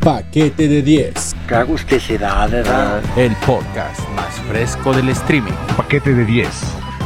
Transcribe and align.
Paquete 0.00 0.68
de 0.68 0.80
10. 0.80 1.36
Qué 1.46 1.54
agusticidad, 1.54 2.48
¿verdad? 2.48 3.02
El 3.14 3.36
podcast 3.36 4.00
más 4.16 4.34
fresco 4.48 4.94
del 4.94 5.10
streaming. 5.10 5.52
Paquete 5.76 6.14
de 6.14 6.24
10. 6.24 6.48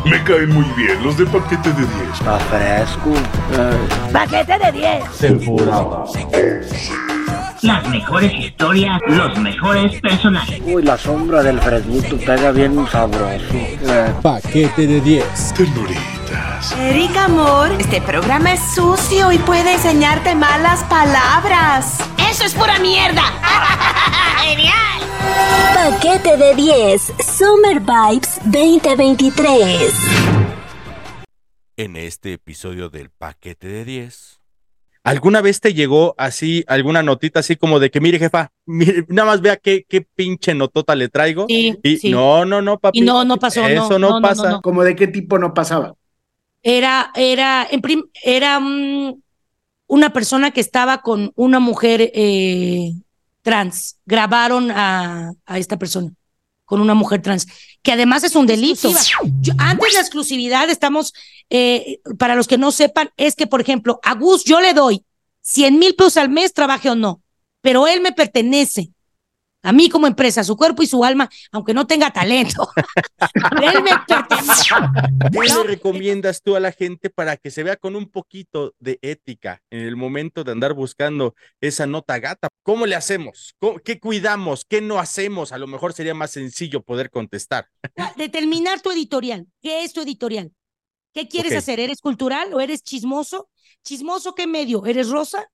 Me 0.04 0.22
caen 0.22 0.50
muy 0.54 0.64
bien 0.76 1.02
los 1.02 1.16
de 1.16 1.26
paquete 1.26 1.68
de 1.70 1.80
10. 1.80 1.90
Está 2.14 2.38
fresco. 2.38 3.12
Paquete 4.12 4.56
de 4.56 4.72
10. 4.72 5.18
Temporada. 5.18 6.04
Las 7.62 7.88
mejores 7.88 8.32
historias, 8.34 9.00
los 9.08 9.38
mejores 9.38 10.00
personajes. 10.00 10.60
Uy, 10.64 10.84
la 10.84 10.96
sombra 10.96 11.42
del 11.42 11.58
fresnito 11.60 12.16
pega 12.18 12.52
bien 12.52 12.86
sabroso. 12.86 13.44
Eh, 13.52 14.12
Paquete 14.22 14.86
de 14.86 15.00
10. 15.00 15.24
Ternuritas. 16.26 16.72
Erika, 16.78 17.24
amor, 17.24 17.72
este 17.78 18.00
programa 18.00 18.52
es 18.54 18.60
sucio 18.74 19.32
y 19.32 19.38
puede 19.38 19.74
enseñarte 19.74 20.34
malas 20.34 20.84
palabras. 20.84 21.98
¡Eso 22.30 22.44
es 22.44 22.54
pura 22.54 22.78
mierda! 22.78 23.22
¡Genial! 24.42 25.02
Paquete 25.74 26.36
de 26.36 26.54
10, 26.54 27.12
Summer 27.38 27.80
Vibes 27.80 28.40
2023. 28.44 29.92
En 31.76 31.96
este 31.96 32.34
episodio 32.34 32.88
del 32.88 33.10
paquete 33.10 33.68
de 33.68 33.84
10. 33.84 34.40
¿Alguna 35.04 35.40
vez 35.40 35.60
te 35.60 35.72
llegó 35.72 36.16
así 36.18 36.64
alguna 36.66 37.00
notita 37.02 37.38
así 37.38 37.54
como 37.54 37.78
de 37.78 37.92
que, 37.92 38.00
mire, 38.00 38.18
jefa, 38.18 38.50
mire, 38.64 39.04
nada 39.08 39.30
más 39.30 39.40
vea 39.40 39.56
qué, 39.56 39.84
qué 39.88 40.00
pinche 40.00 40.52
notota 40.52 40.96
le 40.96 41.08
traigo? 41.08 41.46
Sí, 41.48 41.78
y 41.82 41.96
sí. 41.98 42.10
no, 42.10 42.44
no, 42.44 42.60
no, 42.60 42.78
papi. 42.80 42.98
Y 42.98 43.02
no, 43.02 43.24
no 43.24 43.36
pasó, 43.36 43.60
no, 43.60 43.68
Eso 43.68 43.98
no, 44.00 44.08
no, 44.10 44.20
no, 44.20 44.22
pasa. 44.22 44.50
no. 44.50 44.62
¿Cómo 44.62 44.82
de 44.82 44.96
qué 44.96 45.06
tipo 45.06 45.38
no 45.38 45.54
pasaba? 45.54 45.94
Era, 46.68 47.12
era, 47.14 47.64
en 47.70 47.80
era 48.24 48.58
mm, 48.58 49.22
una 49.86 50.12
persona 50.12 50.50
que 50.50 50.60
estaba 50.60 51.00
con 51.00 51.30
una 51.36 51.60
mujer 51.60 52.10
eh, 52.12 52.90
trans. 53.42 53.98
Grabaron 54.04 54.72
a, 54.72 55.32
a 55.46 55.58
esta 55.60 55.78
persona 55.78 56.10
con 56.64 56.80
una 56.80 56.94
mujer 56.94 57.22
trans, 57.22 57.46
que 57.84 57.92
además 57.92 58.24
es 58.24 58.34
un 58.34 58.48
delito. 58.48 58.88
Yo- 59.42 59.52
antes 59.58 59.94
la 59.94 60.00
exclusividad, 60.00 60.68
estamos, 60.68 61.12
eh, 61.50 62.00
para 62.18 62.34
los 62.34 62.48
que 62.48 62.58
no 62.58 62.72
sepan, 62.72 63.10
es 63.16 63.36
que, 63.36 63.46
por 63.46 63.60
ejemplo, 63.60 64.00
a 64.02 64.16
Gus 64.16 64.42
yo 64.42 64.60
le 64.60 64.74
doy 64.74 65.04
100 65.42 65.78
mil 65.78 65.94
pesos 65.94 66.16
al 66.16 66.30
mes, 66.30 66.52
trabaje 66.52 66.90
o 66.90 66.96
no, 66.96 67.22
pero 67.60 67.86
él 67.86 68.00
me 68.00 68.10
pertenece. 68.10 68.90
A 69.66 69.72
mí 69.72 69.88
como 69.88 70.06
empresa, 70.06 70.44
su 70.44 70.56
cuerpo 70.56 70.84
y 70.84 70.86
su 70.86 71.02
alma, 71.04 71.28
aunque 71.50 71.74
no 71.74 71.88
tenga 71.88 72.12
talento. 72.12 72.70
él 73.62 73.82
me 73.82 73.90
pertenece. 74.06 74.74
¿Qué 75.32 75.54
le 75.54 75.62
recomiendas 75.64 76.40
tú 76.40 76.54
a 76.54 76.60
la 76.60 76.70
gente 76.70 77.10
para 77.10 77.36
que 77.36 77.50
se 77.50 77.64
vea 77.64 77.76
con 77.76 77.96
un 77.96 78.08
poquito 78.08 78.74
de 78.78 79.00
ética 79.02 79.60
en 79.70 79.80
el 79.80 79.96
momento 79.96 80.44
de 80.44 80.52
andar 80.52 80.72
buscando 80.72 81.34
esa 81.60 81.84
nota 81.86 82.16
gata? 82.20 82.46
¿Cómo 82.62 82.86
le 82.86 82.94
hacemos? 82.94 83.54
¿Cómo- 83.58 83.80
¿Qué 83.80 83.98
cuidamos? 83.98 84.64
¿Qué 84.64 84.80
no 84.80 85.00
hacemos? 85.00 85.50
A 85.50 85.58
lo 85.58 85.66
mejor 85.66 85.92
sería 85.94 86.14
más 86.14 86.30
sencillo 86.30 86.82
poder 86.82 87.10
contestar. 87.10 87.68
determinar 88.16 88.80
tu 88.82 88.92
editorial. 88.92 89.46
¿Qué 89.60 89.82
es 89.82 89.92
tu 89.92 90.00
editorial? 90.00 90.52
¿Qué 91.12 91.26
quieres 91.26 91.56
hacer? 91.56 91.80
¿Eres 91.80 92.00
cultural 92.00 92.54
o 92.54 92.60
eres 92.60 92.84
chismoso? 92.84 93.48
¿Chismoso 93.82 94.36
qué 94.36 94.46
medio? 94.46 94.86
¿Eres 94.86 95.08
rosa? 95.08 95.50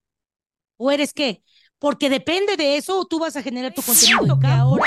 ¿O 0.77 0.91
eres 0.91 1.15
qué? 1.15 1.43
Porque 1.83 2.08
depende 2.08 2.56
de 2.56 2.77
eso, 2.77 3.05
tú 3.06 3.19
vas 3.19 3.34
a 3.36 3.42
generar 3.42 3.75
tu 3.75 3.83
contenido. 3.83 4.38
Que 4.38 4.47
ahora, 4.47 4.84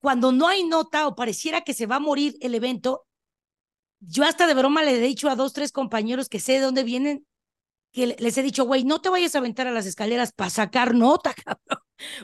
cuando 0.00 0.32
no 0.32 0.48
hay 0.48 0.64
nota 0.64 1.06
o 1.06 1.14
pareciera 1.14 1.60
que 1.66 1.74
se 1.74 1.86
va 1.86 1.96
a 1.96 2.00
morir 2.00 2.36
el 2.40 2.54
evento, 2.54 3.06
yo 4.00 4.24
hasta 4.24 4.46
de 4.46 4.54
broma 4.54 4.82
le 4.82 4.92
he 4.96 5.00
dicho 5.00 5.28
a 5.28 5.36
dos, 5.36 5.52
tres 5.52 5.72
compañeros 5.72 6.28
que 6.30 6.40
sé 6.40 6.54
de 6.54 6.60
dónde 6.60 6.84
vienen, 6.84 7.26
que 7.92 8.08
le- 8.08 8.16
les 8.20 8.38
he 8.38 8.42
dicho, 8.42 8.64
güey, 8.64 8.84
no 8.84 9.00
te 9.00 9.10
vayas 9.10 9.34
a 9.34 9.38
aventar 9.38 9.66
a 9.66 9.72
las 9.72 9.86
escaleras 9.86 10.32
para 10.32 10.50
sacar 10.50 10.94
nota, 10.94 11.34
cabrón, 11.44 11.80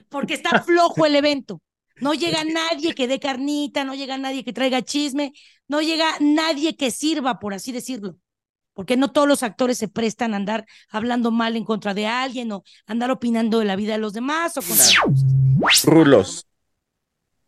porque 0.09 0.35
está 0.35 0.51
flojo 0.65 1.07
el 1.07 1.17
evento. 1.17 1.61
No 2.01 2.15
llega 2.15 2.45
nadie 2.45 2.95
que 2.95 3.09
dé 3.09 3.21
carnita, 3.21 3.85
no 3.85 3.95
llega 3.95 4.19
nadie 4.19 4.45
que 4.45 4.53
traiga 4.55 4.83
chisme, 4.83 5.33
no 5.69 5.83
llega 5.83 6.07
nadie 6.21 6.77
que 6.77 6.91
sirva, 6.91 7.39
por 7.41 7.55
así 7.55 7.73
decirlo. 7.73 8.17
Porque 8.77 8.97
no 8.99 9.11
todos 9.11 9.27
los 9.27 9.43
actores 9.43 9.79
se 9.79 9.89
prestan 9.89 10.35
a 10.35 10.37
andar 10.37 10.67
hablando 10.91 11.31
mal 11.31 11.57
en 11.57 11.65
contra 11.65 11.95
de 11.95 12.07
alguien 12.07 12.53
o 12.53 12.63
andar 12.87 13.11
opinando 13.11 13.59
de 13.59 13.65
la 13.65 13.75
vida 13.75 13.93
de 13.93 13.99
los 13.99 14.13
demás 14.13 14.59
o 14.59 14.61
cosas. 14.61 14.95
Rulos, 15.85 16.47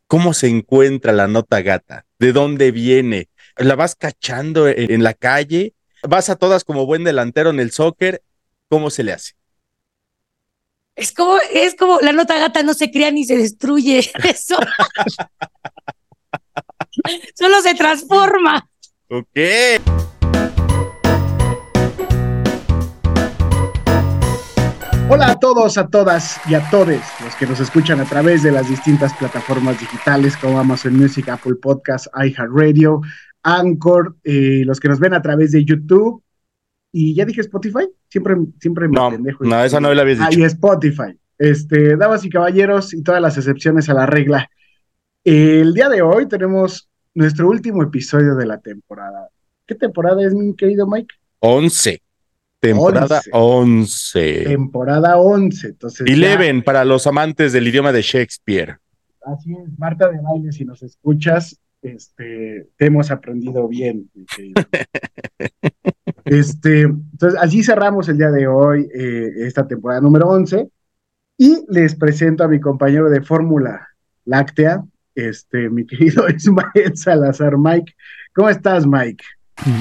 ¿cómo 0.06 0.32
se 0.32 0.48
encuentra 0.48 1.12
la 1.12 1.28
nota 1.28 1.60
gata? 1.60 2.06
¿De 2.18 2.32
dónde 2.32 2.70
viene? 2.70 3.28
¿La 3.56 3.76
vas 3.76 3.94
cachando 3.94 4.68
en, 4.68 4.90
en 4.90 5.02
la 5.02 5.12
calle? 5.12 5.74
¿Vas 6.02 6.30
a 6.30 6.36
todas 6.36 6.64
como 6.64 6.86
buen 6.86 7.04
delantero 7.04 7.50
en 7.50 7.60
el 7.60 7.72
soccer? 7.72 8.22
¿Cómo 8.70 8.88
se 8.88 9.02
le 9.02 9.12
hace? 9.12 9.34
Es 10.96 11.12
como, 11.12 11.36
es 11.52 11.74
como 11.74 12.00
la 12.00 12.14
nota 12.14 12.38
gata 12.38 12.62
no 12.62 12.72
se 12.72 12.90
crea 12.90 13.10
ni 13.10 13.26
se 13.26 13.36
destruye. 13.36 13.98
Eso. 14.24 14.56
Solo 17.36 17.60
se 17.60 17.74
transforma. 17.74 18.66
Ok. 19.10 19.38
Hola 25.10 25.30
a 25.32 25.38
todos, 25.41 25.78
a 25.78 25.88
todas 25.88 26.38
y 26.48 26.54
a 26.54 26.69
todos 26.70 26.88
los 27.24 27.34
que 27.38 27.46
nos 27.46 27.60
escuchan 27.60 28.00
a 28.00 28.04
través 28.04 28.42
de 28.42 28.52
las 28.52 28.69
distintas 28.69 29.12
plataformas 29.14 29.80
digitales 29.80 30.36
como 30.36 30.58
Amazon 30.58 30.96
Music, 30.96 31.28
Apple 31.28 31.54
Podcasts, 31.60 32.10
iHeartRadio, 32.14 33.00
Anchor, 33.42 34.16
eh, 34.24 34.62
los 34.66 34.78
que 34.80 34.88
nos 34.88 35.00
ven 35.00 35.14
a 35.14 35.22
través 35.22 35.52
de 35.52 35.64
YouTube. 35.64 36.22
Y 36.92 37.14
ya 37.14 37.24
dije 37.24 37.41
Spotify, 37.41 37.88
siempre, 38.10 38.36
siempre 38.60 38.88
me 38.88 38.94
No, 38.94 39.10
pendejo. 39.10 39.44
no, 39.44 39.64
esa 39.64 39.80
no 39.80 39.92
la 39.94 40.02
habías 40.02 40.20
Ah, 40.20 40.28
dicho. 40.28 40.41
y 40.41 40.44
Spotify. 40.44 41.19
Este, 41.38 41.96
damas 41.96 42.25
y 42.25 42.30
caballeros, 42.30 42.92
y 42.92 43.02
todas 43.02 43.22
las 43.22 43.36
excepciones 43.38 43.88
a 43.88 43.94
la 43.94 44.06
regla. 44.06 44.48
El 45.25 45.72
día 45.75 45.88
de 45.88 46.02
hoy 46.02 46.26
tenemos 46.28 46.88
nuestro 47.14 47.48
último 47.48 47.82
episodio 47.82 48.34
de 48.34 48.46
la 48.46 48.58
temporada. 48.58 49.28
¿Qué 49.66 49.75
temporada 49.75 50.22
es, 50.25 50.34
mi 50.34 50.54
querido 50.54 50.86
Mike? 50.86 51.14
11. 51.40 52.02
Temporada 52.60 53.20
Once. 53.32 54.10
11. 54.12 54.44
Temporada 54.44 55.16
11. 55.16 55.66
Entonces, 55.69 56.06
ya- 56.06 56.12
Eleven 56.12 56.62
para 56.62 56.84
los 56.84 57.06
amantes 57.06 57.52
del 57.52 57.69
idioma 57.69 57.92
de 57.92 58.02
Shakespeare. 58.02 58.78
Así 59.24 59.52
es, 59.52 59.78
Marta 59.78 60.08
de 60.10 60.19
Baile, 60.20 60.50
si 60.52 60.64
nos 60.64 60.82
escuchas, 60.82 61.60
este, 61.82 62.69
te 62.76 62.86
hemos 62.86 63.10
aprendido 63.10 63.69
bien. 63.69 64.10
mi 64.14 64.24
querido. 64.26 64.54
Este, 66.24 66.82
entonces, 66.82 67.41
así 67.41 67.62
cerramos 67.62 68.06
el 68.10 68.19
día 68.19 68.30
de 68.30 68.46
hoy, 68.46 68.86
eh, 68.94 69.30
esta 69.46 69.66
temporada 69.66 70.00
número 70.02 70.28
11, 70.28 70.69
y 71.38 71.64
les 71.70 71.94
presento 71.94 72.44
a 72.44 72.48
mi 72.48 72.60
compañero 72.60 73.08
de 73.08 73.22
Fórmula 73.22 73.88
Láctea, 74.26 74.84
este, 75.14 75.70
mi 75.70 75.86
querido 75.86 76.28
Ismael 76.36 76.96
Salazar. 76.96 77.56
Mike, 77.56 77.94
¿cómo 78.34 78.50
estás, 78.50 78.86
Mike? 78.86 79.25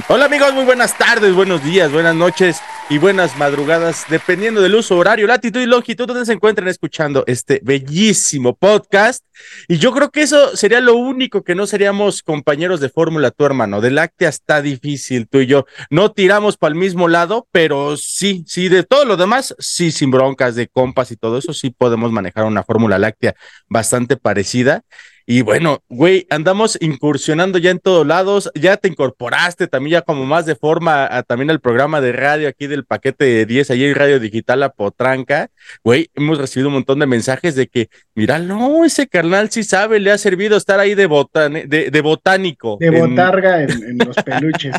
Hola 0.10 0.26
amigos, 0.26 0.54
muy 0.54 0.66
buenas 0.66 0.98
tardes, 0.98 1.36
buenos 1.36 1.64
días, 1.64 1.92
buenas 1.92 2.16
noches 2.16 2.62
y 2.90 2.98
buenas 2.98 3.38
madrugadas, 3.38 4.06
dependiendo 4.10 4.60
del 4.62 4.74
uso 4.74 4.98
horario, 4.98 5.28
latitud 5.28 5.62
y 5.62 5.68
longitud 5.68 6.08
donde 6.08 6.26
se 6.26 6.34
encuentren 6.34 6.68
escuchando 6.68 7.24
este 7.28 7.62
bellísimo 7.64 8.56
podcast. 8.56 9.24
Y 9.68 9.78
yo 9.78 9.92
creo 9.92 10.10
que 10.10 10.24
eso 10.24 10.58
sería 10.58 10.82
lo 10.82 10.96
único 10.96 11.44
que 11.44 11.54
no 11.54 11.68
seríamos 11.68 12.24
compañeros 12.24 12.80
de 12.80 12.90
fórmula, 12.90 13.30
tu 13.30 13.46
hermano. 13.46 13.80
De 13.80 13.92
láctea 13.92 14.30
está 14.30 14.64
difícil, 14.64 15.28
tú 15.28 15.40
y 15.40 15.46
yo. 15.46 15.66
No 15.92 16.12
tiramos 16.12 16.58
para 16.58 16.74
el 16.74 16.80
mismo 16.80 17.08
lado, 17.08 17.48
pero 17.52 17.98
sí, 17.98 18.44
sí, 18.48 18.70
de 18.70 18.84
todo 18.84 19.06
lo 19.06 19.16
demás, 19.16 19.56
sí, 19.60 19.92
sin 19.92 20.10
broncas 20.10 20.56
de 20.56 20.68
compas 20.68 21.12
y 21.12 21.18
todo 21.18 21.38
eso, 21.38 21.54
sí 21.54 21.70
podemos 21.70 22.12
manejar 22.12 22.46
una 22.46 22.64
fórmula 22.64 22.98
láctea 22.98 23.36
bastante 23.70 24.18
parecida. 24.18 24.84
Y 25.30 25.42
bueno, 25.42 25.84
güey, 25.90 26.26
andamos 26.30 26.78
incursionando 26.80 27.58
ya 27.58 27.72
en 27.72 27.80
todos 27.80 28.08
lados, 28.08 28.50
ya 28.56 28.78
te 28.78 28.88
incorporaste 28.88 29.68
también 29.68 29.96
ya 29.96 30.02
como 30.02 30.24
más 30.26 30.46
de 30.46 30.56
forma 30.56 31.06
a- 31.06 31.22
también 31.24 31.50
al 31.52 31.60
programa 31.60 32.00
de 32.00 32.14
radio 32.14 32.48
aquí 32.48 32.66
del 32.66 32.86
paquete 32.86 33.26
de 33.26 33.46
10, 33.46 33.70
allí 33.72 33.84
en 33.84 33.96
Radio 33.96 34.22
Digital 34.22 34.62
La 34.62 34.70
Potranca. 34.70 35.50
Güey, 35.84 36.10
hemos 36.16 36.38
recibido 36.38 36.70
un 36.70 36.76
montón 36.76 37.00
de 37.00 37.08
mensajes 37.08 37.56
de 37.56 37.68
que, 37.68 37.90
mira, 38.16 38.40
no, 38.40 38.86
ese 38.86 39.08
carnal 39.08 39.52
sí 39.52 39.64
sabe, 39.66 40.00
le 40.00 40.12
ha 40.12 40.18
servido 40.18 40.56
estar 40.56 40.80
ahí 40.80 40.96
de, 40.96 41.08
botan 41.08 41.52
de, 41.54 41.90
de 41.92 42.02
botánico. 42.02 42.78
De 42.80 42.88
en- 42.88 42.98
botarga 43.10 43.64
en, 43.64 43.70
en 43.72 43.98
los 43.98 44.16
peluches. 44.26 44.76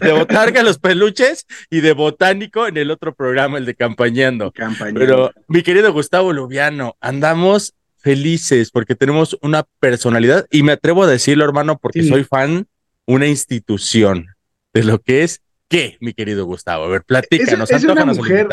de 0.00 0.12
botarga 0.12 0.62
los 0.62 0.78
peluches 0.78 1.44
y 1.70 1.80
de 1.80 1.92
botánico 1.92 2.68
en 2.68 2.76
el 2.76 2.92
otro 2.92 3.16
programa, 3.16 3.58
el 3.58 3.66
de 3.66 3.74
campañeando. 3.74 4.52
Campaña. 4.52 4.94
Pero, 4.96 5.32
mi 5.48 5.62
querido 5.64 5.92
Gustavo 5.92 6.32
Lubiano, 6.32 6.96
andamos 7.00 7.74
felices 8.02 8.70
porque 8.70 8.94
tenemos 8.94 9.38
una 9.42 9.64
personalidad 9.80 10.46
y 10.50 10.62
me 10.62 10.72
atrevo 10.72 11.04
a 11.04 11.06
decirlo, 11.06 11.44
hermano, 11.44 11.78
porque 11.78 12.02
Sí. 12.02 12.08
soy 12.08 12.24
fan, 12.24 12.66
una 13.06 13.26
institución 13.26 14.26
de 14.74 14.84
lo 14.84 15.00
que 15.00 15.22
es 15.22 15.40
qué, 15.68 15.96
mi 16.00 16.12
querido 16.12 16.44
Gustavo. 16.44 16.84
A 16.84 16.88
ver, 16.88 17.02
platícanos, 17.04 17.70
es 17.70 17.84
una 17.84 18.04
mujer- 18.04 18.48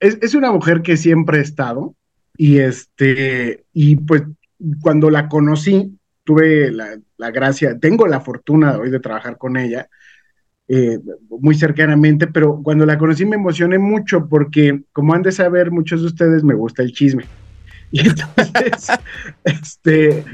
es 0.00 0.34
una 0.34 0.50
mujer 0.52 0.82
que 0.82 0.96
siempre 0.96 1.38
he 1.38 1.42
estado 1.42 1.94
y 2.36 2.58
este, 2.58 3.64
y 3.72 3.96
pues 3.96 4.22
cuando 4.80 5.10
la 5.10 5.28
conocí, 5.28 5.98
tuve 6.24 6.70
la, 6.70 6.98
la 7.16 7.30
gracia, 7.30 7.78
tengo 7.78 8.06
la 8.06 8.20
fortuna 8.20 8.78
hoy 8.78 8.90
de 8.90 9.00
trabajar 9.00 9.36
con 9.38 9.56
ella. 9.56 9.88
eh, 10.68 10.98
muy 11.28 11.54
cercanamente, 11.54 12.28
pero 12.28 12.62
cuando 12.62 12.86
la 12.86 12.96
conocí 12.96 13.26
me 13.26 13.36
emocioné 13.36 13.78
mucho 13.78 14.26
porque, 14.28 14.82
como 14.92 15.12
han 15.12 15.20
de 15.22 15.32
saber 15.32 15.70
muchos 15.70 16.00
de 16.00 16.06
ustedes, 16.06 16.44
me 16.44 16.54
gusta 16.54 16.82
el 16.82 16.92
chisme. 16.92 17.24
Y 17.94 18.08
entonces, 18.08 18.88
este, 19.44 20.24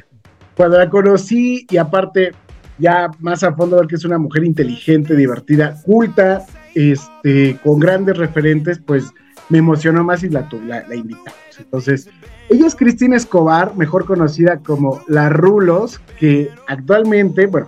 cuando 0.56 0.78
la 0.78 0.88
conocí 0.88 1.66
y 1.68 1.76
aparte 1.76 2.30
ya 2.78 3.10
más 3.18 3.42
a 3.42 3.52
fondo 3.52 3.76
ver 3.76 3.88
que 3.88 3.96
es 3.96 4.04
una 4.04 4.18
mujer 4.18 4.44
inteligente, 4.44 5.16
divertida, 5.16 5.82
culta, 5.82 6.46
este, 6.76 7.58
con 7.64 7.80
grandes 7.80 8.16
referentes, 8.16 8.78
pues 8.78 9.12
me 9.48 9.58
emocionó 9.58 10.04
más 10.04 10.22
y 10.22 10.28
la, 10.28 10.48
la, 10.66 10.86
la 10.86 10.94
invitamos. 10.94 11.34
Entonces, 11.58 12.08
ella 12.48 12.66
es 12.66 12.76
Cristina 12.76 13.16
Escobar, 13.16 13.76
mejor 13.76 14.04
conocida 14.04 14.58
como 14.58 15.02
La 15.08 15.28
Rulos, 15.28 16.00
que 16.18 16.48
actualmente, 16.68 17.46
bueno, 17.46 17.66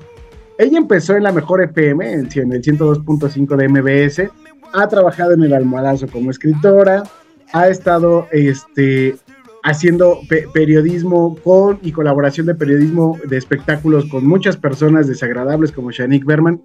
ella 0.58 0.78
empezó 0.78 1.16
en 1.16 1.24
la 1.24 1.32
mejor 1.32 1.62
FM, 1.62 2.12
en, 2.12 2.28
en 2.32 2.52
el 2.52 2.62
102.5 2.62 3.56
de 3.56 3.68
MBS, 3.68 4.30
ha 4.72 4.88
trabajado 4.88 5.32
en 5.32 5.42
el 5.42 5.52
almohadazo 5.52 6.06
como 6.06 6.30
escritora, 6.30 7.02
ha 7.52 7.68
estado 7.68 8.28
este, 8.30 9.16
haciendo 9.62 10.20
pe 10.28 10.46
periodismo 10.52 11.36
con 11.42 11.78
y 11.82 11.92
colaboración 11.92 12.46
de 12.46 12.54
periodismo 12.54 13.18
de 13.24 13.36
espectáculos 13.36 14.06
con 14.06 14.26
muchas 14.26 14.56
personas 14.56 15.06
desagradables 15.06 15.72
como 15.72 15.90
Shanique 15.90 16.24
Berman. 16.24 16.60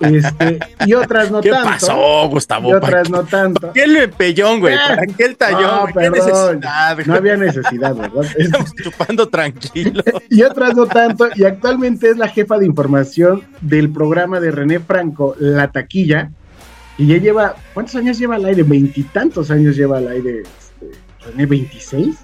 Este, 0.00 0.60
y 0.86 0.94
otras 0.94 1.30
no 1.30 1.42
¿Qué 1.42 1.50
tanto. 1.50 1.68
pasó, 1.68 2.28
Gustavo? 2.28 2.70
Y 2.70 2.72
otras 2.72 2.90
¿Para 2.90 3.22
no 3.22 3.24
tanto. 3.24 3.72
¿Qué 3.74 3.82
el 3.82 3.96
empellón, 3.96 4.60
güey? 4.60 4.74
¿Para 4.76 5.06
qué 5.06 5.24
el 5.24 5.36
tallón? 5.36 5.62
No? 5.62 5.86
¿Qué 5.86 5.92
perdón. 6.10 6.60
No 7.06 7.14
había 7.14 7.36
necesidad, 7.36 7.94
¿verdad? 7.94 8.24
Estamos 8.38 8.74
chupando 8.74 9.28
tranquilo. 9.28 10.02
y 10.30 10.42
otras 10.42 10.74
no 10.74 10.86
tanto, 10.86 11.28
y 11.34 11.44
actualmente 11.44 12.08
es 12.08 12.16
la 12.16 12.28
jefa 12.28 12.58
de 12.58 12.64
información 12.64 13.42
del 13.60 13.90
programa 13.90 14.40
de 14.40 14.50
René 14.52 14.80
Franco, 14.80 15.34
La 15.38 15.70
Taquilla, 15.70 16.30
y 16.96 17.06
ya 17.06 17.18
lleva, 17.18 17.54
¿cuántos 17.74 17.94
años 17.94 18.18
lleva 18.18 18.36
al 18.36 18.46
aire? 18.46 18.62
Veintitantos 18.62 19.50
años 19.50 19.76
lleva 19.76 19.98
al 19.98 20.08
aire 20.08 20.44
René, 21.24 21.46
26, 21.46 22.16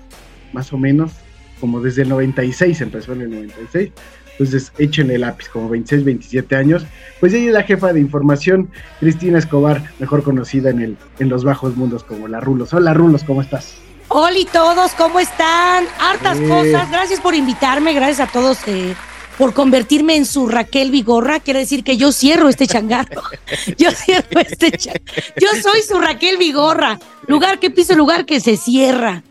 más 0.53 0.73
o 0.73 0.79
menos, 0.79 1.13
como 1.61 1.81
desde 1.81 2.03
el 2.03 2.09
96, 2.09 2.81
empezó 2.81 3.13
en 3.13 3.23
el 3.23 3.31
96, 3.31 3.91
entonces 4.33 4.73
échenle 4.79 5.19
lápiz, 5.19 5.49
como 5.49 5.69
26, 5.69 6.05
27 6.05 6.57
años, 6.57 6.85
pues 7.21 7.33
ella 7.33 7.47
es 7.47 7.53
la 7.53 7.63
jefa 7.63 7.93
de 7.93 8.01
información, 8.01 8.69
Cristina 9.01 9.39
Escobar, 9.39 9.83
mejor 9.99 10.23
conocida 10.23 10.71
en, 10.71 10.81
el, 10.81 10.97
en 11.19 11.29
los 11.29 11.45
bajos 11.45 11.77
mundos 11.77 12.03
como 12.05 12.29
La 12.29 12.41
Rulos. 12.41 12.73
Hola 12.75 12.95
Rulos, 12.95 13.25
¿cómo 13.25 13.43
estás? 13.43 13.75
Hola 14.09 14.39
todos, 14.53 14.93
¿cómo 14.93 15.19
están? 15.19 15.85
Hartas 15.99 16.39
Eh. 16.39 16.47
cosas. 16.49 16.91
Gracias 16.91 17.21
por 17.21 17.35
invitarme, 17.35 17.95
gracias 17.95 18.29
a 18.29 18.31
todos 18.33 18.59
eh, 18.69 18.95
por 19.39 19.53
convertirme 19.55 20.17
en 20.17 20.27
su 20.27 20.49
Raquel 20.49 20.91
Vigorra. 20.91 21.41
Quiere 21.41 21.61
decir 21.61 21.85
que 21.85 21.97
yo 21.97 22.13
cierro 22.13 22.49
este 22.49 22.67
changarro. 22.67 23.23
Yo 23.79 23.91
cierro 23.91 24.41
este 24.41 24.73
changarro. 24.73 25.05
Yo 25.41 25.49
soy 25.63 25.83
su 25.83 26.01
Raquel 26.01 26.37
Vigorra. 26.37 26.99
Lugar 27.27 27.59
que 27.59 27.71
piso, 27.71 27.95
lugar 27.95 28.27
que 28.27 28.41
se 28.41 28.57
cierra. 28.57 29.23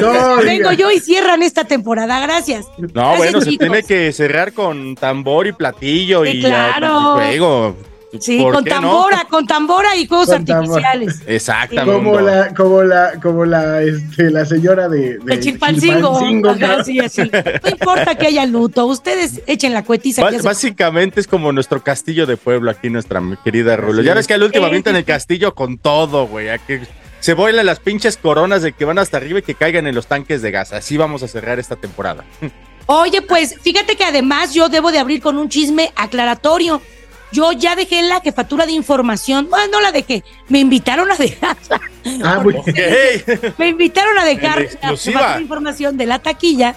No, 0.00 0.36
Vengo 0.36 0.72
yo 0.72 0.90
y 0.90 1.00
cierran 1.00 1.42
esta 1.42 1.64
temporada. 1.64 2.18
Gracias. 2.20 2.64
No, 2.78 2.88
Gracias, 2.88 3.18
bueno, 3.18 3.40
se 3.42 3.56
tiene 3.58 3.82
que 3.82 4.10
cerrar 4.12 4.52
con 4.54 4.94
tambor 4.94 5.46
y 5.46 5.52
platillo 5.52 6.24
Sí, 6.24 6.30
y 6.38 6.40
claro. 6.40 6.86
ah, 6.90 7.14
juego. 7.16 7.76
Sí, 8.20 8.38
¿Por 8.38 8.54
con 8.54 8.64
no? 8.64 8.70
tambora, 8.70 9.26
con 9.30 9.46
tambora 9.46 9.96
y 9.96 10.06
juegos 10.06 10.28
Con 10.28 10.44
tambora. 10.44 10.90
artificiales. 10.90 11.22
Exactamente. 11.26 11.92
como 11.92 12.20
la, 12.20 12.54
como 12.54 12.82
la, 12.82 13.12
como 13.22 13.44
la, 13.46 13.82
este, 13.82 14.30
la 14.30 14.44
señora 14.44 14.88
de, 14.88 15.18
De 15.18 15.40
Chilpancingo. 15.40 16.18
Chilpancingo, 16.18 16.50
Ajá, 16.50 16.76
¿no? 16.78 16.84
sí, 16.84 17.00
así. 17.00 17.22
No 17.22 17.70
importa 17.70 18.14
que 18.16 18.26
haya 18.26 18.44
luto, 18.46 18.84
ustedes 18.86 19.40
echen 19.46 19.72
la 19.72 19.82
cuetiza. 19.84 20.28
Que 20.28 20.42
Básicamente 20.42 21.20
es 21.20 21.26
como 21.26 21.52
nuestro 21.52 21.82
castillo 21.82 22.26
de 22.26 22.36
pueblo 22.36 22.70
aquí, 22.70 22.90
nuestra 22.90 23.22
querida 23.42 23.76
Rulo. 23.76 24.02
Ya 24.02 24.12
ves 24.14 24.26
que 24.26 24.34
al 24.34 24.42
último 24.42 24.64
Sí, 24.66 24.68
avientan 24.68 24.94
sí, 24.94 24.98
el 24.98 25.04
castillo 25.06 25.54
con 25.54 25.78
todo, 25.78 26.26
güey. 26.26 26.50
a 26.50 26.58
que 26.58 26.82
se 27.20 27.32
vuelan 27.34 27.64
las 27.64 27.80
pinches 27.80 28.16
coronas 28.18 28.62
de 28.62 28.72
que 28.72 28.84
van 28.84 28.98
hasta 28.98 29.16
arriba 29.16 29.38
y 29.38 29.42
que 29.42 29.54
caigan 29.54 29.86
en 29.86 29.94
los 29.94 30.06
tanques 30.06 30.42
de 30.42 30.50
gas. 30.50 30.72
Así 30.72 30.96
vamos 30.98 31.22
a 31.22 31.28
cerrar 31.28 31.58
esta 31.58 31.76
temporada. 31.76 32.24
Oye, 32.86 33.22
pues 33.22 33.56
fíjate 33.62 33.96
que 33.96 34.04
además 34.04 34.52
yo 34.52 34.68
debo 34.68 34.90
de 34.92 34.98
abrir 34.98 35.22
con 35.22 35.38
un 35.38 35.48
chisme 35.48 35.92
aclaratorio. 35.96 36.82
Yo 37.32 37.52
ya 37.52 37.74
dejé 37.74 38.02
la 38.02 38.20
jefatura 38.20 38.66
de 38.66 38.72
información. 38.72 39.48
Bueno, 39.48 39.72
no 39.72 39.80
la 39.80 39.90
dejé. 39.90 40.22
Me 40.48 40.58
invitaron 40.58 41.10
a 41.10 41.16
dejarla. 41.16 41.80
Ah, 42.22 42.40
muy. 42.42 42.56
Me 43.58 43.68
invitaron 43.68 44.18
a 44.18 44.24
dejar 44.24 44.62
la 44.62 44.68
jefatura 44.68 45.36
de 45.36 45.42
información 45.42 45.96
de 45.96 46.06
la 46.06 46.18
taquilla 46.18 46.76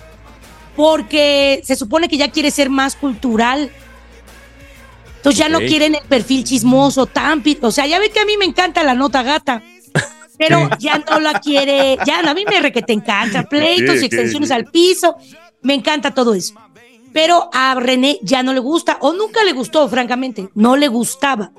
porque 0.75 1.62
se 1.63 1.75
supone 1.75 2.07
que 2.07 2.18
ya 2.18 2.31
quiere 2.31 2.52
ser 2.52 2.69
más 2.69 2.96
cultural. 2.96 3.69
Entonces 5.18 5.40
ya 5.40 5.50
no 5.50 5.60
quieren 5.60 5.96
el 5.96 6.04
perfil 6.04 6.44
chismoso, 6.44 7.08
tan 7.08 7.44
O 7.62 7.72
sea, 7.72 7.88
ya 7.88 8.00
ve 8.00 8.12
que 8.12 8.19
a 8.19 8.25
mí 8.25 8.38
me 8.38 8.46
encanta 8.46 8.84
la 8.84 8.94
nota 8.94 9.24
gata. 9.24 9.63
Pero 10.38 10.69
ya 10.80 11.00
no 11.00 11.19
la 11.19 11.40
quiere, 11.40 11.98
ya 12.06 12.19
a 12.19 12.34
mí 12.34 12.44
me 12.48 12.60
re 12.60 12.74
que 12.74 12.81
te 12.81 12.92
encanta, 12.92 13.44
pleitos 13.44 14.01
y 14.01 14.06
extensiones 14.06 14.51
al 14.51 14.66
piso, 14.66 15.16
me 15.62 15.74
encanta 15.74 16.13
todo 16.13 16.34
eso. 16.34 16.54
Pero 17.15 17.50
a 17.53 17.75
René 17.75 18.19
ya 18.23 18.44
no 18.44 18.51
le 18.51 18.59
gusta, 18.59 18.97
o 19.00 19.13
nunca 19.13 19.41
le 19.45 19.53
gustó, 19.53 19.88
francamente, 19.88 20.50
no 20.53 20.75
le 20.75 20.89
gustaba. 20.89 21.53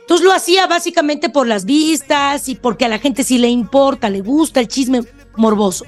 Entonces 0.00 0.24
lo 0.24 0.32
hacía 0.32 0.66
básicamente 0.66 1.28
por 1.28 1.46
las 1.46 1.66
vistas 1.66 2.48
y 2.48 2.54
porque 2.54 2.86
a 2.86 2.88
la 2.88 2.98
gente 2.98 3.22
sí 3.22 3.36
le 3.36 3.48
importa, 3.48 4.08
le 4.08 4.22
gusta 4.22 4.60
el 4.60 4.68
chisme 4.68 5.02
morboso. 5.36 5.84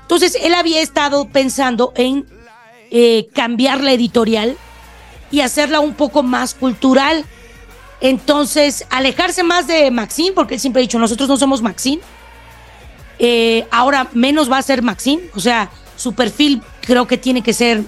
Entonces 0.00 0.36
él 0.42 0.54
había 0.54 0.80
estado 0.80 1.28
pensando 1.28 1.92
en 1.94 2.26
eh, 2.90 3.28
cambiar 3.32 3.80
la 3.80 3.92
editorial 3.92 4.56
y 5.30 5.42
hacerla 5.42 5.78
un 5.78 5.94
poco 5.94 6.24
más 6.24 6.54
cultural. 6.54 7.24
Entonces, 8.00 8.84
alejarse 8.90 9.44
más 9.44 9.68
de 9.68 9.88
Maxine, 9.92 10.32
porque 10.32 10.54
él 10.54 10.60
siempre 10.60 10.80
ha 10.80 10.82
dicho, 10.82 10.98
nosotros 10.98 11.28
no 11.28 11.36
somos 11.36 11.62
Maxine. 11.62 12.02
Eh, 13.20 13.68
ahora 13.70 14.08
menos 14.14 14.50
va 14.50 14.58
a 14.58 14.62
ser 14.62 14.82
Maxine. 14.82 15.22
O 15.36 15.38
sea, 15.38 15.70
su 15.96 16.12
perfil 16.12 16.60
creo 16.80 17.06
que 17.06 17.16
tiene 17.16 17.40
que 17.42 17.52
ser, 17.52 17.84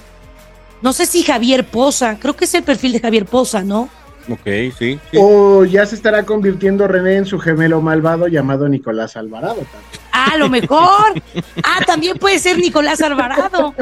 no 0.85 0.93
sé 0.93 1.07
si 1.07 1.23
Javier 1.25 1.65
Poza, 1.67 2.19
creo 2.21 2.37
que 2.37 2.45
es 2.45 2.55
el 2.55 2.63
perfil 2.63 2.93
de 2.93 3.01
Javier 3.01 3.25
Poza, 3.25 3.63
¿no? 3.65 3.89
Ok, 4.31 4.45
sí. 4.79 4.99
sí. 5.11 5.19
O 5.19 5.65
ya 5.65 5.85
se 5.87 5.95
estará 5.97 6.25
convirtiendo 6.25 6.87
René 6.87 7.17
en 7.17 7.27
su 7.27 7.39
gemelo 7.39 7.81
malvado 7.81 8.27
llamado 8.29 8.69
Nicolás 8.69 9.17
Alvarado. 9.17 9.55
también. 9.57 10.05
Ah, 10.13 10.31
a 10.33 10.37
lo 10.39 10.49
mejor. 10.49 11.23
Ah, 11.63 11.81
también 11.87 12.17
puede 12.19 12.39
ser 12.39 12.59
Nicolás 12.59 13.01
Alvarado. 13.03 13.75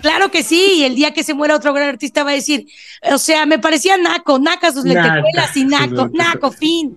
Claro 0.00 0.30
que 0.30 0.42
sí, 0.42 0.74
y 0.78 0.84
el 0.84 0.94
día 0.94 1.12
que 1.12 1.22
se 1.24 1.34
muera 1.34 1.56
otro 1.56 1.72
gran 1.74 1.88
artista 1.88 2.22
va 2.24 2.30
a 2.30 2.34
decir, 2.34 2.66
o 3.12 3.18
sea, 3.18 3.44
me 3.46 3.58
parecía 3.58 3.96
naco, 3.98 4.38
nacas 4.38 4.74
sus 4.74 4.84
Naca, 4.84 5.16
lentejuelas 5.16 5.56
y 5.56 5.64
naco, 5.64 6.08
naco, 6.12 6.50
fin. 6.52 6.96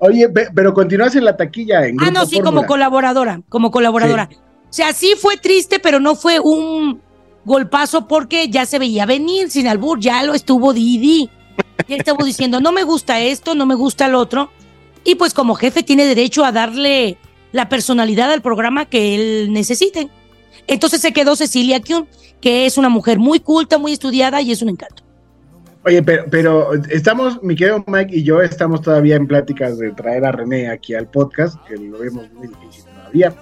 Oye, 0.00 0.28
pe- 0.28 0.48
pero 0.54 0.72
continúas 0.74 1.14
en 1.16 1.24
la 1.24 1.36
taquilla. 1.36 1.86
En 1.86 1.96
Ah, 2.00 2.04
Grupo 2.04 2.12
no, 2.20 2.26
sí, 2.26 2.40
como 2.40 2.66
colaboradora, 2.66 3.40
como 3.48 3.70
colaboradora. 3.70 4.28
O 4.32 4.72
sea, 4.72 4.92
sí 4.92 5.14
fue 5.20 5.36
triste, 5.38 5.78
pero 5.80 5.98
no 6.00 6.14
fue 6.14 6.38
un 6.38 7.00
golpazo 7.48 8.06
porque 8.06 8.48
ya 8.48 8.64
se 8.66 8.78
veía 8.78 9.06
venir 9.06 9.50
sin 9.50 9.66
albur, 9.66 9.98
ya 9.98 10.22
lo 10.22 10.34
estuvo 10.34 10.72
Didi. 10.72 11.28
Ya 11.88 11.96
estuvo 11.96 12.24
diciendo, 12.24 12.60
no 12.60 12.70
me 12.70 12.84
gusta 12.84 13.20
esto, 13.20 13.54
no 13.54 13.66
me 13.66 13.74
gusta 13.74 14.06
el 14.06 14.14
otro. 14.14 14.50
Y 15.04 15.16
pues 15.16 15.34
como 15.34 15.54
jefe 15.54 15.82
tiene 15.82 16.06
derecho 16.06 16.44
a 16.44 16.52
darle 16.52 17.16
la 17.52 17.68
personalidad 17.68 18.30
al 18.30 18.42
programa 18.42 18.84
que 18.84 19.14
él 19.14 19.52
necesite. 19.52 20.08
Entonces 20.66 21.00
se 21.00 21.12
quedó 21.12 21.34
Cecilia 21.34 21.80
Kuhn, 21.80 22.06
que 22.40 22.66
es 22.66 22.78
una 22.78 22.88
mujer 22.88 23.18
muy 23.18 23.40
culta, 23.40 23.78
muy 23.78 23.92
estudiada 23.92 24.40
y 24.42 24.52
es 24.52 24.62
un 24.62 24.68
encanto. 24.68 25.02
Oye, 25.84 26.02
pero, 26.02 26.24
pero 26.30 26.74
estamos, 26.90 27.42
mi 27.42 27.56
querido 27.56 27.82
Mike 27.86 28.14
y 28.14 28.22
yo 28.22 28.42
estamos 28.42 28.82
todavía 28.82 29.16
en 29.16 29.26
pláticas 29.26 29.78
de 29.78 29.90
traer 29.92 30.24
a 30.26 30.32
René 30.32 30.68
aquí 30.68 30.94
al 30.94 31.08
podcast, 31.08 31.56
que 31.66 31.76
lo 31.76 31.98
vemos 31.98 32.30
muy 32.32 32.48
difícil 32.48 32.84
todavía. 32.84 33.34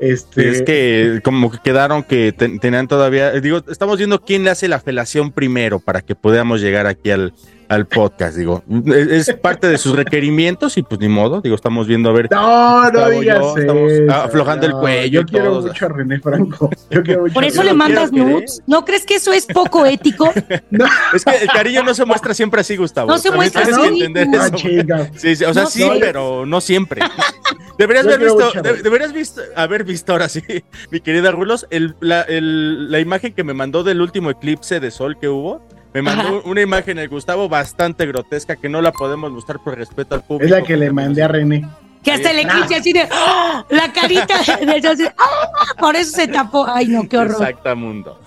Este, 0.00 0.48
Es 0.50 0.62
que 0.62 1.20
como 1.24 1.50
que 1.50 1.58
quedaron 1.62 2.02
que 2.04 2.32
ten- 2.32 2.60
tenían 2.60 2.86
todavía, 2.88 3.32
digo, 3.32 3.62
estamos 3.68 3.98
viendo 3.98 4.20
quién 4.22 4.44
le 4.44 4.50
hace 4.50 4.68
la 4.68 4.78
felación 4.80 5.32
primero 5.32 5.80
para 5.80 6.02
que 6.02 6.14
podamos 6.14 6.60
llegar 6.60 6.86
aquí 6.86 7.10
al, 7.10 7.32
al 7.68 7.86
podcast, 7.86 8.36
digo, 8.36 8.62
es, 8.86 9.28
es 9.28 9.36
parte 9.36 9.68
de 9.68 9.76
sus 9.76 9.94
requerimientos 9.94 10.76
y 10.78 10.82
pues 10.82 11.00
ni 11.00 11.08
modo, 11.08 11.40
digo, 11.42 11.54
estamos 11.54 11.86
viendo 11.86 12.08
a 12.08 12.12
ver. 12.14 12.28
No, 12.30 12.90
no 12.90 13.10
digas 13.10 13.38
yo 13.40 13.56
estamos 13.58 13.92
eso, 13.92 14.12
aflojando 14.14 14.66
el 14.66 14.72
cuello 14.72 15.06
Yo 15.10 15.20
y 15.20 15.24
quiero 15.24 15.60
mucho 15.60 15.84
a 15.86 15.88
René 15.90 16.18
Franco. 16.20 16.70
Yo 16.90 17.02
quiero 17.02 17.22
mucho 17.22 17.34
Por 17.34 17.44
eso 17.44 17.62
le 17.62 17.74
mandas 17.74 18.10
nudes. 18.10 18.62
¿No 18.66 18.84
crees 18.84 19.04
que 19.04 19.16
eso 19.16 19.32
es 19.32 19.44
poco 19.46 19.84
ético? 19.86 20.32
Es 21.14 21.24
que 21.24 21.36
el 21.42 21.48
cariño 21.48 21.82
no 21.82 21.94
se 21.94 22.04
muestra 22.04 22.32
siempre 22.34 22.60
así, 22.60 22.76
Gustavo. 22.76 23.08
No 23.08 23.18
se 23.18 23.30
muestra 23.30 23.62
tienes 23.62 23.78
así. 23.78 23.98
que 23.98 24.04
entender 24.04 24.40
Ah. 24.40 25.06
Sí, 25.16 25.36
sí, 25.36 25.44
o 25.44 25.52
sea, 25.52 25.64
No 25.64 25.70
sí, 25.70 25.88
pero 26.00 26.46
no 26.46 26.60
siempre. 26.60 27.02
Deberías 27.78 28.06
haber 28.06 28.20
visto, 28.20 28.50
de- 28.62 28.82
deberías 28.82 29.12
visto, 29.12 29.40
haber 29.54 29.84
visto 29.84 30.12
ahora 30.12 30.28
sí, 30.28 30.42
mi 30.90 31.00
querida 31.00 31.30
Rulos, 31.30 31.66
el, 31.70 31.94
la, 32.00 32.22
el- 32.22 32.90
la 32.90 32.98
imagen 32.98 33.32
que 33.34 33.44
me 33.44 33.54
mandó 33.54 33.84
del 33.84 34.00
último 34.00 34.30
eclipse 34.30 34.80
de 34.80 34.90
sol 34.90 35.16
que 35.20 35.28
hubo. 35.28 35.60
Me 35.94 36.02
mandó 36.02 36.38
Ajá. 36.38 36.48
una 36.48 36.60
imagen 36.60 36.98
el 36.98 37.08
Gustavo 37.08 37.48
bastante 37.48 38.06
grotesca 38.06 38.56
que 38.56 38.68
no 38.68 38.82
la 38.82 38.92
podemos 38.92 39.30
mostrar 39.32 39.58
por 39.62 39.76
respeto 39.76 40.14
al 40.14 40.22
público. 40.22 40.44
Es 40.44 40.50
la 40.60 40.66
que 40.66 40.76
le 40.76 40.92
mandé 40.92 41.22
a 41.22 41.28
René. 41.28 41.66
Que 42.02 42.12
hasta 42.12 42.30
el 42.30 42.40
eclipse 42.40 42.76
así 42.76 42.92
de 42.92 43.08
¡ah! 43.10 43.64
la 43.70 43.92
carita 43.92 44.38
de, 44.38 45.12
¡ah! 45.18 45.74
por 45.78 45.96
eso 45.96 46.16
se 46.16 46.28
tapó. 46.28 46.66
Ay, 46.68 46.86
no, 46.88 47.08
qué 47.08 47.18
horror. 47.18 47.42
Exactamundo. 47.42 48.20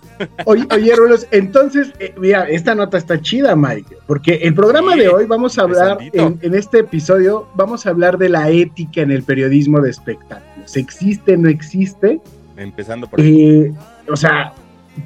Oye, 0.46 0.68
oye, 0.72 0.96
Rulos, 0.96 1.26
entonces, 1.32 1.94
eh, 2.00 2.14
mira, 2.18 2.48
esta 2.48 2.76
nota 2.76 2.98
está 2.98 3.20
chida, 3.20 3.56
Mike, 3.56 3.98
porque 4.06 4.36
el 4.44 4.54
programa 4.54 4.94
Sí, 4.94 5.00
de 5.00 5.10
hoy 5.10 5.26
vamos 5.26 5.58
a 5.58 5.64
hablar, 5.64 5.98
en, 6.00 6.38
en 6.44 6.54
este 6.54 6.80
episodio, 6.80 7.48
vamos 7.56 7.88
a 7.88 7.90
hablar 7.90 8.20
de 8.20 8.30
la 8.30 8.50
ética 8.50 9.02
en 9.02 9.10
el 9.10 9.24
periodismo 9.24 9.80
de 9.80 9.90
espectáculos. 9.90 10.76
¿Existe, 10.76 11.38
no 11.38 11.50
existe? 11.50 12.20
Empezando 12.56 13.08
por 13.08 13.20
ahí. 13.20 13.52
Eh, 13.52 13.74
o 14.08 14.16
sea, 14.16 14.54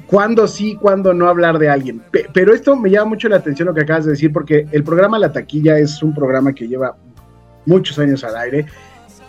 cuándo 0.06 0.46
sí, 0.48 0.76
cuándo 0.76 1.14
no 1.14 1.28
hablar 1.28 1.58
de 1.58 1.68
alguien. 1.68 2.00
Pe- 2.10 2.26
pero 2.32 2.54
esto 2.54 2.76
me 2.76 2.90
llama 2.90 3.10
mucho 3.10 3.28
la 3.28 3.36
atención 3.36 3.68
lo 3.68 3.74
que 3.74 3.82
acabas 3.82 4.04
de 4.04 4.12
decir, 4.12 4.32
porque 4.32 4.66
el 4.72 4.82
programa 4.84 5.18
La 5.18 5.32
Taquilla 5.32 5.78
es 5.78 6.02
un 6.02 6.14
programa 6.14 6.52
que 6.54 6.66
lleva 6.68 6.96
muchos 7.66 7.98
años 7.98 8.22
al 8.24 8.36
aire. 8.36 8.66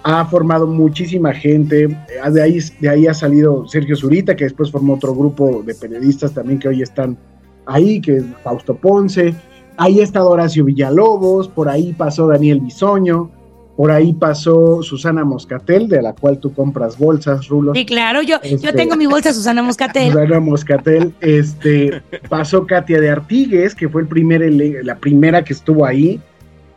Ha 0.03 0.25
formado 0.25 0.67
muchísima 0.67 1.33
gente. 1.33 1.83
eh, 1.85 2.31
De 2.31 2.41
ahí, 2.41 2.59
de 2.79 2.89
ahí 2.89 3.07
ha 3.07 3.13
salido 3.13 3.67
Sergio 3.67 3.95
Zurita, 3.95 4.35
que 4.35 4.45
después 4.45 4.71
formó 4.71 4.93
otro 4.95 5.13
grupo 5.13 5.61
de 5.65 5.75
periodistas 5.75 6.33
también 6.33 6.59
que 6.59 6.67
hoy 6.69 6.81
están 6.81 7.17
ahí, 7.65 7.99
que 7.99 8.17
es 8.17 8.23
Fausto 8.43 8.75
Ponce. 8.75 9.35
Ahí 9.75 9.99
ha 9.99 10.03
estado 10.03 10.29
Horacio 10.29 10.63
Villalobos, 10.65 11.47
por 11.49 11.69
ahí 11.69 11.93
pasó 11.93 12.27
Daniel 12.27 12.61
Bisoño, 12.61 13.29
por 13.77 13.91
ahí 13.91 14.11
pasó 14.11 14.81
Susana 14.81 15.23
Moscatel, 15.23 15.87
de 15.87 16.01
la 16.01 16.11
cual 16.13 16.39
tú 16.39 16.51
compras 16.51 16.97
bolsas, 16.97 17.47
Rulos. 17.47 17.77
Sí, 17.77 17.85
claro, 17.85 18.23
yo, 18.23 18.41
yo 18.41 18.55
Este- 18.55 18.73
tengo 18.73 18.95
mi 18.97 19.05
bolsa 19.05 19.31
Susana 19.31 19.61
Moscatel. 19.61 20.11
Susana 20.11 20.39
Moscatel, 20.39 21.13
este, 21.21 22.01
pasó 22.27 22.65
Katia 22.65 22.99
de 22.99 23.11
Artigues, 23.11 23.75
que 23.75 23.87
fue 23.87 24.01
el 24.01 24.07
primer, 24.07 24.41
ele- 24.41 24.83
la 24.83 24.95
primera 24.95 25.43
que 25.43 25.53
estuvo 25.53 25.85
ahí. 25.85 26.19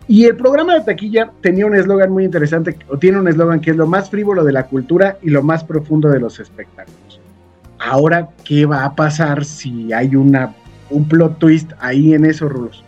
Y 0.08 0.24
el 0.26 0.36
programa 0.36 0.74
de 0.74 0.80
taquilla 0.84 1.30
tenía 1.40 1.64
un 1.66 1.74
eslogan 1.74 2.10
muy 2.12 2.24
interesante, 2.24 2.76
o 2.88 2.98
tiene 2.98 3.18
un 3.18 3.28
eslogan 3.28 3.60
que 3.60 3.70
es 3.70 3.76
lo 3.76 3.86
más 3.86 4.10
frívolo 4.10 4.44
de 4.44 4.52
la 4.52 4.66
cultura 4.66 5.16
y 5.22 5.30
lo 5.30 5.42
más 5.42 5.64
profundo 5.64 6.08
de 6.10 6.20
los 6.20 6.38
espectáculos. 6.38 7.18
Ahora, 7.78 8.28
¿qué 8.44 8.66
va 8.66 8.84
a 8.84 8.94
pasar 8.94 9.44
si 9.46 9.90
hay 9.92 10.14
una, 10.16 10.54
un 10.90 11.08
plot 11.08 11.38
twist 11.38 11.72
ahí 11.80 12.12
en 12.12 12.26
esos 12.26 12.50
rulos? 12.52 12.84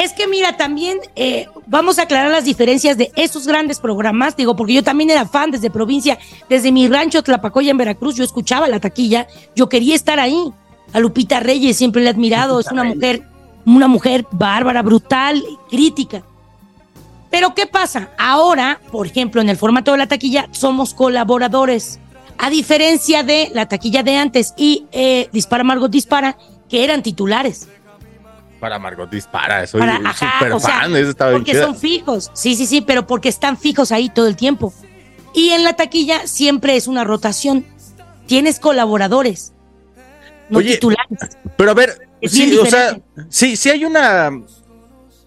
Es 0.00 0.14
que 0.14 0.26
mira, 0.26 0.56
también 0.56 0.96
eh, 1.14 1.46
vamos 1.66 1.98
a 1.98 2.04
aclarar 2.04 2.30
las 2.30 2.46
diferencias 2.46 2.96
de 2.96 3.12
esos 3.16 3.46
grandes 3.46 3.80
programas, 3.80 4.34
digo, 4.34 4.56
porque 4.56 4.72
yo 4.72 4.82
también 4.82 5.10
era 5.10 5.26
fan 5.26 5.50
desde 5.50 5.68
provincia, 5.68 6.18
desde 6.48 6.72
mi 6.72 6.88
rancho 6.88 7.22
Tlapacoya 7.22 7.70
en 7.70 7.76
Veracruz, 7.76 8.14
yo 8.14 8.24
escuchaba 8.24 8.66
la 8.66 8.80
taquilla, 8.80 9.26
yo 9.54 9.68
quería 9.68 9.94
estar 9.94 10.18
ahí. 10.18 10.54
A 10.94 11.00
Lupita 11.00 11.40
Reyes 11.40 11.76
siempre 11.76 12.00
le 12.00 12.08
he 12.08 12.10
admirado, 12.12 12.60
es 12.60 12.72
una 12.72 12.82
mujer, 12.82 13.24
una 13.66 13.88
mujer 13.88 14.24
bárbara, 14.30 14.80
brutal, 14.80 15.44
crítica. 15.68 16.22
Pero 17.30 17.54
¿qué 17.54 17.66
pasa? 17.66 18.08
Ahora, 18.16 18.80
por 18.90 19.06
ejemplo, 19.06 19.42
en 19.42 19.50
el 19.50 19.58
formato 19.58 19.92
de 19.92 19.98
la 19.98 20.08
taquilla, 20.08 20.48
somos 20.52 20.94
colaboradores. 20.94 22.00
A 22.38 22.48
diferencia 22.48 23.22
de 23.22 23.50
la 23.52 23.68
taquilla 23.68 24.02
de 24.02 24.16
antes 24.16 24.54
y 24.56 24.86
eh, 24.92 25.28
Dispara 25.30 25.62
Margot 25.62 25.90
Dispara, 25.90 26.38
que 26.70 26.84
eran 26.84 27.02
titulares. 27.02 27.68
Para 28.60 28.78
Margot 28.78 29.10
Dispara, 29.10 29.66
soy 29.66 29.80
sea, 29.80 29.98
fan, 30.80 30.94
eso 30.96 31.14
porque 31.32 31.54
son 31.54 31.74
fijos. 31.76 32.30
Sí, 32.34 32.54
sí, 32.54 32.66
sí, 32.66 32.82
pero 32.82 33.06
porque 33.06 33.28
están 33.30 33.56
fijos 33.56 33.90
ahí 33.90 34.10
todo 34.10 34.26
el 34.26 34.36
tiempo. 34.36 34.72
Y 35.34 35.50
en 35.50 35.64
la 35.64 35.74
taquilla 35.76 36.26
siempre 36.26 36.76
es 36.76 36.86
una 36.86 37.04
rotación. 37.04 37.64
Tienes 38.26 38.60
colaboradores, 38.60 39.54
no 40.50 40.58
Oye, 40.58 40.74
titulares. 40.74 41.06
Pero 41.56 41.70
a 41.70 41.74
ver, 41.74 42.08
Es 42.20 42.32
sí, 42.32 42.54
o 42.58 42.66
sea, 42.66 43.00
sí, 43.28 43.56
sí 43.56 43.70
hay 43.70 43.84
una 43.84 44.30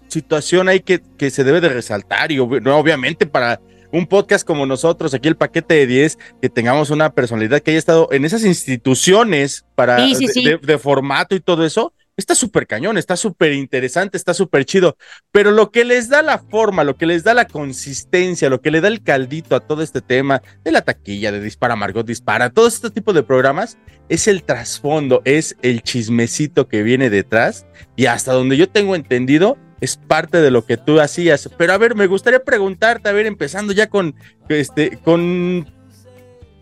situación 0.08 0.68
ahí 0.68 0.80
que, 0.80 1.02
que 1.18 1.30
se 1.30 1.44
debe 1.44 1.60
de 1.60 1.68
resaltar 1.68 2.30
y 2.30 2.36
no, 2.36 2.78
obviamente 2.78 3.26
para 3.26 3.60
un 3.90 4.06
podcast 4.06 4.46
como 4.46 4.66
nosotros, 4.66 5.14
aquí 5.14 5.28
el 5.28 5.36
paquete 5.36 5.74
de 5.74 5.86
10, 5.86 6.18
que 6.42 6.48
tengamos 6.48 6.90
una 6.90 7.10
personalidad 7.10 7.60
que 7.60 7.70
haya 7.72 7.78
estado 7.78 8.08
en 8.10 8.24
esas 8.24 8.44
instituciones 8.44 9.64
para 9.74 9.98
Sí, 9.98 10.14
sí, 10.16 10.26
de, 10.26 10.32
sí. 10.32 10.44
de- 10.44 10.58
de 10.58 10.78
formato 10.78 11.34
y 11.34 11.40
todo 11.40 11.64
eso, 11.64 11.92
está 12.16 12.34
súper 12.34 12.66
cañón, 12.66 12.98
está 12.98 13.16
súper 13.16 13.52
interesante, 13.52 14.16
está 14.16 14.34
súper 14.34 14.64
chido, 14.64 14.96
pero 15.32 15.50
lo 15.50 15.70
que 15.70 15.84
les 15.84 16.08
da 16.08 16.22
la 16.22 16.38
forma, 16.38 16.84
lo 16.84 16.96
que 16.96 17.06
les 17.06 17.24
da 17.24 17.34
la 17.34 17.46
consistencia, 17.46 18.48
lo 18.48 18.60
que 18.60 18.70
le 18.70 18.80
da 18.80 18.88
el 18.88 19.02
caldito 19.02 19.56
a 19.56 19.60
todo 19.60 19.82
este 19.82 20.00
tema 20.00 20.42
de 20.62 20.72
la 20.72 20.82
taquilla, 20.82 21.32
de 21.32 21.40
Dispara 21.40 21.76
Margot 21.76 22.06
Dispara, 22.06 22.50
todo 22.50 22.68
este 22.68 22.90
tipo 22.90 23.12
de 23.12 23.22
programas, 23.22 23.78
es 24.08 24.28
el 24.28 24.42
trasfondo, 24.42 25.22
es 25.24 25.56
el 25.62 25.82
chismecito 25.82 26.68
que 26.68 26.82
viene 26.82 27.10
detrás 27.10 27.66
y 27.96 28.06
hasta 28.06 28.32
donde 28.32 28.56
yo 28.56 28.68
tengo 28.68 28.94
entendido 28.94 29.58
es 29.80 29.96
parte 29.96 30.40
de 30.40 30.50
lo 30.50 30.64
que 30.64 30.76
tú 30.76 31.00
hacías. 31.00 31.50
Pero 31.58 31.72
a 31.72 31.78
ver, 31.78 31.94
me 31.94 32.06
gustaría 32.06 32.42
preguntarte, 32.42 33.08
a 33.08 33.12
ver, 33.12 33.26
empezando 33.26 33.72
ya 33.72 33.88
con 33.88 34.14
este 34.48 34.98
con 34.98 35.66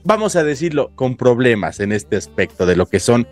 vamos 0.05 0.37
a 0.37 0.45
decirlo, 0.45 0.91
con 0.95 1.17
problemas 1.17 1.81
en 1.81 1.93
este 1.93 2.17
aspecto 2.17 2.67
de 2.67 2.77
lo 2.77 2.87
que 2.87 3.01
son 3.01 3.27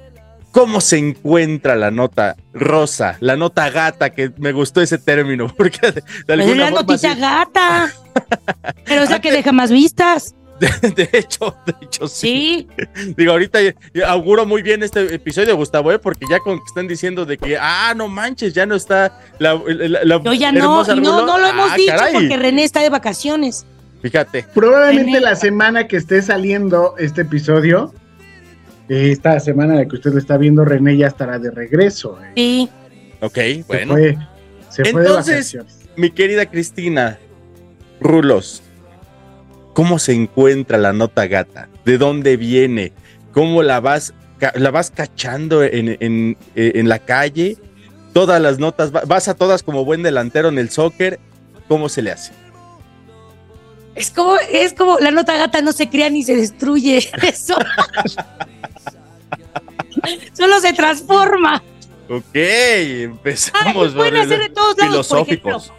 cómo 0.53 0.81
se 0.81 0.99
encuentra 0.99 1.77
la 1.77 1.91
nota 1.91 2.37
rosa, 2.53 3.17
la 3.21 3.37
nota 3.37 3.71
gata, 3.71 4.11
que 4.11 4.33
me 4.39 4.53
gustó 4.53 4.81
ese 4.81 4.99
término, 4.99 5.49
porque 5.57 5.79
de, 5.81 5.93
de 5.93 6.03
Pues 6.03 6.13
es 6.27 6.31
alguna 6.31 6.57
la 6.57 6.71
forma 6.71 6.81
notita 6.93 7.15
sí. 7.15 7.21
gata. 7.21 7.93
Pero 8.85 9.03
es 9.03 9.11
la 9.11 9.21
que 9.21 9.33
deja 9.33 9.53
más 9.53 9.71
vistas. 9.71 10.35
de 10.95 11.09
hecho, 11.15 11.57
de 11.65 11.75
hecho 11.81 12.07
Sí. 12.07 12.69
Digo, 13.17 13.33
ahorita 13.33 13.63
ya- 13.63 13.75
ya 13.95 14.11
auguro 14.11 14.45
muy 14.45 14.61
bien 14.61 14.83
este 14.83 15.15
episodio, 15.15 15.57
Gustavo, 15.57 15.91
¿eh? 15.91 15.99
porque 15.99 16.27
ya 16.29 16.39
con 16.41 16.59
que 16.59 16.65
están 16.67 16.87
diciendo 16.87 17.25
de 17.25 17.39
que, 17.39 17.57
ah, 17.59 17.95
no 17.97 18.09
manches, 18.09 18.53
ya 18.53 18.67
no 18.67 18.75
está 18.75 19.19
la, 19.39 19.55
la, 19.67 20.05
la 20.05 20.23
Yo 20.23 20.35
ya 20.35 20.53
no, 20.53 20.83
y 20.85 21.01
no, 21.01 21.25
no 21.25 21.39
lo 21.39 21.47
hemos 21.47 21.71
Ah, 21.71 21.77
dicho 21.77 21.93
caray. 21.97 22.13
porque 22.13 22.37
René 22.37 22.65
está 22.65 22.81
de 22.83 22.91
vacaciones. 22.91 23.65
Fíjate, 24.03 24.45
Probablemente 24.55 25.13
René. 25.13 25.21
la 25.21 25.35
semana 25.37 25.87
que 25.89 25.97
esté 25.97 26.21
saliendo 26.21 26.95
este 26.99 27.23
episodio, 27.23 27.95
eh, 27.95 28.00
esta 28.91 29.39
semana 29.39 29.77
de 29.79 29.87
que 29.87 29.97
usted 29.97 30.13
lo 30.13 30.19
está 30.19 30.37
viendo, 30.37 30.65
René 30.65 30.97
ya 30.97 31.07
estará 31.07 31.39
de 31.39 31.51
regreso. 31.51 32.19
eh. 32.23 32.33
Sí. 32.37 32.69
ok, 33.21 33.35
Se 33.35 33.65
bueno. 33.69 33.95
fue, 33.95 34.19
se 34.69 34.85
fue 34.85 35.03
de 35.03 35.07
Entonces, 35.09 35.37
vacaciones. 35.55 35.89
mi 35.97 36.11
querida 36.11 36.47
Cristina, 36.47 37.19
Rulos, 38.01 38.63
¿cómo 39.75 39.99
se 39.99 40.13
encuentra 40.13 40.77
la 40.79 40.93
nota 40.93 41.27
gata? 41.27 41.69
¿De 41.85 41.99
dónde 41.99 42.37
viene? 42.37 42.93
¿Cómo 43.33 43.63
la 43.63 43.79
vas, 43.81 44.13
la 44.55 44.71
vas 44.71 44.91
cachando 44.91 45.63
en, 45.63 45.97
en- 46.01 46.37
eh, 46.57 46.73
en 46.75 46.89
la 46.89 46.99
calle? 46.99 47.57
Todas 48.13 48.41
las 48.43 48.59
notas, 48.59 48.93
va- 48.95 49.05
vas 49.07 49.29
a 49.29 49.35
todas 49.35 49.63
como 49.63 49.85
buen 49.85 50.03
delantero 50.03 50.49
en 50.49 50.59
el 50.59 50.71
soccer, 50.71 51.21
¿cómo 51.69 51.89
se 51.89 52.03
le 52.03 52.11
hace? 52.11 52.33
Es 53.95 54.11
como, 54.11 54.37
es 54.37 54.73
como 54.73 54.99
la 54.99 55.11
nota 55.11 55.37
gata 55.37 55.61
no 55.63 55.73
se 55.73 55.89
crea 55.89 56.11
ni 56.11 56.23
se 56.23 56.37
destruye. 56.37 57.11
Eso. 57.23 57.57
Solo 60.33 60.61
se 60.61 60.73
transforma. 60.73 61.63
Ok, 62.09 62.35
empezamos. 62.35 63.93
pueden 63.93 64.17
hacer 64.17 64.41
de 64.41 64.49
todos 64.49 64.77
lados, 64.79 65.09
por 65.09 65.21
ejemplo. 65.21 65.61
filosóficos. 65.61 65.73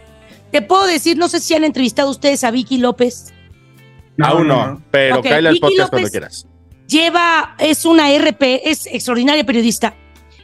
Te 0.50 0.62
puedo 0.62 0.86
decir, 0.86 1.16
no 1.16 1.28
sé 1.28 1.40
si 1.40 1.54
han 1.54 1.64
entrevistado 1.64 2.10
ustedes 2.10 2.44
a 2.44 2.50
Vicky 2.50 2.78
López. 2.78 3.32
Aún 4.20 4.48
no, 4.48 4.82
pero 4.90 5.18
Ok, 5.18 5.24
cáele 5.24 5.48
al 5.48 5.58
podcast 5.58 5.90
cuando 5.90 6.10
quieras. 6.10 6.46
Lleva, 6.86 7.56
es 7.58 7.86
una 7.86 8.10
RP, 8.16 8.60
es 8.64 8.86
extraordinaria 8.86 9.44
periodista. 9.44 9.94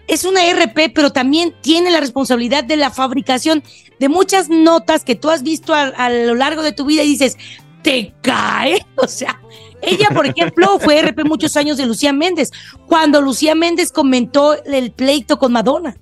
Es 0.06 0.24
una 0.24 0.40
RP, 0.50 0.90
pero 0.94 1.12
también 1.12 1.54
tiene 1.60 1.90
la 1.90 2.00
responsabilidad 2.00 2.64
de 2.64 2.76
la 2.76 2.90
fabricación 2.90 3.62
de 3.98 4.08
muchas 4.08 4.48
notas 4.48 5.04
que 5.04 5.14
tú 5.14 5.30
has 5.30 5.42
visto 5.42 5.74
a, 5.74 5.82
a 5.88 6.10
lo 6.10 6.34
largo 6.34 6.62
de 6.62 6.72
tu 6.72 6.84
vida 6.84 7.02
y 7.02 7.08
dices, 7.08 7.36
te 7.82 8.14
cae. 8.20 8.84
O 9.00 9.06
sea, 9.06 9.40
ella, 9.80 10.08
por 10.12 10.26
ejemplo, 10.26 10.78
fue 10.80 11.00
RP 11.00 11.24
muchos 11.24 11.56
años 11.56 11.76
de 11.76 11.86
Lucía 11.86 12.12
Méndez, 12.12 12.50
cuando 12.86 13.20
Lucía 13.20 13.54
Méndez 13.54 13.92
comentó 13.92 14.60
el 14.64 14.90
pleito 14.90 15.38
con 15.38 15.52
Madonna. 15.52 15.96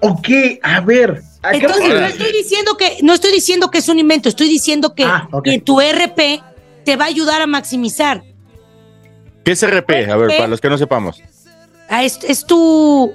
Ok, 0.00 0.28
a 0.62 0.80
ver. 0.80 1.22
Entonces, 1.50 1.88
no 1.88 2.06
estoy 2.06 2.32
diciendo 2.32 2.76
que, 2.76 2.98
no 3.02 3.14
estoy 3.14 3.32
diciendo 3.32 3.70
que 3.70 3.78
es 3.78 3.88
un 3.88 3.98
invento, 3.98 4.28
estoy 4.28 4.48
diciendo 4.48 4.94
que 4.94 5.04
Ah, 5.04 5.28
tu 5.64 5.80
RP 5.80 6.42
te 6.84 6.96
va 6.96 7.04
a 7.04 7.08
ayudar 7.08 7.40
a 7.40 7.46
maximizar. 7.46 8.22
¿Qué 9.44 9.52
es 9.52 9.66
RP? 9.66 10.10
A 10.10 10.16
ver, 10.16 10.28
para 10.28 10.48
los 10.48 10.60
que 10.60 10.68
no 10.68 10.76
sepamos. 10.76 11.22
Ah, 11.88 12.04
es, 12.04 12.18
es 12.22 12.44
tu 12.44 13.12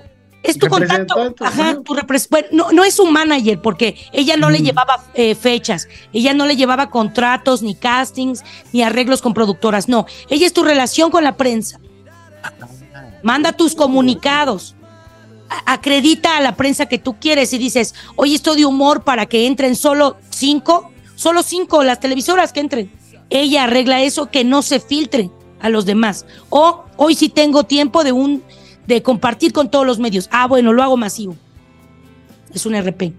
es 0.52 0.58
tu 0.60 0.68
contacto, 0.68 1.36
ajá, 1.42 1.78
tu 1.84 1.96
bueno, 2.30 2.48
no, 2.52 2.72
no 2.72 2.84
es 2.84 2.96
su 2.96 3.06
manager 3.06 3.62
porque 3.62 3.96
ella 4.12 4.38
no 4.38 4.50
le 4.50 4.60
llevaba 4.60 5.04
eh, 5.14 5.36
fechas, 5.36 5.88
ella 6.14 6.34
no 6.34 6.46
le 6.46 6.56
llevaba 6.56 6.90
contratos, 6.90 7.62
ni 7.62 7.76
castings, 7.76 8.44
ni 8.74 8.84
arreglos 8.84 9.22
con 9.22 9.34
productoras, 9.34 9.88
no, 9.88 10.06
ella 10.30 10.46
es 10.46 10.54
tu 10.54 10.64
relación 10.64 11.12
con 11.12 11.24
la 11.24 11.38
prensa. 11.38 11.80
Manda 13.24 13.52
tus 13.52 13.76
comunicados, 13.76 14.76
a- 15.50 15.74
acredita 15.74 16.38
a 16.38 16.42
la 16.42 16.56
prensa 16.56 16.86
que 16.88 16.98
tú 16.98 17.16
quieres 17.20 17.52
y 17.54 17.58
dices, 17.58 17.96
oye, 18.16 18.36
esto 18.36 18.56
de 18.56 18.66
humor 18.66 19.04
para 19.04 19.26
que 19.26 19.48
entren 19.48 19.76
solo 19.76 20.18
cinco, 20.30 20.92
solo 21.16 21.44
cinco 21.44 21.84
las 21.84 22.00
televisoras 22.00 22.54
que 22.54 22.60
entren. 22.60 22.92
Ella 23.30 23.64
arregla 23.64 24.02
eso 24.02 24.30
que 24.30 24.44
no 24.44 24.62
se 24.62 24.80
filtre 24.80 25.30
a 25.60 25.70
los 25.70 25.86
demás. 25.86 26.26
O 26.50 26.86
hoy 26.96 27.16
sí 27.16 27.28
tengo 27.30 27.64
tiempo 27.64 28.04
de 28.04 28.12
un 28.14 28.44
de 28.88 29.02
compartir 29.04 29.54
con 29.54 29.70
todos 29.70 29.86
los 29.86 30.00
medios. 30.00 30.28
Ah, 30.32 30.48
bueno, 30.48 30.74
lo 30.74 30.82
hago 30.82 30.98
masivo. 30.98 31.36
Es 32.54 32.66
un 32.66 32.74
RP. 32.76 33.14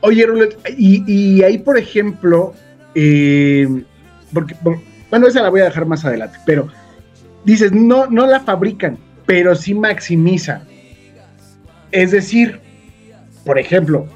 Oye, 0.00 0.24
Rulet, 0.26 0.58
y, 0.78 1.04
y 1.06 1.42
ahí, 1.42 1.58
por 1.58 1.76
ejemplo, 1.78 2.54
eh, 2.94 3.84
porque, 4.32 4.54
por- 4.54 4.80
bueno, 5.10 5.26
esa 5.26 5.42
la 5.42 5.50
voy 5.50 5.60
a 5.60 5.64
dejar 5.64 5.84
más 5.86 6.04
adelante, 6.04 6.38
pero 6.46 6.68
dices, 7.44 7.72
no, 7.72 8.06
no 8.06 8.26
la 8.26 8.40
fabrican, 8.40 8.96
pero 9.26 9.54
sí 9.54 9.74
maximizan. 9.74 10.62
Es 11.92 12.12
decir, 12.12 12.60
por 13.44 13.58
ejemplo, 13.58 14.06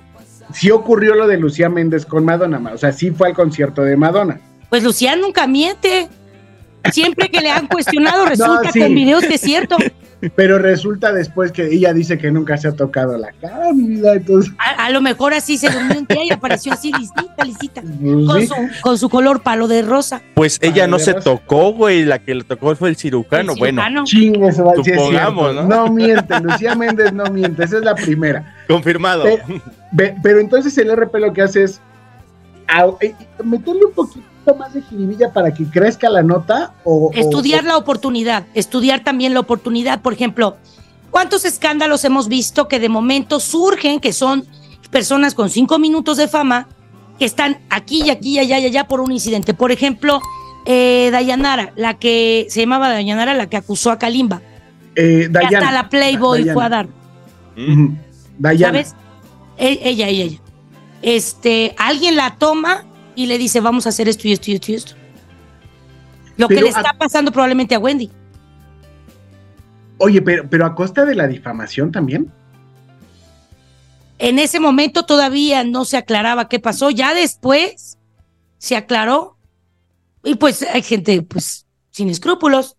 sí 0.54 0.70
ocurrió 0.70 1.14
lo 1.16 1.26
de 1.26 1.37
Lucía 1.37 1.68
Méndez 1.68 2.06
con 2.06 2.25
Madonna, 2.25 2.62
o 2.73 2.78
sea, 2.78 2.92
sí 2.92 3.11
fue 3.11 3.28
al 3.28 3.34
concierto 3.34 3.82
de 3.82 3.96
Madonna. 3.96 4.40
Pues 4.70 4.82
Lucía 4.82 5.16
nunca 5.16 5.46
miente. 5.46 6.08
Siempre 6.92 7.30
que 7.30 7.40
le 7.40 7.50
han 7.50 7.66
cuestionado, 7.66 8.25
resulta 8.28 8.70
sí. 8.73 8.80
con 8.80 8.94
videos 8.94 9.25
que 9.25 9.34
es 9.34 9.40
cierto. 9.40 9.76
Pero 10.37 10.59
resulta 10.59 11.12
después 11.12 11.52
que 11.52 11.66
ella 11.66 11.93
dice 11.93 12.19
que 12.19 12.31
nunca 12.31 12.57
se 12.57 12.69
ha 12.69 12.73
tocado 12.73 13.16
la 13.19 13.33
cara, 13.33 13.73
mi 13.73 13.88
vida, 13.88 14.14
entonces... 14.14 14.52
A, 14.59 14.87
a 14.87 14.90
lo 14.90 15.00
mejor 15.00 15.35
así 15.35 15.59
se 15.59 15.71
durmió 15.71 15.99
un 15.99 16.07
día 16.07 16.25
y 16.25 16.31
apareció 16.33 16.73
así 16.73 16.90
lisita, 16.93 17.45
lisita. 17.45 17.83
pues, 17.83 18.26
Con 18.26 18.40
sí. 18.40 18.47
su, 18.47 18.54
con 18.83 18.99
su 18.99 19.09
color 19.09 19.43
palo 19.43 19.69
de 19.69 19.83
rosa. 19.83 20.23
Pues 20.35 20.59
ella 20.62 20.87
no 20.87 20.99
se 20.99 21.14
tocó, 21.14 21.73
güey. 21.73 22.04
La 22.04 22.19
que 22.19 22.35
le 22.35 22.45
tocó 22.45 22.75
fue 22.76 22.88
el 22.90 22.97
cirujano. 22.97 23.52
El 23.52 23.59
Bueno, 23.59 23.83
cirujano. 23.83 24.04
Chingue, 24.04 24.52
se 24.52 24.62
va 24.62 24.73
sí 24.83 24.90
es 24.93 25.02
cierto. 25.09 25.52
¿no? 25.52 25.62
¿no? 25.64 25.93
miente, 25.93 26.40
Lucía 26.40 26.75
Méndez 26.75 27.12
no 27.12 27.25
miente, 27.26 27.64
esa 27.64 27.78
es 27.78 27.85
la 27.85 27.95
primera. 27.95 28.54
confirmado. 28.69 29.25
Pe- 29.25 29.43
Ve- 29.93 30.14
Pero 30.23 30.40
entonces 30.40 30.76
el 30.78 30.90
RP 30.95 31.14
lo 31.21 31.33
que 31.33 31.43
hace 31.43 31.64
es 31.64 31.81
eh, 33.00 33.14
meterle 33.45 33.85
un 33.87 33.93
poquito 33.93 34.25
más 34.52 34.74
de 34.74 34.82
jiribilla 34.82 35.32
para 35.32 35.54
que 35.54 35.64
crezca 35.64 36.10
la 36.10 36.22
nota 36.22 36.74
o... 36.84 37.06
o- 37.06 37.12
Estudiar 37.14 37.64
la 37.64 37.76
oportunidad, 37.78 38.44
estudiar 38.54 39.02
también 39.02 39.32
la 39.32 39.40
oportunidad. 39.40 40.02
Por 40.02 40.12
ejemplo, 40.12 40.56
¿cuántos 41.10 41.44
escándalos 41.46 42.04
hemos 42.04 42.28
visto 42.28 42.68
que 42.68 42.78
de 42.80 42.88
momento 42.90 43.40
surgen, 43.40 44.00
que 44.00 44.12
son 44.12 44.44
personas 44.90 45.34
con 45.34 45.48
cinco 45.48 45.78
minutos 45.78 46.18
de 46.18 46.28
fama, 46.28 46.68
que 47.18 47.24
están 47.24 47.58
aquí 47.70 48.02
y 48.04 48.10
aquí 48.10 48.34
y 48.34 48.38
allá 48.40 48.58
y 48.58 48.66
allá 48.66 48.86
por 48.86 49.00
un 49.00 49.12
incidente? 49.12 49.54
Por 49.54 49.72
ejemplo, 49.72 50.20
eh, 50.66 51.08
Dayanara, 51.12 51.72
la 51.76 51.94
que 51.94 52.46
se 52.50 52.60
llamaba 52.60 52.90
Dayanara, 52.90 53.34
la 53.34 53.48
que 53.48 53.56
acusó 53.56 53.90
a 53.90 53.98
Kalimba, 53.98 54.42
eh, 54.96 55.28
que 55.32 55.38
hasta 55.56 55.72
la 55.72 55.88
Playboy 55.88 56.40
Dayana. 56.40 56.52
fue 56.54 56.64
a 56.64 56.68
dar. 56.68 56.88
Mm. 57.56 57.88
Dayana. 58.38 58.72
¿Sabes? 58.84 58.94
E- 59.56 59.80
Ella, 59.84 60.08
ella, 60.08 60.24
ella. 60.24 60.38
Este, 61.02 61.74
alguien 61.78 62.16
la 62.16 62.36
toma 62.36 62.84
y 63.14 63.26
le 63.26 63.38
dice, 63.38 63.61
vamos 63.61 63.87
a 63.87 63.90
hacer 63.90 64.09
esto 64.09 64.26
y 64.28 64.33
esto 64.33 64.50
y 64.50 64.54
esto 64.54 64.73
y 64.73 64.75
esto. 64.75 64.92
Lo 66.37 66.49
que 66.49 66.61
le 66.61 66.68
está 66.68 66.90
a- 66.90 66.99
pasando 66.99 67.30
probablemente 67.30 67.75
a 67.75 67.78
Wendy. 67.78 68.11
Oye, 69.99 70.21
pero, 70.21 70.49
pero 70.50 70.66
a 70.66 70.75
costa 70.75 71.04
de 71.04 71.14
la 71.14 71.26
difamación 71.28 71.92
también. 71.92 72.30
En 74.18 74.38
ese 74.38 74.61
momento 74.61 75.04
todavía 75.04 75.64
no 75.64 75.85
se 75.85 75.97
aclaraba 75.97 76.49
qué 76.49 76.59
pasó. 76.59 76.90
Ya 76.90 77.14
después 77.14 77.99
se 78.59 78.76
aclaró. 78.76 79.37
Y 80.25 80.37
pues 80.37 80.62
hay 80.62 80.83
gente, 80.83 81.23
pues, 81.23 81.66
sin 81.90 82.09
escrúpulos. 82.09 82.76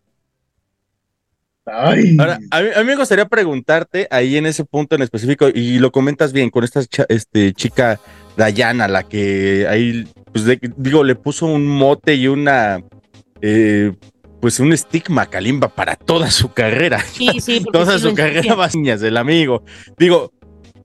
Ay, 1.65 2.15
Ahora, 2.19 2.39
a 2.51 2.61
mí, 2.61 2.69
a 2.75 2.79
mí 2.81 2.85
me 2.85 2.95
gustaría 2.95 3.25
preguntarte 3.27 4.07
ahí 4.11 4.37
en 4.37 4.45
ese 4.45 4.65
punto 4.65 4.95
en 4.95 5.01
específico, 5.01 5.47
y 5.53 5.79
lo 5.79 5.91
comentas 5.91 6.31
bien 6.31 6.49
con 6.51 6.63
esta 6.63 6.81
este, 7.09 7.53
chica 7.53 7.99
Dayana, 8.37 8.87
la 8.87 9.03
que 9.03 9.65
ahí, 9.67 10.07
pues 10.31 10.45
de- 10.45 10.59
digo, 10.77 11.03
le 11.03 11.15
puso 11.15 11.47
un 11.47 11.65
mote 11.65 12.13
y 12.15 12.27
una, 12.27 12.81
eh, 13.41 13.93
pues 14.41 14.59
un 14.59 14.73
estigma 14.73 15.23
a 15.23 15.25
Kalimba 15.29 15.69
para 15.69 15.95
toda 15.95 16.29
su 16.29 16.53
carrera. 16.53 16.99
Sí, 17.01 17.39
sí, 17.41 17.65
toda 17.71 17.97
sí 17.97 18.09
su 18.09 18.13
carrera 18.13 18.53
va 18.53 18.69
niñas 18.73 19.01
del 19.01 19.17
amigo. 19.17 19.63
Digo, 19.97 20.31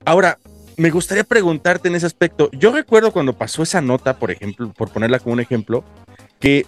ahora, 0.06 0.38
me 0.78 0.88
gustaría 0.88 1.24
preguntarte 1.24 1.88
en 1.88 1.96
ese 1.96 2.06
aspecto. 2.06 2.48
Yo 2.52 2.72
recuerdo 2.72 3.12
cuando 3.12 3.34
pasó 3.36 3.62
esa 3.62 3.82
nota, 3.82 4.16
por 4.18 4.30
ejemplo, 4.30 4.72
por 4.72 4.88
ponerla 4.90 5.18
como 5.18 5.34
un 5.34 5.40
ejemplo, 5.40 5.84
que 6.38 6.64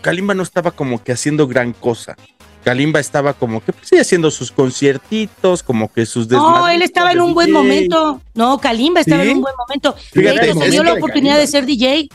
Kalimba 0.00 0.32
no 0.32 0.42
estaba 0.42 0.70
como 0.70 1.02
que 1.04 1.12
haciendo 1.12 1.46
gran 1.46 1.74
cosa. 1.74 2.16
Kalimba 2.64 2.98
estaba 2.98 3.34
como 3.34 3.62
que 3.64 3.72
pues, 3.72 3.88
sí, 3.88 3.96
haciendo 3.98 4.30
sus 4.30 4.50
conciertitos, 4.50 5.62
como 5.62 5.92
que 5.92 6.06
sus 6.06 6.28
No, 6.28 6.66
él 6.68 6.82
estaba 6.82 7.12
en 7.12 7.20
un 7.20 7.34
buen 7.34 7.52
momento. 7.52 8.20
No, 8.34 8.58
Kalimba 8.58 9.00
estaba 9.00 9.22
¿Sí? 9.22 9.30
en 9.30 9.36
un 9.36 9.42
buen 9.42 9.54
momento. 9.56 9.94
Fíjate, 10.12 10.54
se 10.54 10.70
dio 10.70 10.82
la 10.82 10.94
oportunidad 10.94 11.38
de 11.38 11.46
ser 11.46 11.66
DJ. 11.66 12.08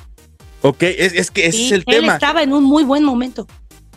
Ok, 0.61 0.83
es, 0.83 1.13
es 1.13 1.31
que 1.31 1.45
ese 1.47 1.57
Sí, 1.57 1.65
es 1.67 1.71
el 1.71 1.83
él 1.87 2.01
tema. 2.01 2.13
estaba 2.15 2.43
en 2.43 2.51
un 2.51 2.63
muy 2.65 2.83
buen 2.83 3.03
momento. 3.03 3.47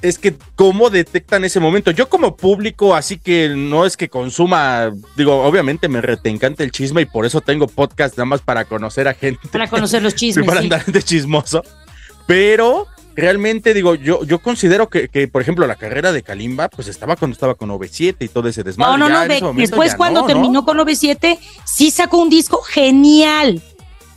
es 0.02 0.18
que 0.18 0.34
cómo 0.56 0.90
detectan 0.90 1.44
ese 1.44 1.58
momento. 1.60 1.90
Yo 1.90 2.08
como 2.08 2.36
público, 2.36 2.94
así 2.94 3.18
que 3.18 3.48
no 3.56 3.86
es 3.86 3.96
que 3.96 4.08
consuma, 4.08 4.92
digo, 5.16 5.42
obviamente 5.44 5.88
me 5.88 6.00
rete 6.00 6.28
encanta 6.28 6.62
el 6.64 6.70
chisme 6.72 7.02
y 7.02 7.06
por 7.06 7.24
eso 7.24 7.40
tengo 7.40 7.66
podcast 7.68 8.16
nada 8.18 8.26
más 8.26 8.40
para 8.42 8.64
conocer 8.64 9.06
a 9.08 9.14
gente. 9.14 9.48
Para 9.48 9.68
conocer 9.68 10.02
los 10.02 10.14
chismes. 10.16 10.44
para 10.46 10.60
sí. 10.60 10.66
andar 10.66 10.84
de 10.86 11.02
chismoso. 11.02 11.62
Pero 12.26 12.86
realmente 13.16 13.74
digo, 13.74 13.94
yo, 13.94 14.24
yo 14.24 14.38
considero 14.40 14.88
que, 14.88 15.08
que, 15.08 15.28
por 15.28 15.42
ejemplo, 15.42 15.66
la 15.66 15.76
carrera 15.76 16.12
de 16.12 16.22
Kalimba, 16.22 16.68
pues 16.68 16.88
estaba 16.88 17.16
cuando 17.16 17.32
estaba 17.34 17.54
con 17.54 17.68
OV7 17.70 18.16
y 18.20 18.28
todo 18.28 18.48
ese 18.48 18.62
desmadre. 18.62 18.92
No, 18.92 18.98
no, 18.98 19.08
Ya 19.08 19.40
no. 19.40 19.52
de- 19.52 19.60
después, 19.60 19.94
cuando 19.94 20.20
no, 20.20 20.26
¿no? 20.28 20.32
terminó 20.32 20.64
con 20.64 20.78
OV7, 20.78 21.38
sí 21.64 21.90
sacó 21.90 22.18
un 22.18 22.30
disco 22.30 22.60
genial. 22.62 23.60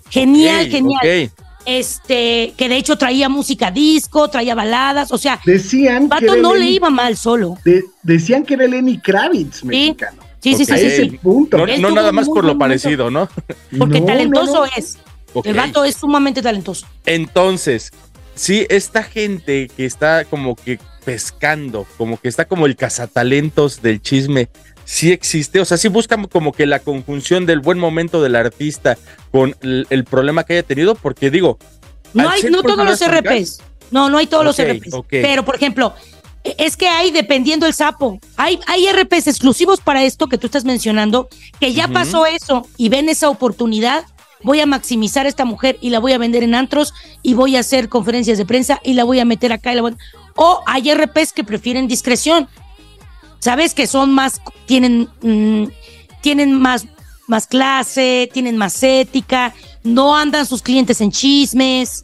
Genial, 0.10 0.67
genial. 0.69 0.99
ok. 1.03 1.31
Este, 1.67 2.53
que 2.55 2.69
de 2.69 2.77
hecho 2.77 2.95
traía 2.95 3.27
música 3.27 3.71
disco, 3.71 4.29
traía 4.29 4.53
baladas. 4.53 5.12
O 5.12 5.17
sea, 5.17 5.39
decían 5.45 6.03
que 6.03 6.08
Vato 6.10 6.34
era 6.34 6.41
no 6.41 6.53
le 6.53 6.65
iba 6.69 6.89
mal 6.91 7.17
solo. 7.17 7.58
de- 7.65 7.84
decían 8.03 8.43
que 8.43 8.53
era 8.53 8.67
Lenny 8.67 8.99
Kravitz 8.99 9.63
mexicano. 9.63 10.21
Sí, 10.39 10.53
sí, 10.53 10.63
sí, 10.65 10.89
sí, 10.91 11.10
punto. 11.23 11.58
No, 11.58 11.65
no 11.79 11.89
nada 11.89 12.12
más 12.12 12.27
por 12.29 12.43
lo 12.43 12.55
parecido, 12.55 13.10
¿no? 13.10 13.27
Porque 13.79 13.99
No, 13.99 14.05
talentoso 14.05 14.53
no, 14.53 14.60
no. 14.62 14.65
es. 14.77 14.99
El 15.43 15.55
vato 15.55 15.84
es 15.84 15.95
sumamente 15.95 16.41
talentoso. 16.43 16.86
Entonces, 17.08 17.91
sí, 18.36 18.65
esta 18.69 19.04
gente 19.04 19.69
que 19.76 19.86
está 19.86 20.26
como 20.26 20.56
que 20.56 20.80
pescando, 21.04 21.86
como 21.98 22.19
que 22.19 22.28
está 22.28 22.45
como 22.45 22.65
el 22.65 22.76
cazatalentos 22.76 23.82
del 23.82 24.02
chisme, 24.02 24.50
sí 24.86 25.12
existe, 25.12 25.60
o 25.60 25.65
sea, 25.65 25.78
sí 25.78 25.88
buscan 25.88 26.26
como 26.26 26.52
que 26.52 26.65
la 26.65 26.80
conjunción 26.80 27.45
del 27.45 27.60
buen 27.60 27.80
momento 27.80 28.21
del 28.21 28.36
artista 28.36 28.98
con 29.32 29.56
el, 29.62 29.88
el 29.89 30.04
problema 30.06 30.43
que 30.43 30.54
haya 30.54 30.63
tenido, 30.63 30.95
porque 30.95 31.30
digo, 31.32 31.58
No 32.13 32.30
hay, 32.30 32.43
no 32.43 32.62
todos 32.62 32.86
los 32.86 33.00
RPs. 33.06 33.62
No, 33.91 34.10
no 34.10 34.17
hay 34.17 34.28
todos 34.28 34.43
los 34.45 34.58
RPs. 34.60 34.93
Pero, 35.10 35.45
por 35.45 35.56
ejemplo, 35.56 35.93
e- 36.43 36.56
es 36.58 36.76
que 36.78 36.88
hay, 36.88 37.12
dependiendo 37.12 37.67
el 37.67 37.74
sapo, 37.74 38.19
hay, 38.36 38.60
hay 38.67 38.88
RPs 38.91 39.28
exclusivos 39.28 39.80
para 39.82 40.04
esto 40.04 40.28
que 40.28 40.38
tú 40.38 40.48
estás 40.48 40.65
mencionando, 40.65 41.30
que 41.60 41.74
ya 41.74 41.88
pasó 41.88 42.26
eso 42.26 42.67
y 42.78 42.89
ven 42.89 43.10
esa 43.10 43.30
oportunidad. 43.30 44.06
Voy 44.43 44.60
a 44.60 44.65
maximizar 44.65 45.26
a 45.26 45.30
esta 45.30 45.45
mujer 45.45 45.78
y 45.82 45.89
la 45.89 46.00
voy 46.00 46.13
a 46.13 46.17
vender 46.17 46.43
en 46.43 46.54
antros 46.56 46.93
y 47.24 47.34
voy 47.34 47.56
a 47.56 47.62
hacer 47.62 47.89
conferencias 47.89 48.38
de 48.38 48.45
prensa 48.45 48.80
y 48.84 48.93
la 48.93 49.04
voy 49.04 49.19
a 49.19 49.26
meter 49.26 49.52
acá. 49.54 49.71
y 49.71 49.76
la 49.76 49.82
voy- 49.82 49.95
O 50.36 50.62
hay 50.65 50.91
RPs 50.91 51.34
que 51.34 51.43
prefieren 51.43 51.88
discreción. 51.88 52.48
¿Sabes? 53.39 53.74
Que 53.74 53.86
son 53.88 54.12
más, 54.12 54.41
tienen, 54.65 55.08
mm, 55.21 55.65
tienen 56.21 56.54
más, 56.60 56.86
más 57.28 57.48
clase, 57.48 58.30
tienen 58.34 58.58
más 58.58 58.82
ética, 58.84 59.54
no 59.84 60.15
andan 60.15 60.45
sus 60.45 60.62
clientes 60.62 61.00
en 61.02 61.12
chismes. 61.12 62.04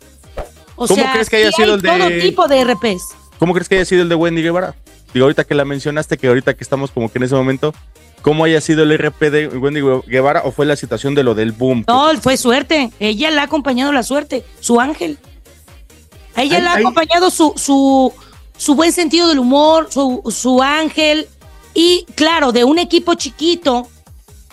O 0.76 0.88
¿Cómo 0.88 0.96
sea, 1.02 1.12
crees 1.14 1.30
que 1.30 1.38
haya 1.38 1.52
sido 1.52 1.70
hay 1.70 1.74
el 1.76 1.82
de- 1.82 1.90
todo 1.90 2.10
tipo 2.22 2.48
de 2.48 2.60
RPs. 2.62 3.02
¿cómo 3.40 3.54
crees 3.54 3.68
que 3.68 3.76
haya 3.76 3.86
sido 3.86 4.04
el 4.04 4.10
de 4.10 4.16
Wendy 4.16 4.42
Guevara? 4.44 4.76
Digo, 5.14 5.26
ahorita 5.26 5.44
que 5.44 5.56
la 5.56 5.66
mencionaste, 5.66 6.18
que 6.18 6.28
ahorita 6.28 6.54
que 6.56 6.64
estamos 6.64 6.92
como 6.92 7.12
que 7.12 7.18
en 7.20 7.24
ese 7.24 7.36
momento, 7.36 7.74
¿cómo 8.22 8.44
haya 8.46 8.62
sido 8.62 8.84
el 8.84 8.98
RP 8.98 9.30
de 9.30 9.48
Wendy 9.48 9.82
Guevara 10.08 10.42
o 10.46 10.52
fue 10.52 10.66
la 10.66 10.76
situación 10.76 11.16
de 11.16 11.24
lo 11.24 11.36
del 11.36 11.52
boom? 11.52 11.84
No, 11.88 12.10
fue 12.22 12.38
suerte. 12.38 12.92
Ella 13.00 13.30
le 13.32 13.40
ha 13.40 13.44
acompañado 13.44 13.92
la 13.92 14.04
suerte, 14.04 14.46
su 14.60 14.80
ángel. 14.80 15.18
A 16.36 16.44
ella 16.44 16.58
Ay, 16.58 16.62
le 16.64 16.70
ha 16.70 16.74
ay. 16.76 16.82
acompañado 16.82 17.30
su, 17.30 17.54
su, 17.58 18.14
su 18.58 18.76
buen 18.76 18.92
sentido 18.94 19.28
del 19.28 19.40
humor, 19.40 19.88
su, 19.92 20.22
su 20.32 20.62
ángel. 20.62 21.28
Y 21.74 22.06
claro, 22.16 22.52
de 22.52 22.64
un 22.64 22.80
equipo 22.80 23.16
chiquito, 23.16 23.88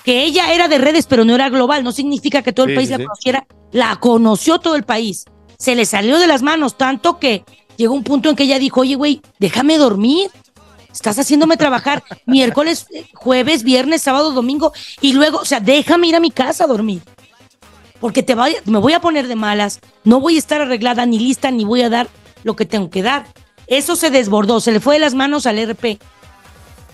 que 0.04 0.24
ella 0.24 0.52
era 0.52 0.68
de 0.68 0.78
redes, 0.78 1.06
pero 1.06 1.24
no 1.24 1.34
era 1.34 1.48
global. 1.50 1.84
No 1.84 1.92
significa 1.92 2.42
que 2.42 2.52
todo 2.52 2.66
el 2.66 2.72
Sí, 2.72 2.76
país 2.76 2.88
sí, 2.88 2.92
la 2.92 2.98
sí. 2.98 3.04
conociera. 3.04 3.46
La 3.70 3.96
conoció 3.96 4.58
todo 4.58 4.74
el 4.76 4.84
país. 4.84 5.24
Se 5.58 5.74
le 5.74 5.84
salió 5.86 6.18
de 6.18 6.26
las 6.26 6.42
manos 6.42 6.76
tanto 6.76 7.18
que 7.18 7.44
llegó 7.76 7.92
un 7.94 8.02
punto 8.04 8.30
en 8.30 8.36
que 8.36 8.44
ella 8.44 8.58
dijo, 8.58 8.80
oye, 8.80 8.94
güey, 8.94 9.20
déjame 9.38 9.76
dormir. 9.78 10.30
Estás 10.98 11.16
haciéndome 11.20 11.56
trabajar 11.56 12.02
miércoles, 12.26 12.86
jueves, 13.14 13.62
viernes, 13.62 14.02
sábado, 14.02 14.32
domingo. 14.32 14.72
Y 15.00 15.12
luego, 15.12 15.38
o 15.38 15.44
sea, 15.44 15.60
déjame 15.60 16.08
ir 16.08 16.16
a 16.16 16.20
mi 16.20 16.32
casa 16.32 16.64
a 16.64 16.66
dormir 16.66 17.02
porque 18.00 18.24
te 18.24 18.34
vaya- 18.34 18.58
me 18.64 18.78
voy 18.78 18.94
a 18.94 19.00
poner 19.00 19.28
de 19.28 19.36
malas, 19.36 19.78
no 20.02 20.20
voy 20.20 20.34
a 20.34 20.38
estar 20.40 20.60
arreglada 20.60 21.06
ni 21.06 21.20
lista, 21.20 21.52
ni 21.52 21.64
voy 21.64 21.82
a 21.82 21.88
dar 21.88 22.08
lo 22.42 22.56
que 22.56 22.64
tengo 22.66 22.90
que 22.90 23.02
dar. 23.02 23.26
Eso 23.68 23.94
se 23.94 24.10
desbordó, 24.10 24.58
se 24.60 24.72
le 24.72 24.80
fue 24.80 24.94
de 24.96 25.00
las 25.00 25.14
manos 25.14 25.46
al 25.46 25.58
RP. 25.58 26.00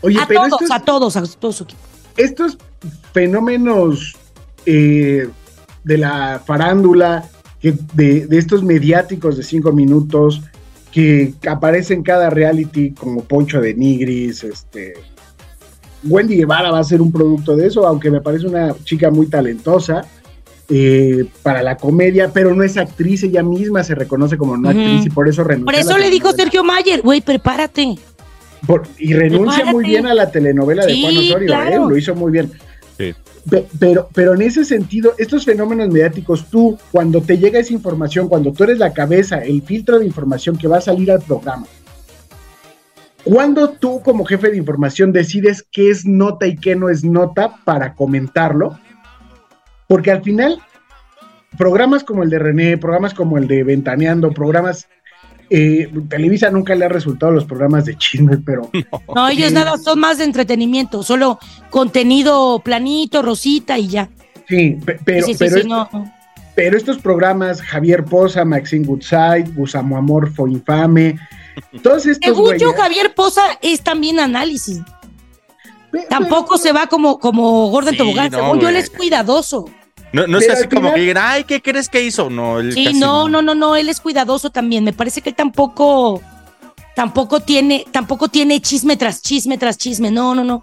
Oye, 0.02 0.20
a 0.20 0.26
pero 0.26 0.40
todos, 0.44 0.62
estos, 0.62 0.70
a 0.76 0.80
todos, 0.80 1.16
a 1.16 1.22
todo 1.40 1.52
su 1.52 1.64
equipo. 1.64 1.80
estos 2.18 2.58
fenómenos 3.14 4.16
eh, 4.66 5.28
de 5.82 5.98
la 5.98 6.42
farándula, 6.46 7.26
de 7.62 8.26
estos 8.32 8.62
mediáticos 8.62 9.38
de 9.38 9.42
cinco 9.44 9.72
minutos 9.72 10.42
que 10.94 11.34
aparecen 11.48 11.98
en 11.98 12.02
cada 12.04 12.30
reality 12.30 12.92
como 12.92 13.24
Poncho 13.24 13.60
de 13.60 13.74
Nigris, 13.74 14.44
este 14.44 14.94
Wendy 16.04 16.36
Guevara 16.36 16.70
va 16.70 16.78
a 16.78 16.84
ser 16.84 17.02
un 17.02 17.10
producto 17.10 17.56
de 17.56 17.66
eso, 17.66 17.84
aunque 17.84 18.12
me 18.12 18.20
parece 18.20 18.46
una 18.46 18.72
chica 18.84 19.10
muy 19.10 19.26
talentosa. 19.26 20.06
eh, 20.70 21.26
para 21.42 21.62
la 21.62 21.76
comedia, 21.76 22.30
pero 22.32 22.54
no 22.54 22.62
es 22.62 22.78
actriz, 22.78 23.22
ella 23.22 23.42
misma 23.42 23.84
se 23.84 23.94
reconoce 23.94 24.38
como 24.38 24.56
no 24.56 24.70
actriz 24.70 25.04
y 25.04 25.10
por 25.10 25.28
eso 25.28 25.44
renunció. 25.44 25.66
Por 25.66 25.74
eso 25.74 25.98
le 25.98 26.08
dijo. 26.08 26.32
Sergio 26.32 26.64
Mayer, 26.64 27.02
güey, 27.02 27.20
prepárate. 27.20 27.96
Por- 28.66 28.86
y 28.98 29.12
renuncia 29.12 29.66
muy 29.66 29.84
bien 29.84 30.06
a 30.06 30.14
la 30.14 30.30
telenovela 30.30 30.86
de 30.86 30.92
Sí, 30.94 31.02
Juan 31.02 31.16
Osorio, 31.18 31.46
claro. 31.48 31.70
¿eh? 31.84 31.88
lo 31.90 31.96
hizo 31.98 32.14
muy 32.14 32.32
bien. 32.32 32.50
Sí. 32.96 33.12
Pe- 33.48 33.66
Pero, 33.78 34.08
pero 34.14 34.34
en 34.34 34.42
ese 34.42 34.64
sentido, 34.64 35.14
estos 35.18 35.44
fenómenos 35.44 35.88
mediáticos, 35.88 36.46
tú, 36.48 36.78
cuando 36.90 37.20
te 37.20 37.36
llega 37.38 37.58
esa 37.58 37.72
información, 37.74 38.28
cuando 38.28 38.52
tú 38.52 38.64
eres 38.64 38.78
la 38.78 38.92
cabeza, 38.94 39.38
el 39.38 39.62
filtro 39.62 39.98
de 39.98 40.06
información 40.06 40.56
que 40.56 40.68
va 40.68 40.78
a 40.78 40.80
salir 40.80 41.10
al 41.10 41.20
programa, 41.20 41.66
¿cuándo 43.22 43.70
tú 43.70 44.00
como 44.02 44.24
jefe 44.24 44.50
de 44.50 44.56
información 44.56 45.12
decides 45.12 45.66
qué 45.70 45.90
es 45.90 46.06
nota 46.06 46.46
y 46.46 46.56
qué 46.56 46.74
no 46.74 46.88
es 46.88 47.04
nota 47.04 47.56
para 47.64 47.94
comentarlo? 47.94 48.78
Porque 49.88 50.10
al 50.10 50.22
final, 50.22 50.58
programas 51.58 52.02
como 52.02 52.22
el 52.22 52.30
de 52.30 52.38
René, 52.38 52.78
programas 52.78 53.12
como 53.12 53.36
el 53.36 53.46
de 53.46 53.62
Ventaneando, 53.62 54.30
programas... 54.32 54.88
eh, 55.50 55.90
Televisa 56.08 56.50
nunca 56.50 56.74
le 56.74 56.84
ha 56.84 56.88
resultado 56.88 57.32
los 57.32 57.44
programas 57.44 57.84
de 57.84 57.96
chisme, 57.96 58.38
pero 58.38 58.70
No, 59.14 59.28
ellos 59.28 59.52
nada, 59.52 59.76
son 59.78 60.00
más 60.00 60.18
de 60.18 60.24
entretenimiento, 60.24 61.02
solo 61.02 61.38
contenido 61.70 62.60
planito, 62.64 63.22
rosita 63.22 63.78
y 63.78 63.88
ya. 63.88 64.08
Sí, 64.48 64.78
pe- 64.84 64.98
pero, 65.04 65.26
Sí, 65.26 65.32
sí, 65.34 65.38
pero, 65.38 65.54
sí, 65.54 65.60
esto- 65.62 65.68
no, 65.68 65.88
no. 65.92 66.12
pero 66.54 66.76
estos 66.76 66.98
programas, 66.98 67.60
Javier 67.62 68.04
Poza, 68.04 68.44
Maxine 68.44 68.86
Goodside, 68.86 69.44
Gusamo 69.54 69.96
Amorfo 69.96 70.46
Infame, 70.48 71.18
todos 71.82 72.06
estos 72.06 72.24
Según 72.34 72.56
yo, 72.58 72.72
güeyes- 72.72 72.76
Javier 72.76 73.14
Poza 73.14 73.42
es 73.62 73.80
también 73.82 74.18
análisis. 74.20 74.80
Tampoco 76.08 76.58
se 76.58 76.72
va 76.72 76.88
como, 76.88 77.18
como 77.20 77.68
Gordon 77.70 77.92
Sí, 77.92 77.98
Tobogán. 77.98 78.30
no, 78.32 78.38
Según 78.38 78.60
yo, 78.60 78.68
él 78.68 78.76
es 78.76 78.90
cuidadoso. 78.90 79.66
No, 80.14 80.26
no 80.26 80.38
es 80.38 80.48
así 80.48 80.68
como 80.68 80.80
final- 80.82 80.94
que 80.94 81.00
digan, 81.00 81.16
ay, 81.20 81.44
¿qué 81.44 81.60
crees 81.60 81.88
que 81.88 82.02
hizo? 82.02 82.30
No, 82.30 82.60
él 82.60 82.72
Sí, 82.72 82.94
no, 82.94 83.28
no, 83.28 83.42
no, 83.42 83.54
no, 83.54 83.76
él 83.76 83.88
es 83.88 84.00
cuidadoso 84.00 84.50
también. 84.50 84.84
Me 84.84 84.92
parece 84.92 85.20
que 85.20 85.30
él 85.30 85.34
tampoco, 85.36 86.22
tampoco 86.94 87.40
tiene, 87.40 87.84
tampoco 87.90 88.28
tiene 88.28 88.60
chisme 88.60 88.96
tras 88.96 89.20
chisme 89.22 89.58
tras 89.58 89.76
chisme. 89.76 90.10
No, 90.10 90.34
no, 90.34 90.44
no. 90.44 90.62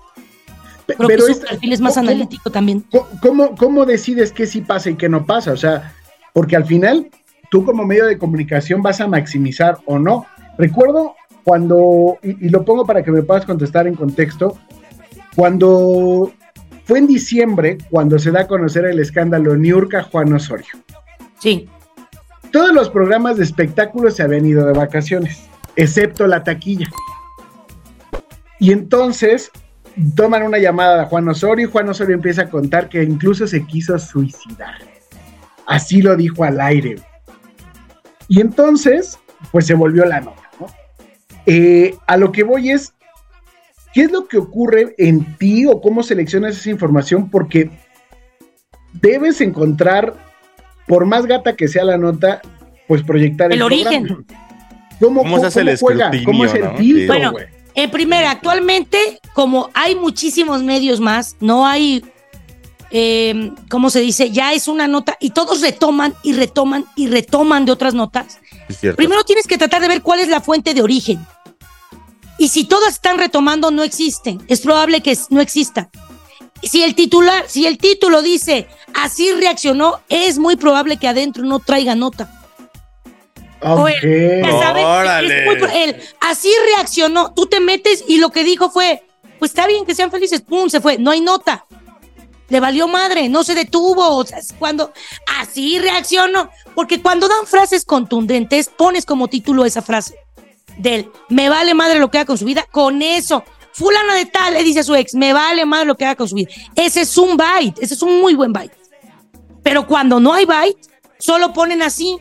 Creo 0.87 1.07
pero 1.07 1.25
que 1.25 1.31
es- 1.31 1.37
su 1.37 1.43
perfil 1.43 1.73
es 1.73 1.81
más 1.81 1.93
¿cómo- 1.95 2.09
analítico 2.09 2.49
también. 2.49 2.83
¿cómo, 2.91 3.07
cómo, 3.21 3.55
cómo 3.55 3.85
decides 3.85 4.31
qué 4.31 4.45
sí 4.47 4.61
pasa 4.61 4.89
y 4.89 4.95
qué 4.95 5.07
no 5.09 5.25
pasa? 5.25 5.51
O 5.51 5.57
sea, 5.57 5.93
porque 6.33 6.55
al 6.55 6.65
final 6.65 7.09
tú 7.49 7.63
como 7.65 7.85
medio 7.85 8.05
de 8.05 8.17
comunicación 8.17 8.81
vas 8.81 9.01
a 9.01 9.07
maximizar 9.07 9.77
o 9.85 9.99
no. 9.99 10.25
Recuerdo 10.57 11.15
cuando, 11.43 12.17
y, 12.23 12.45
y 12.45 12.49
lo 12.49 12.63
pongo 12.63 12.85
para 12.85 13.03
que 13.03 13.11
me 13.11 13.21
puedas 13.23 13.45
contestar 13.45 13.87
en 13.87 13.95
contexto, 13.95 14.57
cuando 15.35 16.31
fue 16.85 16.99
en 16.99 17.07
diciembre, 17.07 17.77
cuando 17.89 18.19
se 18.19 18.31
da 18.31 18.41
a 18.41 18.47
conocer 18.47 18.85
el 18.85 18.99
escándalo 18.99 19.55
Niurka 19.55 20.03
Juan 20.03 20.33
Osorio. 20.33 20.71
Sí. 21.39 21.69
Todos 22.51 22.73
los 22.73 22.89
programas 22.89 23.37
de 23.37 23.43
espectáculos 23.43 24.15
se 24.15 24.23
habían 24.23 24.45
ido 24.45 24.65
de 24.65 24.73
vacaciones, 24.73 25.47
excepto 25.75 26.27
la 26.27 26.43
taquilla. 26.43 26.87
Y 28.59 28.71
entonces 28.71 29.51
toman 30.15 30.43
una 30.43 30.57
llamada 30.57 31.03
a 31.03 31.05
Juan 31.05 31.27
Osorio 31.27 31.67
y 31.67 31.71
Juan 31.71 31.89
Osorio 31.89 32.15
empieza 32.15 32.43
a 32.43 32.49
contar 32.49 32.89
que 32.89 33.03
incluso 33.03 33.47
se 33.47 33.65
quiso 33.65 33.97
suicidar. 33.97 34.75
Así 35.65 36.01
lo 36.01 36.15
dijo 36.15 36.43
al 36.43 36.59
aire. 36.59 36.97
Y 38.27 38.41
entonces, 38.41 39.19
pues 39.51 39.65
se 39.67 39.73
volvió 39.73 40.05
la 40.05 40.21
nota. 40.21 40.49
¿no? 40.59 40.67
Eh, 41.45 41.95
a 42.07 42.17
lo 42.17 42.31
que 42.31 42.43
voy 42.43 42.71
es, 42.71 42.93
¿qué 43.93 44.03
es 44.03 44.11
lo 44.11 44.27
que 44.27 44.37
ocurre 44.37 44.95
en 44.97 45.37
ti 45.37 45.65
o 45.65 45.81
cómo 45.81 46.03
seleccionas 46.03 46.57
esa 46.57 46.69
información? 46.69 47.29
Porque 47.29 47.69
debes 48.93 49.41
encontrar, 49.41 50.13
por 50.87 51.05
más 51.05 51.25
gata 51.25 51.55
que 51.55 51.67
sea 51.67 51.83
la 51.83 51.97
nota, 51.97 52.41
pues 52.87 53.03
proyectar 53.03 53.51
El 53.51 53.61
origen. 53.61 54.05
programa. 54.05 54.41
¿Cómo, 54.99 55.21
¿Cómo 55.23 55.39
se 55.39 55.47
hace 55.47 55.61
el 55.61 55.77
juega? 55.77 56.11
¿Cómo 56.25 56.45
es 56.45 56.53
el 56.53 56.63
no? 56.63 56.77
filtro. 56.77 57.07
Bueno? 57.07 57.33
En 57.73 57.89
primera, 57.89 58.31
actualmente, 58.31 59.19
como 59.33 59.69
hay 59.73 59.95
muchísimos 59.95 60.61
medios 60.61 60.99
más, 60.99 61.37
no 61.39 61.65
hay, 61.65 62.05
eh, 62.91 63.51
¿cómo 63.69 63.89
se 63.89 64.01
dice? 64.01 64.29
Ya 64.29 64.53
es 64.53 64.67
una 64.67 64.87
nota 64.87 65.17
y 65.19 65.31
todos 65.31 65.61
retoman 65.61 66.13
y 66.21 66.33
retoman 66.33 66.85
y 66.95 67.07
retoman 67.07 67.65
de 67.65 67.71
otras 67.71 67.93
notas. 67.93 68.39
Primero 68.95 69.23
tienes 69.23 69.47
que 69.47 69.57
tratar 69.57 69.81
de 69.81 69.87
ver 69.87 70.01
cuál 70.01 70.19
es 70.19 70.27
la 70.27 70.41
fuente 70.41 70.73
de 70.73 70.81
origen. 70.81 71.25
Si 72.51 72.65
todas 72.65 72.95
están 72.95 73.17
retomando, 73.17 73.71
no 73.71 73.81
existen. 73.81 74.43
Es 74.49 74.59
probable 74.59 74.99
que 74.99 75.17
no 75.29 75.39
exista. 75.39 75.89
Si 76.61 76.83
el 76.83 76.95
titular, 76.95 77.45
si 77.47 77.65
el 77.65 77.77
título 77.77 78.21
dice 78.21 78.67
así 78.93 79.31
reaccionó, 79.31 80.01
es 80.09 80.37
muy 80.37 80.57
probable 80.57 80.97
que 80.97 81.07
adentro 81.07 81.45
no 81.45 81.59
traiga 81.59 81.95
nota. 81.95 82.29
O 83.61 83.87
el- 83.87 84.41
ya 84.43 84.51
sabes, 84.59 84.83
Órale. 84.83 85.39
es 85.39 85.45
muy 85.45 85.69
el 85.81 85.95
así 86.19 86.51
reaccionó. 86.75 87.33
Tú 87.33 87.45
te 87.45 87.61
metes 87.61 88.03
y 88.05 88.17
lo 88.17 88.31
que 88.31 88.43
dijo 88.43 88.69
fue, 88.69 89.01
pues 89.39 89.51
está 89.51 89.65
bien 89.65 89.85
que 89.85 89.95
sean 89.95 90.11
felices, 90.11 90.41
pum, 90.41 90.67
se 90.67 90.81
fue, 90.81 90.97
no 90.97 91.11
hay 91.11 91.21
nota. 91.21 91.65
Le 92.49 92.59
valió 92.59 92.89
madre, 92.89 93.29
no 93.29 93.45
se 93.45 93.55
detuvo. 93.55 94.17
O 94.17 94.25
sea, 94.25 94.39
es 94.39 94.51
cuando 94.59 94.91
así 95.39 95.79
reaccionó, 95.79 96.49
porque 96.75 97.01
cuando 97.01 97.29
dan 97.29 97.47
frases 97.47 97.85
contundentes, 97.85 98.67
pones 98.67 99.05
como 99.05 99.29
título 99.29 99.63
esa 99.63 99.81
frase 99.81 100.15
del 100.81 101.11
me 101.29 101.49
vale 101.49 101.73
madre 101.73 101.99
lo 101.99 102.09
que 102.09 102.17
haga 102.17 102.25
con 102.25 102.37
su 102.37 102.45
vida, 102.45 102.65
con 102.71 103.01
eso. 103.01 103.43
Fulana 103.73 104.15
de 104.15 104.25
tal 104.25 104.53
le 104.53 104.63
dice 104.63 104.81
a 104.81 104.83
su 104.83 104.95
ex, 104.95 105.13
me 105.13 105.31
vale 105.33 105.65
madre 105.65 105.85
lo 105.85 105.95
que 105.95 106.05
haga 106.05 106.15
con 106.15 106.27
su 106.27 106.35
vida. 106.35 106.49
Ese 106.75 107.01
es 107.01 107.17
un 107.17 107.37
bite, 107.37 107.83
ese 107.83 107.93
es 107.93 108.01
un 108.01 108.19
muy 108.19 108.33
buen 108.33 108.51
bite. 108.51 108.75
Pero 109.63 109.87
cuando 109.87 110.19
no 110.19 110.33
hay 110.33 110.45
bite, 110.45 110.81
solo 111.19 111.53
ponen 111.53 111.81
así. 111.81 112.17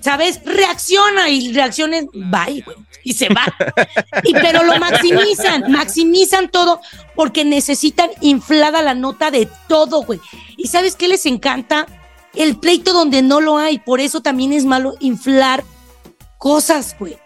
¿Sabes? 0.00 0.40
Reacciona 0.44 1.28
y 1.28 1.52
reacciones, 1.52 2.06
bye, 2.12 2.62
güey. 2.62 2.76
Y 3.02 3.12
se 3.12 3.28
va. 3.28 3.44
Y, 4.22 4.32
pero 4.32 4.62
lo 4.62 4.78
maximizan, 4.78 5.70
maximizan 5.70 6.48
todo 6.48 6.80
porque 7.14 7.44
necesitan 7.44 8.10
inflada 8.20 8.82
la 8.82 8.94
nota 8.94 9.30
de 9.30 9.48
todo, 9.68 10.02
güey. 10.02 10.20
¿Y 10.56 10.68
sabes 10.68 10.96
qué 10.96 11.08
les 11.08 11.26
encanta? 11.26 11.86
El 12.34 12.56
pleito 12.56 12.92
donde 12.92 13.22
no 13.22 13.40
lo 13.40 13.58
hay. 13.58 13.78
Por 13.78 14.00
eso 14.00 14.22
también 14.22 14.52
es 14.52 14.64
malo 14.64 14.94
inflar 15.00 15.64
cosas, 16.38 16.96
güey. 16.98 17.16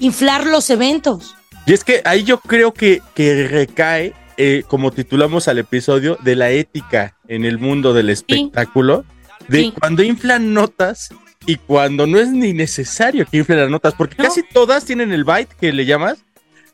Inflar 0.00 0.46
los 0.46 0.70
eventos. 0.70 1.34
Y 1.66 1.72
es 1.72 1.84
que 1.84 2.02
ahí 2.04 2.24
yo 2.24 2.40
creo 2.40 2.72
que, 2.72 3.02
que 3.14 3.46
recae, 3.48 4.14
eh, 4.36 4.62
como 4.68 4.90
titulamos 4.92 5.48
al 5.48 5.58
episodio, 5.58 6.16
de 6.22 6.36
la 6.36 6.50
ética 6.50 7.16
en 7.26 7.44
el 7.44 7.58
mundo 7.58 7.92
del 7.92 8.10
espectáculo, 8.10 9.04
de 9.48 9.60
Sí. 9.60 9.74
cuando 9.78 10.02
inflan 10.02 10.54
notas 10.54 11.08
y 11.46 11.56
cuando 11.56 12.06
no 12.06 12.18
es 12.18 12.28
ni 12.28 12.52
necesario 12.52 13.26
que 13.26 13.38
inflen 13.38 13.58
las 13.60 13.70
notas, 13.70 13.94
porque 13.94 14.16
casi 14.16 14.42
todas 14.42 14.84
tienen 14.84 15.12
el 15.12 15.24
byte 15.24 15.54
que 15.60 15.72
le 15.72 15.84
llamas. 15.86 16.18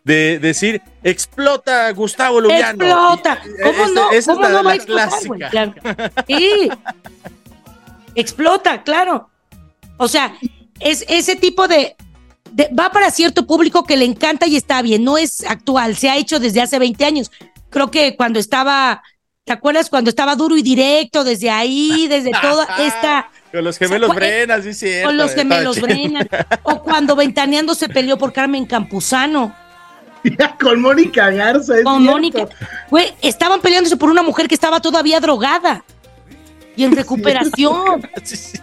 De 0.04 0.38
decir, 0.38 0.82
explota 1.02 1.90
Gustavo 1.92 2.38
Luliano. 2.38 2.84
Explota. 2.84 3.38
Y- 3.42 3.62
¿Cómo 3.62 3.84
esa- 3.84 3.94
no? 3.94 4.10
esa 4.10 4.16
es 4.18 4.26
¿Cómo 4.26 4.40
la- 4.42 4.48
no 4.50 4.56
va 4.56 4.62
la 4.64 4.70
a 4.70 4.74
explotar, 4.74 5.08
güey? 5.26 5.40
clásica. 5.40 5.50
Claro. 5.50 5.74
Sí. 6.26 6.70
Explota, 8.14 8.82
claro. 8.82 9.30
O 9.96 10.06
sea, 10.08 10.34
es 10.80 11.04
ese 11.08 11.36
tipo 11.36 11.68
de, 11.68 11.96
de- 12.52 12.68
va 12.78 12.90
para 12.90 13.10
cierto 13.10 13.46
público 13.46 13.84
que 13.84 13.96
le 13.96 14.04
encanta 14.04 14.46
y 14.46 14.56
está 14.56 14.82
bien. 14.82 15.04
No 15.04 15.18
es 15.18 15.44
actual, 15.44 15.96
se 15.96 16.10
ha 16.10 16.16
hecho 16.16 16.38
desde 16.40 16.60
hace 16.60 16.78
20 16.78 17.04
años. 17.04 17.30
Creo 17.70 17.90
que 17.90 18.16
cuando 18.16 18.38
estaba, 18.38 19.02
¿te 19.44 19.52
acuerdas? 19.52 19.90
Cuando 19.90 20.10
estaba 20.10 20.36
duro 20.36 20.56
y 20.56 20.62
directo, 20.62 21.24
desde 21.24 21.50
ahí, 21.50 22.06
desde 22.08 22.30
toda 22.42 22.66
esta. 22.78 23.30
Con 23.52 23.62
los 23.62 23.78
gemelos 23.78 24.10
O 24.10 24.12
sea, 24.12 24.18
Brenas, 24.20 24.64
sí, 24.64 24.74
cierto, 24.74 25.08
Con 25.08 25.16
los 25.16 25.32
gemelos. 25.32 25.80
Brennan. 25.80 26.28
O 26.64 26.82
cuando 26.82 27.14
Ventaneando 27.14 27.76
se 27.76 27.88
peleó 27.88 28.18
por 28.18 28.32
Carmen 28.32 28.66
Campuzano. 28.66 29.54
Con 30.60 30.80
Mónica 30.80 31.30
Garza. 31.30 31.76
es 31.78 31.84
Con 31.84 31.98
cierto. 31.98 32.12
Mónica. 32.12 32.48
Güey, 32.90 33.12
estaban 33.22 33.60
peleándose 33.60 33.96
por 33.96 34.08
una 34.10 34.22
mujer 34.22 34.48
que 34.48 34.54
estaba 34.56 34.80
todavía 34.80 35.20
drogada. 35.20 35.84
Y 36.76 36.82
en 36.82 36.96
recuperación. 36.96 38.02
Sí, 38.24 38.36
sí. 38.36 38.58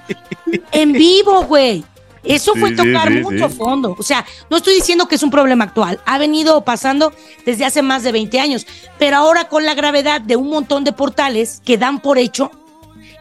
En 0.74 0.91
vivo, 0.91 1.43
güey. 1.45 1.86
Eso 2.23 2.53
fue 2.55 2.71
tocar 2.71 3.07
sí, 3.07 3.15
sí, 3.15 3.21
mucho 3.21 3.49
fondo. 3.49 3.95
O 3.97 4.03
sea, 4.03 4.25
no 4.49 4.57
estoy 4.57 4.75
diciendo 4.75 5.07
que 5.07 5.15
es 5.15 5.23
un 5.23 5.31
problema 5.31 5.65
actual. 5.65 5.99
Ha 6.05 6.17
venido 6.17 6.62
pasando 6.63 7.12
desde 7.45 7.65
hace 7.65 7.81
más 7.81 8.03
de 8.03 8.12
20 8.12 8.39
años. 8.39 8.67
Pero 8.99 9.17
ahora 9.17 9.47
con 9.47 9.65
la 9.65 9.73
gravedad 9.73 10.21
de 10.21 10.36
un 10.36 10.49
montón 10.49 10.84
de 10.84 10.93
portales 10.93 11.62
que 11.65 11.77
dan 11.77 11.99
por 11.99 12.17
hecho. 12.17 12.51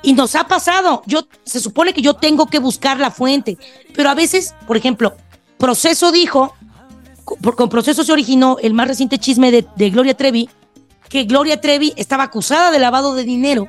Y 0.02 0.12
nos 0.12 0.34
ha 0.34 0.44
pasado. 0.44 1.02
Yo, 1.06 1.26
se 1.44 1.60
supone 1.60 1.92
que 1.92 2.02
yo 2.02 2.14
tengo 2.14 2.46
que 2.46 2.58
buscar 2.58 2.98
la 2.98 3.10
fuente. 3.10 3.56
Pero 3.94 4.10
a 4.10 4.14
veces, 4.14 4.54
por 4.66 4.76
ejemplo, 4.76 5.14
Proceso 5.58 6.12
dijo, 6.12 6.54
con, 7.24 7.38
con 7.38 7.68
Proceso 7.68 8.04
se 8.04 8.12
originó 8.12 8.56
el 8.62 8.74
más 8.74 8.88
reciente 8.88 9.18
chisme 9.18 9.50
de, 9.50 9.66
de 9.76 9.90
Gloria 9.90 10.16
Trevi, 10.16 10.48
que 11.08 11.24
Gloria 11.24 11.60
Trevi 11.60 11.92
estaba 11.96 12.24
acusada 12.24 12.70
de 12.70 12.78
lavado 12.78 13.14
de 13.14 13.24
dinero 13.24 13.68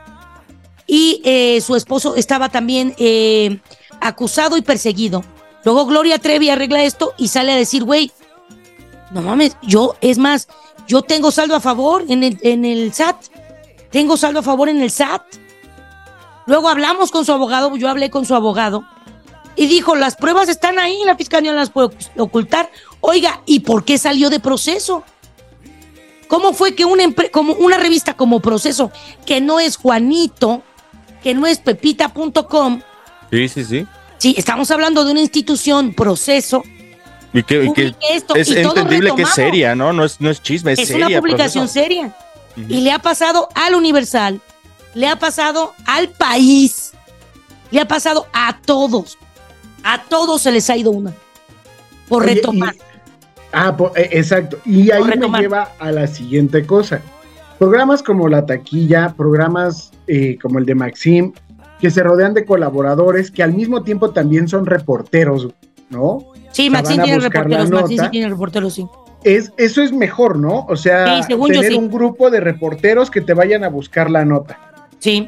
y 0.87 1.21
eh, 1.23 1.61
su 1.61 1.77
esposo 1.77 2.15
estaba 2.17 2.49
también 2.49 2.93
eh, 2.97 3.59
acusado 4.01 4.57
y 4.57 4.61
perseguido. 4.61 5.23
Luego 5.63 5.85
Gloria 5.85 6.19
Trevi 6.19 6.49
arregla 6.49 6.83
esto 6.83 7.13
y 7.17 7.29
sale 7.29 7.51
a 7.51 7.55
decir, 7.55 7.83
güey, 7.83 8.11
no 9.11 9.21
mames, 9.21 9.55
yo, 9.61 9.95
es 10.01 10.17
más, 10.17 10.47
yo 10.87 11.01
tengo 11.01 11.31
saldo 11.31 11.55
a 11.55 11.61
favor 11.61 12.03
en 12.07 12.23
el, 12.23 12.93
SAT. 12.93 13.15
Tengo 13.91 14.17
saldo 14.17 14.39
a 14.39 14.43
favor 14.43 14.69
en 14.69 14.81
el 14.81 14.89
SAT. 14.89 15.21
Luego 16.47 16.67
hablamos 16.67 17.11
con 17.11 17.23
su 17.25 17.31
abogado, 17.31 17.75
yo 17.77 17.87
hablé 17.87 18.09
con 18.09 18.25
su 18.25 18.35
abogado 18.35 18.83
y 19.55 19.67
dijo, 19.67 19.95
las 19.95 20.15
pruebas 20.15 20.49
están 20.49 20.79
ahí, 20.79 20.97
la 21.05 21.15
fiscalía 21.15 21.51
no 21.51 21.59
las 21.59 21.69
puede 21.69 21.89
ocultar. 22.17 22.71
Oiga, 22.99 23.41
¿y 23.45 23.59
por 23.61 23.85
qué 23.85 23.97
salió 23.97 24.29
de 24.29 24.39
proceso? 24.39 25.03
¿Cómo 26.31 26.53
fue 26.53 26.75
que 26.75 26.85
una, 26.85 27.03
como 27.29 27.51
una 27.55 27.77
revista 27.77 28.13
como 28.13 28.39
Proceso, 28.39 28.89
que 29.25 29.41
no 29.41 29.59
es 29.59 29.75
Juanito, 29.75 30.63
que 31.21 31.33
no 31.33 31.45
es 31.45 31.59
pepita.com? 31.59 32.81
Sí, 33.31 33.47
sí, 33.47 33.63
sí. 33.63 33.87
Sí, 34.17 34.35
estamos 34.37 34.69
hablando 34.71 35.03
de 35.05 35.11
una 35.11 35.21
institución, 35.21 35.93
Proceso. 35.93 36.63
Y 37.33 37.43
que, 37.43 37.63
y 37.63 37.71
que 37.73 37.95
esto, 38.11 38.35
es 38.35 38.49
y 38.49 38.55
todo 38.61 38.75
entendible 38.75 39.13
que 39.15 39.21
es 39.23 39.29
seria, 39.29 39.73
¿no? 39.73 39.93
No 39.93 40.03
es, 40.03 40.19
no 40.19 40.29
es 40.29 40.41
chisme, 40.41 40.73
es, 40.73 40.79
Es 40.79 40.87
seria. 40.89 41.07
una 41.07 41.19
publicación 41.21 41.63
Proceso. 41.65 41.83
seria. 41.85 42.15
Y 42.57 42.81
le 42.81 42.91
ha 42.91 42.99
pasado 42.99 43.47
al 43.55 43.73
Universal, 43.75 44.41
le 44.93 45.07
ha 45.07 45.15
pasado 45.15 45.73
al 45.85 46.09
país, 46.09 46.91
le 47.71 47.79
ha 47.79 47.87
pasado 47.87 48.27
a 48.33 48.57
todos. 48.65 49.17
A 49.83 50.03
todos 50.03 50.41
se 50.41 50.51
les 50.51 50.69
ha 50.69 50.75
ido 50.75 50.91
una. 50.91 51.13
Por 52.09 52.23
Oye, 52.23 52.35
retomar. 52.35 52.75
y- 52.75 52.79
ah, 53.53 53.75
po- 53.77 53.93
eh, 53.95 54.09
exacto. 54.11 54.59
Y 54.65 54.91
ahí 54.91 54.99
Por 55.01 55.17
me 55.29 55.39
lleva 55.39 55.71
a 55.79 55.91
la 55.91 56.05
siguiente 56.07 56.65
cosa. 56.65 57.01
Programas 57.57 58.03
como 58.03 58.27
La 58.27 58.45
Taquilla, 58.45 59.13
programas 59.15 59.91
eh, 60.07 60.37
como 60.41 60.59
el 60.59 60.65
de 60.65 60.75
Maxim, 60.75 61.31
que 61.81 61.89
se 61.89 62.03
rodean 62.03 62.33
de 62.35 62.45
colaboradores 62.45 63.31
que 63.31 63.41
al 63.41 63.53
mismo 63.53 63.83
tiempo 63.83 64.11
también 64.11 64.47
son 64.47 64.65
reporteros, 64.67 65.49
¿no? 65.89 66.19
Sí, 66.51 66.69
Maxine 66.69 67.03
tiene 67.03 67.19
reporteros, 67.19 67.71
Maxine 67.71 68.03
sí 68.03 68.09
tiene 68.11 68.29
reporteros, 68.29 68.73
sí. 68.73 68.87
Es, 69.23 69.51
eso 69.57 69.81
es 69.81 69.91
mejor, 69.91 70.37
¿no? 70.37 70.65
O 70.69 70.75
sea, 70.75 71.17
Sí, 71.17 71.23
según 71.27 71.49
yo 71.49 71.61
tener 71.61 71.71
sí. 71.71 71.77
un 71.77 71.89
grupo 71.89 72.29
de 72.29 72.39
reporteros 72.39 73.09
que 73.09 73.21
te 73.21 73.33
vayan 73.33 73.63
a 73.63 73.69
buscar 73.69 74.09
la 74.09 74.25
nota. 74.25 74.59
Sí. 74.99 75.27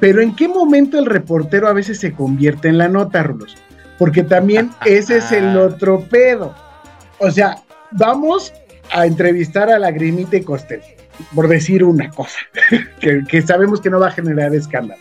Pero 0.00 0.20
¿en 0.20 0.34
qué 0.34 0.48
momento 0.48 0.98
el 0.98 1.06
reportero 1.06 1.68
a 1.68 1.72
veces 1.72 1.98
se 1.98 2.12
convierte 2.12 2.68
en 2.68 2.78
la 2.78 2.88
nota, 2.88 3.22
Rulos? 3.22 3.56
Porque 3.98 4.22
también 4.22 4.70
ese 4.84 5.18
es 5.18 5.30
el 5.32 5.56
otro 5.56 6.00
pedo. 6.00 6.54
O 7.18 7.30
sea, 7.30 7.58
vamos 7.92 8.52
a 8.92 9.06
entrevistar 9.06 9.70
a 9.70 9.78
la 9.78 9.90
Grimita 9.90 10.36
y 10.36 10.42
Costel, 10.42 10.80
por 11.34 11.48
decir 11.48 11.82
una 11.82 12.10
cosa, 12.10 12.38
que, 13.00 13.22
que 13.28 13.42
sabemos 13.42 13.80
que 13.80 13.90
no 13.90 14.00
va 14.00 14.08
a 14.08 14.12
generar 14.12 14.54
escándalo. 14.54 15.00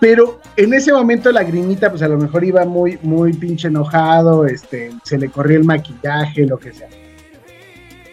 Pero 0.00 0.40
en 0.56 0.74
ese 0.74 0.92
momento 0.92 1.32
la 1.32 1.44
Grimita, 1.44 1.90
pues 1.90 2.02
a 2.02 2.08
lo 2.08 2.18
mejor 2.18 2.44
iba 2.44 2.64
muy, 2.64 2.98
muy 3.02 3.32
pinche 3.32 3.68
enojado, 3.68 4.46
este, 4.46 4.90
se 5.02 5.18
le 5.18 5.28
corrió 5.28 5.58
el 5.58 5.64
maquillaje, 5.64 6.46
lo 6.46 6.58
que 6.58 6.72
sea. 6.72 6.88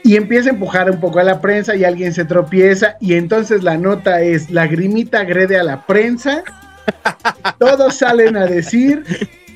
Y 0.03 0.15
empieza 0.15 0.49
a 0.49 0.53
empujar 0.53 0.89
un 0.89 0.99
poco 0.99 1.19
a 1.19 1.23
la 1.23 1.41
prensa 1.41 1.75
y 1.75 1.83
alguien 1.83 2.13
se 2.13 2.25
tropieza 2.25 2.95
y 2.99 3.13
entonces 3.13 3.63
la 3.63 3.77
nota 3.77 4.21
es, 4.21 4.49
la 4.49 4.67
Grimita 4.67 5.19
agrede 5.19 5.59
a 5.59 5.63
la 5.63 5.85
prensa, 5.85 6.43
todos 7.59 7.95
salen 7.95 8.35
a 8.35 8.45
decir, 8.45 9.03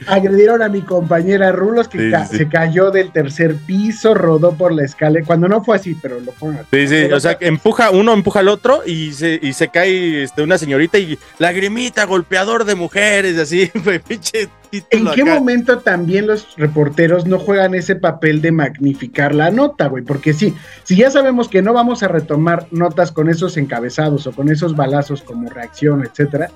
agredieron 0.08 0.62
a 0.62 0.70
mi 0.70 0.82
compañera 0.82 1.52
Rulos 1.52 1.88
que 1.88 1.98
Sí, 2.00 2.12
ca- 2.12 2.26
sí. 2.26 2.38
se 2.38 2.48
cayó 2.50 2.92
del 2.92 3.12
tercer 3.12 3.56
piso, 3.56 4.14
rodó 4.14 4.54
por 4.54 4.72
la 4.74 4.84
escalera, 4.84 5.26
cuando 5.26 5.48
no 5.48 5.64
fue 5.64 5.76
así, 5.78 5.96
pero 6.02 6.20
lo 6.20 6.32
así. 6.32 6.68
Sí, 6.72 6.88
sí, 6.88 7.12
o 7.12 7.20
sea, 7.20 7.36
que 7.38 7.48
empuja, 7.48 7.92
uno 7.92 8.14
empuja 8.14 8.40
al 8.40 8.48
otro 8.50 8.82
y 8.86 9.14
se, 9.14 9.40
y 9.42 9.54
se 9.54 9.70
cae 9.70 10.24
este, 10.24 10.42
una 10.44 10.58
señorita 10.58 10.98
y 10.98 11.18
lagrimita, 11.40 12.06
golpeador 12.06 12.66
de 12.66 12.76
mujeres, 12.76 13.38
así, 13.38 13.72
pinche 14.08 14.50
¿En 14.90 15.06
qué 15.14 15.22
acá. 15.22 15.36
momento 15.36 15.80
también 15.80 16.28
los 16.28 16.54
reporteros 16.58 17.26
no 17.26 17.40
juegan 17.40 17.76
ese 17.76 17.96
papel 17.96 18.42
de 18.42 18.52
magnificar 18.52 19.34
la 19.34 19.50
nota, 19.50 19.88
güey? 19.88 20.04
Porque 20.04 20.34
sí, 20.34 20.54
si 20.84 20.98
ya 20.98 21.10
sabemos 21.10 21.48
que 21.48 21.62
no 21.62 21.72
vamos 21.72 22.04
a 22.04 22.10
retomar 22.10 22.68
notas 22.72 23.14
con 23.14 23.30
esos 23.30 23.56
encabezados 23.56 24.28
o 24.28 24.34
con 24.34 24.50
esos 24.50 24.76
balazos 24.76 25.22
como 25.22 25.50
reacción, 25.50 26.04
etcétera, 26.04 26.50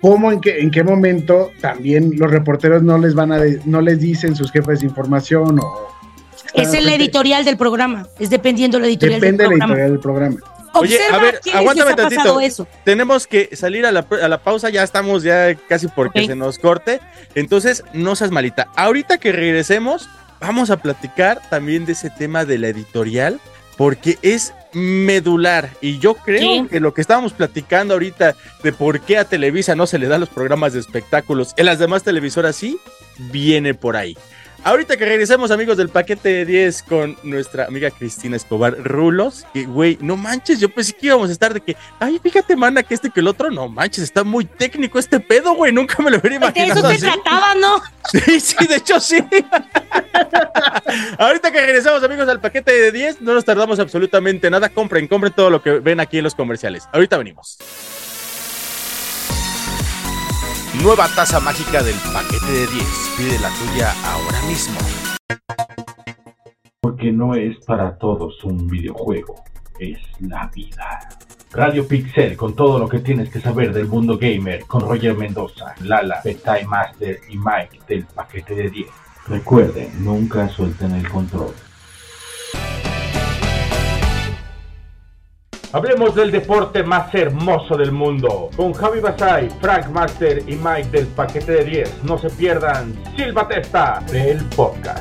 ¿cómo 0.00 0.30
en 0.32 0.40
qué, 0.40 0.60
en 0.60 0.70
qué 0.70 0.82
momento 0.84 1.50
también 1.60 2.12
los 2.16 2.30
reporteros 2.30 2.82
no 2.82 2.98
les 2.98 3.14
van 3.14 3.32
a 3.32 3.38
de- 3.38 3.60
no 3.64 3.80
les 3.80 3.98
dicen 4.00 4.34
sus 4.36 4.50
jefes 4.52 4.80
de 4.80 4.86
información 4.86 5.58
o 5.60 5.88
Es 6.54 6.72
el 6.74 6.88
editorial 6.88 7.44
del 7.44 7.56
programa. 7.56 8.06
Es 8.18 8.30
dependiendo 8.30 8.78
de 8.78 8.82
la 8.82 8.88
editorial 8.88 9.20
depende 9.20 9.44
de 9.44 9.50
del 9.50 9.58
la 9.58 9.66
programa. 9.66 9.82
editorial 9.84 9.90
del 9.92 10.00
programa? 10.00 10.36
Oye, 10.74 10.96
Observa 10.96 11.16
a 11.16 11.22
ver, 11.22 11.40
aguántame 11.54 11.90
les 11.90 11.92
ha 11.92 11.96
pasado 12.08 12.34
tantito. 12.34 12.40
eso. 12.40 12.68
Tenemos 12.84 13.26
que 13.26 13.48
salir 13.56 13.86
a 13.86 13.90
la, 13.92 14.06
a 14.22 14.28
la 14.28 14.38
pausa, 14.42 14.68
ya 14.70 14.82
estamos 14.82 15.22
ya 15.22 15.54
casi 15.68 15.88
porque 15.88 16.26
se 16.26 16.36
nos 16.36 16.58
corte. 16.58 17.00
Entonces, 17.34 17.82
no 17.94 18.14
seas 18.16 18.30
malita. 18.30 18.68
Ahorita 18.76 19.18
que 19.18 19.32
regresemos, 19.32 20.08
vamos 20.40 20.70
a 20.70 20.76
platicar 20.76 21.40
también 21.50 21.86
de 21.86 21.92
ese 21.92 22.10
tema 22.10 22.44
de 22.44 22.58
la 22.58 22.68
editorial, 22.68 23.40
porque 23.78 24.18
es 24.22 24.52
medular. 24.72 25.70
Y 25.80 25.98
yo 25.98 26.14
creo 26.14 26.40
Sí. 26.40 26.66
que 26.70 26.80
lo 26.80 26.94
que 26.94 27.00
estábamos 27.00 27.32
platicando 27.32 27.94
ahorita 27.94 28.34
de 28.62 28.72
por 28.72 29.00
qué 29.00 29.18
a 29.18 29.24
Televisa 29.24 29.74
no 29.74 29.86
se 29.86 29.98
le 29.98 30.08
dan 30.08 30.20
los 30.20 30.28
programas 30.28 30.72
de 30.72 30.80
espectáculos, 30.80 31.54
en 31.56 31.66
las 31.66 31.78
demás 31.78 32.02
televisoras 32.02 32.56
sí, 32.56 32.78
viene 33.18 33.74
por 33.74 33.96
ahí. 33.96 34.16
Ahorita 34.68 34.98
que 34.98 35.06
regresemos, 35.06 35.50
amigos 35.50 35.78
del 35.78 35.88
paquete 35.88 36.28
de 36.28 36.44
10 36.44 36.82
con 36.82 37.16
nuestra 37.22 37.64
amiga 37.64 37.90
Cristina 37.90 38.36
Escobar 38.36 38.76
Rulos, 38.76 39.46
que 39.54 39.64
güey, 39.64 39.96
no 40.02 40.14
manches, 40.14 40.60
yo 40.60 40.68
pensé 40.68 40.92
que 40.92 41.06
íbamos 41.06 41.30
a 41.30 41.32
estar 41.32 41.54
de 41.54 41.62
que, 41.62 41.74
ay, 41.98 42.20
fíjate, 42.22 42.54
mana, 42.54 42.82
que 42.82 42.92
este 42.92 43.08
que 43.08 43.20
el 43.20 43.28
otro, 43.28 43.50
no 43.50 43.70
manches, 43.70 44.04
está 44.04 44.24
muy 44.24 44.44
técnico 44.44 44.98
este 44.98 45.20
pedo, 45.20 45.54
güey, 45.54 45.72
nunca 45.72 46.02
me 46.02 46.10
lo 46.10 46.18
hubiera 46.18 46.38
De 46.38 46.44
imaginado. 46.60 46.80
eso 46.80 46.88
se 47.00 47.08
así. 47.08 47.18
trataba, 47.22 47.54
¿no? 47.54 47.82
Sí, 48.12 48.40
sí, 48.40 48.66
de 48.66 48.76
hecho 48.76 49.00
sí. 49.00 49.18
Ahorita 51.18 51.50
que 51.50 51.60
regresamos, 51.60 52.02
amigos, 52.02 52.28
al 52.28 52.40
paquete 52.40 52.72
de 52.72 52.92
10, 52.92 53.22
no 53.22 53.32
nos 53.32 53.46
tardamos 53.46 53.78
absolutamente 53.78 54.50
nada. 54.50 54.68
Compren, 54.68 55.08
compren 55.08 55.32
todo 55.32 55.48
lo 55.48 55.62
que 55.62 55.78
ven 55.78 55.98
aquí 56.00 56.18
en 56.18 56.24
los 56.24 56.34
comerciales. 56.34 56.88
Ahorita 56.92 57.16
venimos. 57.16 57.56
Nueva 60.82 61.08
taza 61.08 61.40
mágica 61.40 61.82
del 61.82 61.96
paquete 62.12 62.52
de 62.52 62.66
10. 62.68 63.14
Pide 63.16 63.38
la 63.40 63.50
tuya 63.50 63.92
ahora 64.04 64.40
mismo. 64.42 64.78
Porque 66.80 67.10
no 67.10 67.34
es 67.34 67.58
para 67.64 67.98
todos 67.98 68.44
un 68.44 68.68
videojuego, 68.68 69.42
es 69.80 69.98
la 70.20 70.48
vida. 70.54 71.00
Radio 71.50 71.86
Pixel 71.86 72.36
con 72.36 72.54
todo 72.54 72.78
lo 72.78 72.88
que 72.88 73.00
tienes 73.00 73.28
que 73.28 73.40
saber 73.40 73.72
del 73.72 73.88
mundo 73.88 74.18
gamer 74.18 74.66
con 74.66 74.82
Roger 74.82 75.16
Mendoza, 75.16 75.74
Lala, 75.80 76.20
Betay 76.24 76.64
Master 76.64 77.18
y 77.28 77.36
Mike 77.36 77.80
del 77.88 78.04
paquete 78.04 78.54
de 78.54 78.70
10. 78.70 78.88
Recuerden, 79.26 80.04
nunca 80.04 80.48
suelten 80.48 80.92
el 80.92 81.08
control. 81.08 81.54
Hablemos 85.70 86.14
del 86.14 86.30
deporte 86.30 86.82
más 86.82 87.14
hermoso 87.14 87.76
del 87.76 87.92
mundo. 87.92 88.48
Con 88.56 88.72
Javi 88.72 89.00
Basay, 89.00 89.50
Frank 89.60 89.88
Master 89.88 90.42
y 90.46 90.56
Mike 90.56 90.88
del 90.90 91.06
paquete 91.08 91.52
de 91.52 91.64
10. 91.64 92.04
No 92.04 92.16
se 92.16 92.30
pierdan 92.30 92.94
Silva 93.14 93.46
Testa 93.46 94.02
del 94.10 94.42
podcast. 94.46 94.98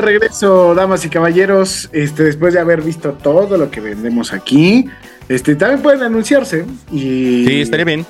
De 0.00 0.06
regreso, 0.06 0.74
damas 0.74 1.04
y 1.04 1.08
caballeros, 1.08 1.88
este, 1.92 2.24
después 2.24 2.54
de 2.54 2.60
haber 2.60 2.82
visto 2.82 3.12
todo 3.12 3.56
lo 3.56 3.70
que 3.70 3.80
vendemos 3.80 4.32
aquí. 4.32 4.86
Este, 5.28 5.54
también 5.56 5.82
pueden 5.82 6.02
anunciarse 6.02 6.64
y 6.90 7.44
Sí, 7.46 7.60
estaría 7.62 7.84
bien. 7.84 8.06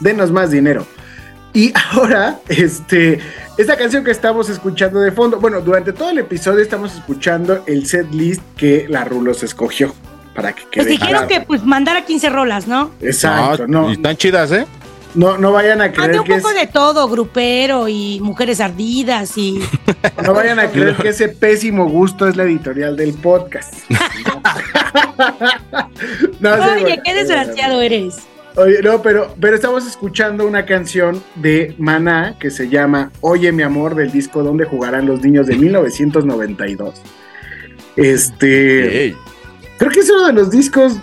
denos 0.00 0.30
más 0.30 0.50
dinero. 0.50 0.86
Y 1.54 1.72
ahora, 1.92 2.38
este, 2.48 3.18
esta 3.58 3.76
canción 3.76 4.04
que 4.04 4.10
estamos 4.10 4.48
escuchando 4.48 5.00
de 5.00 5.12
fondo, 5.12 5.38
bueno, 5.40 5.60
durante 5.60 5.92
todo 5.92 6.10
el 6.10 6.18
episodio 6.18 6.60
estamos 6.60 6.94
escuchando 6.94 7.62
el 7.66 7.86
set 7.86 8.12
list 8.12 8.42
que 8.56 8.86
la 8.88 9.04
Rulos 9.04 9.42
escogió 9.42 9.94
para 10.34 10.52
que 10.54 10.62
Pues 10.62 10.86
quede 10.86 10.90
dijeron 10.92 11.10
claro. 11.12 11.28
que 11.28 11.40
pues 11.42 11.62
mandara 11.64 12.04
15 12.04 12.30
rolas, 12.30 12.66
¿no? 12.66 12.90
Exacto, 13.00 13.66
no, 13.66 13.90
y 13.90 13.94
están 13.94 14.16
chidas, 14.16 14.50
¿eh? 14.52 14.66
No, 15.14 15.36
no 15.38 15.52
vayan 15.52 15.80
a 15.80 15.84
Mandé 15.88 15.96
creer 15.96 16.20
un 16.20 16.26
que 16.26 16.34
es, 16.34 16.42
poco 16.42 16.54
de 16.54 16.66
todo, 16.66 17.08
grupero 17.08 17.88
y 17.88 18.18
mujeres 18.20 18.60
ardidas 18.60 19.36
y... 19.36 19.60
no 20.24 20.34
vayan 20.34 20.58
a 20.58 20.68
creer 20.70 20.96
que 20.96 21.08
ese 21.08 21.28
pésimo 21.28 21.88
gusto 21.88 22.26
es 22.28 22.36
la 22.36 22.44
editorial 22.44 22.96
del 22.96 23.14
podcast. 23.14 23.74
No, 26.40 26.54
sí, 26.56 26.60
Oye, 26.62 26.82
bueno, 26.82 27.02
qué 27.04 27.14
desgraciado 27.14 27.80
eres. 27.80 28.16
Oye, 28.56 28.82
no, 28.82 29.00
pero, 29.00 29.34
pero 29.40 29.54
estamos 29.54 29.86
escuchando 29.86 30.46
una 30.46 30.66
canción 30.66 31.22
de 31.36 31.74
Maná 31.78 32.36
que 32.38 32.50
se 32.50 32.68
llama 32.68 33.10
Oye 33.20 33.52
mi 33.52 33.62
amor 33.62 33.94
del 33.94 34.10
disco 34.10 34.42
Donde 34.42 34.64
jugarán 34.64 35.06
los 35.06 35.22
niños 35.22 35.46
de 35.46 35.56
1992. 35.56 37.00
Este, 37.96 39.14
creo 39.78 39.90
que 39.90 40.00
es 40.00 40.10
uno 40.10 40.26
de 40.26 40.32
los 40.32 40.50
discos 40.50 40.98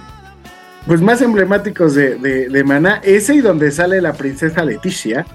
pues 0.87 1.01
más 1.01 1.21
emblemáticos 1.21 1.93
de, 1.95 2.15
de, 2.15 2.49
de 2.49 2.63
Maná, 2.63 3.01
ese 3.03 3.35
y 3.35 3.41
donde 3.41 3.71
sale 3.71 4.01
la 4.01 4.13
princesa 4.13 4.63
Leticia, 4.63 5.25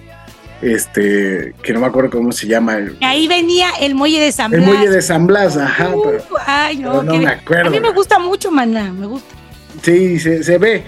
este, 0.62 1.54
que 1.62 1.72
no 1.72 1.80
me 1.80 1.86
acuerdo 1.86 2.10
cómo 2.10 2.32
se 2.32 2.46
llama, 2.46 2.76
el, 2.76 2.96
ahí 3.02 3.28
venía 3.28 3.68
el 3.80 3.94
muelle 3.94 4.20
de 4.20 4.32
San 4.32 4.52
el 4.54 4.60
Blas. 4.60 4.72
muelle 4.72 4.90
de 4.90 5.02
San 5.02 5.26
Blas, 5.26 5.56
ajá, 5.56 5.92
pero 6.04 6.24
Ay, 6.46 6.78
no, 6.78 6.90
pero 6.90 7.02
no 7.02 7.14
me 7.16 7.28
acuerdo. 7.28 7.68
A 7.68 7.70
mí 7.70 7.80
me 7.80 7.90
gusta 7.92 8.18
mucho, 8.18 8.50
maná, 8.50 8.92
me 8.92 9.06
gusta. 9.06 9.34
sí, 9.82 10.18
se, 10.18 10.42
se 10.42 10.58
ve. 10.58 10.84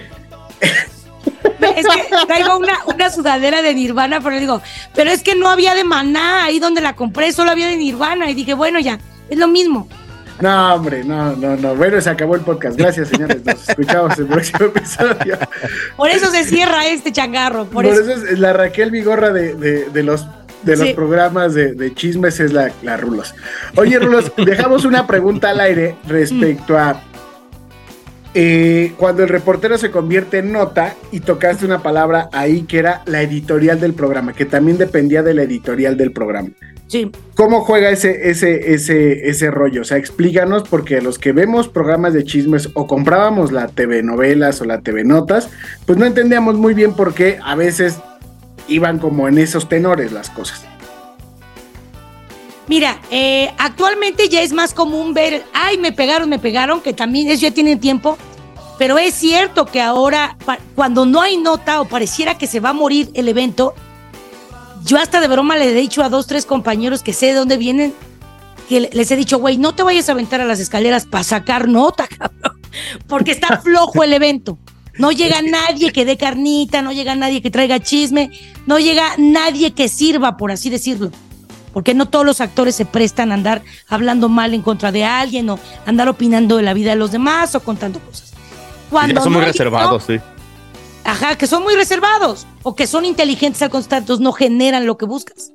Es 1.75 1.85
que 1.85 2.25
traigo 2.27 2.57
una, 2.57 2.73
una 2.87 3.09
sudadera 3.11 3.61
de 3.61 3.73
Nirvana, 3.75 4.21
pero 4.21 4.39
digo, 4.39 4.61
pero 4.95 5.11
es 5.11 5.21
que 5.21 5.35
no 5.35 5.49
había 5.49 5.75
de 5.75 5.83
maná 5.83 6.45
ahí 6.45 6.59
donde 6.59 6.81
la 6.81 6.95
compré, 6.95 7.31
solo 7.31 7.51
había 7.51 7.67
de 7.67 7.77
Nirvana. 7.77 8.29
Y 8.29 8.33
dije, 8.33 8.53
bueno, 8.53 8.79
ya, 8.79 8.99
es 9.29 9.37
lo 9.37 9.47
mismo. 9.47 9.87
No, 10.41 10.75
hombre, 10.75 11.03
no, 11.03 11.35
no, 11.35 11.55
no. 11.55 11.75
Bueno, 11.75 11.99
se 11.99 12.09
acabó 12.09 12.35
el 12.35 12.41
podcast. 12.41 12.77
Gracias, 12.77 13.09
señores. 13.09 13.43
Nos 13.45 13.67
escuchamos 13.69 14.17
en 14.17 14.25
el 14.25 14.29
próximo 14.31 14.65
episodio. 14.65 15.37
Por 15.95 16.09
eso 16.09 16.29
se 16.29 16.43
cierra 16.43 16.85
este 16.87 17.11
changarro. 17.11 17.65
Por, 17.65 17.83
Por, 17.83 17.85
eso. 17.85 18.01
eso 18.11 18.25
es 18.27 18.37
la 18.39 18.53
Raquel 18.53 18.91
Vigorra 18.91 19.31
de, 19.31 19.55
de- 19.55 19.85
de 19.89 20.03
los 20.03 20.27
de 20.63 20.75
los 20.75 20.87
Sí. 20.87 20.93
programas 20.95 21.53
de, 21.53 21.73
de 21.73 21.93
chismes 21.93 22.39
es 22.39 22.51
la, 22.51 22.71
la 22.81 22.97
Rulos. 22.97 23.33
Oye, 23.77 23.99
Rulos, 23.99 24.31
dejamos 24.45 24.85
una 24.85 25.05
pregunta 25.07 25.51
al 25.51 25.59
aire 25.59 25.95
respecto 26.07 26.77
a 26.77 27.01
eh, 28.33 28.93
cuando 28.97 29.23
el 29.23 29.29
reportero 29.29 29.77
se 29.77 29.89
convierte 29.91 30.39
en 30.39 30.51
nota 30.51 30.95
y 31.11 31.21
tocaste 31.21 31.65
una 31.65 31.81
palabra 31.81 32.29
ahí 32.33 32.63
que 32.63 32.79
era 32.79 33.01
la 33.05 33.21
editorial 33.21 33.79
del 33.79 33.93
programa, 33.93 34.33
que 34.33 34.45
también 34.45 34.77
dependía 34.77 35.23
de 35.23 35.33
la 35.33 35.43
editorial 35.43 35.95
del 35.97 36.11
programa. 36.11 36.49
Sí. 36.87 37.11
¿Cómo 37.35 37.61
juega 37.61 37.89
ese, 37.89 38.29
ese, 38.29 38.73
ese, 38.73 39.29
ese 39.29 39.51
rollo? 39.51 39.81
O 39.81 39.83
sea, 39.83 39.97
explícanos, 39.97 40.67
porque 40.67 41.01
los 41.01 41.19
que 41.19 41.33
vemos 41.33 41.67
programas 41.67 42.13
de 42.13 42.23
chismes 42.23 42.69
o 42.73 42.87
comprábamos 42.87 43.51
la 43.51 43.67
TV 43.67 44.03
novelas 44.03 44.61
o 44.61 44.65
la 44.65 44.81
TV 44.81 45.03
notas, 45.03 45.49
pues 45.85 45.97
no 45.97 46.05
entendíamos 46.05 46.55
muy 46.55 46.73
bien 46.73 46.93
por 46.93 47.13
qué 47.13 47.39
a 47.43 47.55
veces 47.55 47.97
iban 48.67 48.99
como 48.99 49.27
en 49.27 49.37
esos 49.37 49.67
tenores 49.67 50.11
las 50.11 50.29
cosas. 50.29 50.65
Mira, 52.67 52.99
eh, 53.11 53.51
actualmente 53.57 54.27
ya 54.27 54.41
es 54.41 54.51
más 54.51 54.73
común 54.73 55.13
ver, 55.13 55.43
ay, 55.53 55.77
me 55.77 55.93
pegaron, 55.93 56.29
me 56.29 56.39
pegaron, 56.39 56.81
que 56.81 56.93
también 56.93 57.29
eso 57.29 57.43
ya 57.43 57.51
tiene 57.51 57.77
tiempo, 57.77 58.17
pero 58.77 58.97
es 58.97 59.13
cierto 59.13 59.65
que 59.65 59.81
ahora, 59.81 60.37
cuando 60.75 61.05
no 61.05 61.21
hay 61.21 61.37
nota 61.37 61.79
o 61.79 61.85
pareciera 61.85 62.37
que 62.37 62.45
se 62.45 62.59
va 62.59 62.69
a 62.69 62.73
morir 62.73 63.09
el 63.13 63.29
evento, 63.29 63.73
yo 64.87 64.97
hasta 64.97 65.21
de 65.21 65.27
broma 65.27 65.55
le 65.57 65.69
he 65.69 65.73
dicho 65.73 66.01
a 66.01 66.09
dos, 66.09 66.25
tres 66.27 66.45
compañeros 66.45 67.03
que 67.03 67.13
sé 67.13 67.27
de 67.27 67.33
dónde 67.33 67.57
vienen, 67.57 67.93
que 68.67 68.79
le- 68.81 68.89
les 68.93 69.11
he 69.11 69.15
dicho, 69.15 69.37
güey, 69.37 69.57
no 69.57 69.73
te 69.75 69.83
vayas 69.83 70.09
a 70.09 70.13
aventar 70.13 70.41
a 70.41 70.45
las 70.45 70.59
escaleras 70.59 71.05
para 71.05 71.23
sacar 71.23 71.67
nota, 71.67 72.07
cabrón, 72.17 72.59
porque 73.07 73.31
está 73.31 73.61
flojo 73.61 74.03
el 74.03 74.13
evento. 74.13 74.57
No 74.97 75.11
llega 75.11 75.41
nadie 75.43 75.91
que 75.91 76.05
dé 76.05 76.17
carnita, 76.17 76.81
no 76.81 76.91
llega 76.91 77.15
nadie 77.15 77.41
que 77.43 77.51
traiga 77.51 77.79
chisme, 77.79 78.31
no 78.65 78.79
llega 78.79 79.11
nadie 79.19 79.71
que 79.71 79.87
sirva, 79.89 80.37
por 80.37 80.51
así 80.51 80.69
decirlo 80.69 81.11
porque 81.73 81.93
no 81.93 82.07
todos 82.07 82.25
los 82.25 82.41
actores 82.41 82.73
se 82.75 82.85
prestan 82.85 83.29
a 83.31 83.35
andar 83.35 83.61
hablando 83.87 84.29
mal 84.29 84.55
en 84.55 84.63
contra 84.63 84.91
de 84.91 85.03
alguien 85.05 85.47
o 85.51 85.59
andar 85.85 86.09
opinando 86.09 86.57
de 86.57 86.63
la 86.63 86.73
vida 86.73 86.89
de 86.91 86.95
los 86.95 87.11
demás 87.11 87.53
o 87.53 87.59
contando 87.59 87.99
cosas. 87.99 88.33
Cuando 88.89 89.13
Ya 89.13 89.21
son 89.21 89.33
no 89.33 89.37
muy 89.39 89.45
reservados, 89.45 90.03
sí. 90.07 90.19
Ajá, 91.07 91.37
que 91.37 91.47
son 91.47 91.63
muy 91.63 91.73
reservados 91.73 92.45
o 92.63 92.75
que 92.75 92.85
son 92.85 93.05
inteligentes 93.05 93.61
al 93.61 93.69
constantes, 93.69 94.19
no 94.19 94.33
generan 94.33 94.85
lo 94.85 94.97
que 94.97 95.05
buscas. 95.05 95.53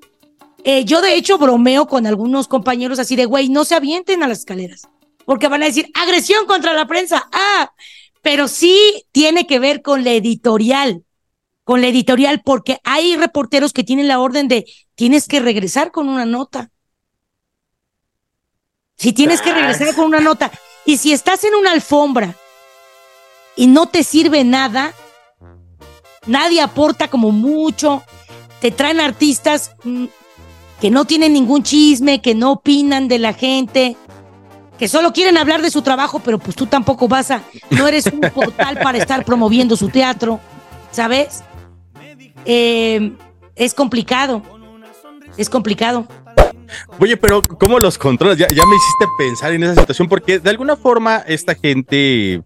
Eh, 0.64 0.86
yo 0.86 1.02
de 1.02 1.14
hecho 1.14 1.36
bromeo 1.36 1.86
con 1.86 2.06
algunos 2.06 2.48
compañeros 2.48 2.98
así 2.98 3.16
de, 3.16 3.26
güey, 3.26 3.50
no 3.50 3.66
se 3.66 3.74
avienten 3.74 4.22
a 4.22 4.28
las 4.28 4.38
escaleras, 4.38 4.88
porque 5.26 5.48
van 5.48 5.62
a 5.62 5.66
decir 5.66 5.90
agresión 5.92 6.46
contra 6.46 6.72
la 6.72 6.86
prensa. 6.86 7.28
Ah, 7.32 7.70
pero 8.22 8.48
sí 8.48 9.04
tiene 9.12 9.46
que 9.46 9.58
ver 9.58 9.82
con 9.82 10.04
la 10.04 10.12
editorial, 10.12 11.04
con 11.64 11.82
la 11.82 11.88
editorial, 11.88 12.40
porque 12.42 12.78
hay 12.82 13.14
reporteros 13.18 13.74
que 13.74 13.84
tienen 13.84 14.08
la 14.08 14.20
orden 14.20 14.48
de 14.48 14.64
tienes 14.94 15.28
que 15.28 15.40
regresar 15.40 15.90
con 15.92 16.08
una 16.08 16.24
nota. 16.24 16.70
Si 18.96 19.12
tienes 19.12 19.42
que 19.42 19.52
regresar 19.52 19.94
con 19.94 20.06
una 20.06 20.20
nota 20.20 20.50
y 20.86 20.96
si 20.96 21.12
estás 21.12 21.44
en 21.44 21.54
una 21.54 21.72
alfombra 21.72 22.36
y 23.54 23.66
no 23.66 23.84
te 23.84 24.02
sirve 24.02 24.44
nada, 24.44 24.94
nadie 26.26 26.60
aporta 26.60 27.08
como 27.08 27.30
mucho, 27.30 28.02
te 28.60 28.70
traen 28.70 29.00
artistas 29.00 29.72
mm, 29.84 30.06
que 30.80 30.90
no 30.90 31.04
tienen 31.04 31.32
ningún 31.32 31.62
chisme, 31.62 32.20
que 32.20 32.34
no 32.34 32.52
opinan 32.52 33.08
de 33.08 33.18
la 33.18 33.32
gente, 33.32 33.96
que 34.78 34.88
solo 34.88 35.12
quieren 35.12 35.36
hablar 35.36 35.62
de 35.62 35.70
su 35.70 35.82
trabajo, 35.82 36.20
pero 36.20 36.38
pues 36.38 36.56
tú 36.56 36.66
tampoco 36.66 37.08
vas 37.08 37.30
a, 37.30 37.42
no 37.70 37.86
eres 37.86 38.06
un 38.06 38.20
portal 38.34 38.78
para 38.82 38.98
estar 38.98 39.24
promoviendo 39.24 39.76
su 39.76 39.88
teatro, 39.88 40.40
¿sabes? 40.90 41.44
Eh, 42.44 43.12
es 43.54 43.74
complicado, 43.74 44.42
es 45.36 45.48
complicado. 45.48 46.06
Oye, 46.98 47.16
pero 47.16 47.42
¿cómo 47.42 47.78
los 47.78 47.98
controlas? 47.98 48.38
Ya, 48.38 48.46
ya 48.48 48.64
me 48.66 48.76
hiciste 48.76 49.06
pensar 49.18 49.52
en 49.52 49.62
esa 49.64 49.74
situación, 49.74 50.08
porque 50.08 50.38
de 50.38 50.50
alguna 50.50 50.76
forma 50.76 51.18
esta 51.26 51.54
gente, 51.54 52.42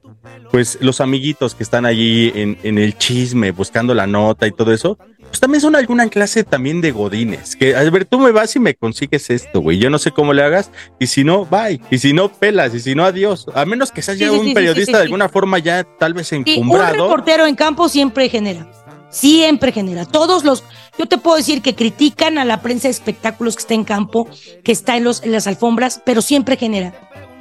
pues 0.50 0.78
los 0.80 1.00
amiguitos 1.00 1.54
que 1.54 1.62
están 1.62 1.86
allí 1.86 2.32
en, 2.34 2.58
en 2.62 2.78
el 2.78 2.96
chisme, 2.98 3.50
buscando 3.52 3.94
la 3.94 4.06
nota 4.06 4.46
y 4.46 4.52
todo 4.52 4.72
eso, 4.72 4.98
pues 5.28 5.40
también 5.40 5.60
son 5.60 5.76
alguna 5.76 6.08
clase 6.08 6.44
también 6.44 6.80
de 6.80 6.90
godines. 6.92 7.54
Que, 7.56 7.76
a 7.76 7.82
ver, 7.90 8.04
tú 8.04 8.18
me 8.18 8.32
vas 8.32 8.54
y 8.56 8.60
me 8.60 8.74
consigues 8.74 9.30
esto, 9.30 9.60
güey. 9.60 9.78
Yo 9.78 9.90
no 9.90 9.98
sé 9.98 10.10
cómo 10.10 10.32
le 10.32 10.42
hagas, 10.42 10.70
y 10.98 11.06
si 11.08 11.22
no, 11.24 11.44
bye. 11.46 11.80
Y 11.90 11.98
si 11.98 12.12
no, 12.12 12.28
pelas, 12.32 12.74
y 12.74 12.80
si 12.80 12.94
no, 12.94 13.04
adiós. 13.04 13.46
A 13.54 13.64
menos 13.64 13.92
que 13.92 14.02
seas 14.02 14.18
Sí, 14.18 14.24
ya 14.24 14.30
sí, 14.30 14.36
un 14.38 14.46
sí, 14.46 14.54
periodista 14.54 14.98
de 14.98 15.04
alguna 15.04 15.28
forma 15.28 15.58
ya 15.58 15.84
tal 15.98 16.14
vez 16.14 16.28
Sí, 16.28 16.36
un 16.36 16.44
encumbrado. 16.46 16.92
reportero 16.94 17.46
en 17.46 17.54
campo 17.54 17.88
siempre 17.88 18.28
genera. 18.28 18.66
Siempre 19.10 19.72
genera. 19.72 20.04
Todos 20.04 20.44
los. 20.44 20.64
Yo 20.98 21.06
te 21.06 21.18
puedo 21.18 21.36
decir 21.36 21.62
que 21.62 21.74
critican 21.74 22.38
a 22.38 22.44
la 22.44 22.60
prensa 22.62 22.88
de 22.88 22.92
espectáculos 22.92 23.56
que 23.56 23.60
está 23.60 23.74
en 23.74 23.84
campo, 23.84 24.28
que 24.64 24.72
está 24.72 24.96
en, 24.96 25.04
los, 25.04 25.22
en 25.22 25.32
las 25.32 25.46
alfombras, 25.46 26.00
pero 26.04 26.22
siempre 26.22 26.56
genera. 26.56 26.92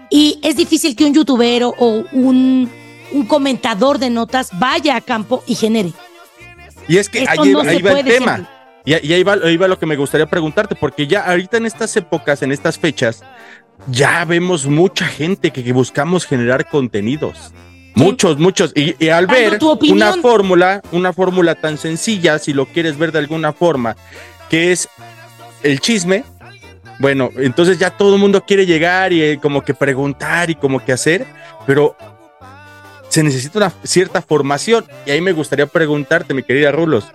Y 0.10 0.40
es 0.44 0.56
difícil 0.56 0.96
que 0.96 1.06
un 1.06 1.14
youtuber 1.14 1.64
o 1.64 1.74
un, 2.12 2.70
un 3.12 3.26
comentador 3.26 3.98
de 3.98 4.10
notas 4.10 4.50
vaya 4.60 4.96
a 4.96 5.02
campo 5.02 5.44
y 5.48 5.56
genere. 5.56 5.94
Y 6.88 6.98
es 6.98 7.10
que 7.10 7.24
Esto 7.24 7.42
ahí, 7.42 7.52
no 7.52 7.62
ahí 7.62 7.82
va 7.82 8.00
el 8.00 8.06
tema. 8.06 8.36
siempre. 8.36 8.56
Y, 8.86 9.08
y 9.08 9.14
ahí, 9.14 9.24
va, 9.24 9.34
ahí 9.34 9.58
va 9.58 9.68
lo 9.68 9.80
que 9.80 9.88
me 9.88 9.96
gustaría 9.96 10.28
preguntarte, 10.28 10.76
porque 10.76 11.08
ya 11.08 11.22
ahorita 11.26 11.58
en 11.58 11.66
estas 11.66 11.96
épocas, 11.98 12.44
en 12.44 12.52
estas 12.52 12.78
fechas, 12.78 13.24
ya 13.88 14.24
vemos 14.26 14.68
mucha 14.68 15.08
gente 15.08 15.52
que, 15.52 15.64
que 15.64 15.74
buscamos 15.74 16.26
generar 16.26 16.70
contenidos. 16.70 17.52
Muchos, 17.96 18.38
muchos. 18.38 18.72
Y, 18.76 18.96
y 19.04 19.10
al 19.10 19.28
ver 19.28 19.58
una 19.90 20.14
fórmula, 20.14 20.82
una 20.92 21.14
fórmula 21.14 21.56
tan 21.56 21.78
sencilla, 21.78 22.38
si 22.40 22.54
lo 22.54 22.66
quieres 22.66 22.98
ver 22.98 23.12
de 23.12 23.20
alguna 23.20 23.54
forma, 23.54 23.96
que 24.50 24.72
es 24.72 24.90
el 25.64 25.80
chisme, 25.80 26.24
bueno, 27.00 27.30
entonces 27.38 27.78
ya 27.80 27.90
todo 27.90 28.16
el 28.16 28.22
mundo 28.22 28.46
quiere 28.46 28.66
llegar 28.66 29.12
y 29.12 29.22
eh, 29.22 29.40
como 29.42 29.64
que 29.64 29.74
preguntar 29.74 30.50
y 30.50 30.56
como 30.56 30.84
que 30.84 30.94
hacer, 30.94 31.26
pero 31.66 31.96
se 33.10 33.24
necesita 33.24 33.60
una 33.60 33.74
cierta 33.84 34.22
formación. 34.22 34.86
Y 35.06 35.12
ahí 35.12 35.22
me 35.22 35.32
gustaría 35.32 35.66
preguntarte, 35.66 36.34
mi 36.34 36.44
querida 36.44 36.72
Rulos, 36.72 37.06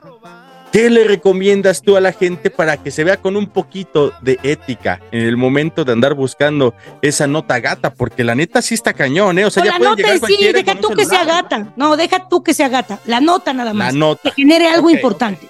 ¿qué 0.73 0.89
le 0.91 1.05
recomiendas 1.05 1.83
tú 1.83 1.97
a 1.97 2.01
la 2.01 2.13
gente 2.13 2.51
para 2.51 2.77
que 2.77 2.91
se 2.91 3.05
vea 3.05 3.17
con 3.17 3.37
un 3.37 3.47
poquito 3.49 4.13
de 4.23 4.39
ética 4.43 5.01
en 5.13 5.23
el 5.23 5.37
momento 5.37 5.85
de 5.85 5.93
andar 5.93 6.15
buscando 6.15 6.75
esa 7.03 7.27
nota 7.27 7.59
gata? 7.61 7.93
Porque 7.93 8.25
la 8.25 8.35
neta 8.35 8.63
sí 8.63 8.75
está 8.75 8.93
cañón, 8.93 9.39
¿eh? 9.39 9.45
O 9.45 9.51
sea, 9.51 9.63
O 9.63 9.67
ya 9.67 9.73
la 9.73 9.79
nota 9.79 9.97
llegar 9.97 10.21
sí, 10.27 10.53
deja 10.53 10.75
tú 10.81 10.89
que 10.91 11.05
sea 11.07 11.25
gata. 11.25 11.73
No, 11.77 11.97
deja 11.97 12.29
tú 12.29 12.43
que 12.43 12.55
sea 12.55 12.69
gata. 12.69 12.99
La 13.07 13.21
nota 13.21 13.53
nada 13.53 13.73
más. 13.75 13.93
La 13.93 13.99
nota. 13.99 14.31
Que 14.31 14.43
genere 14.43 14.69
algo 14.69 14.91
importante. 14.91 15.49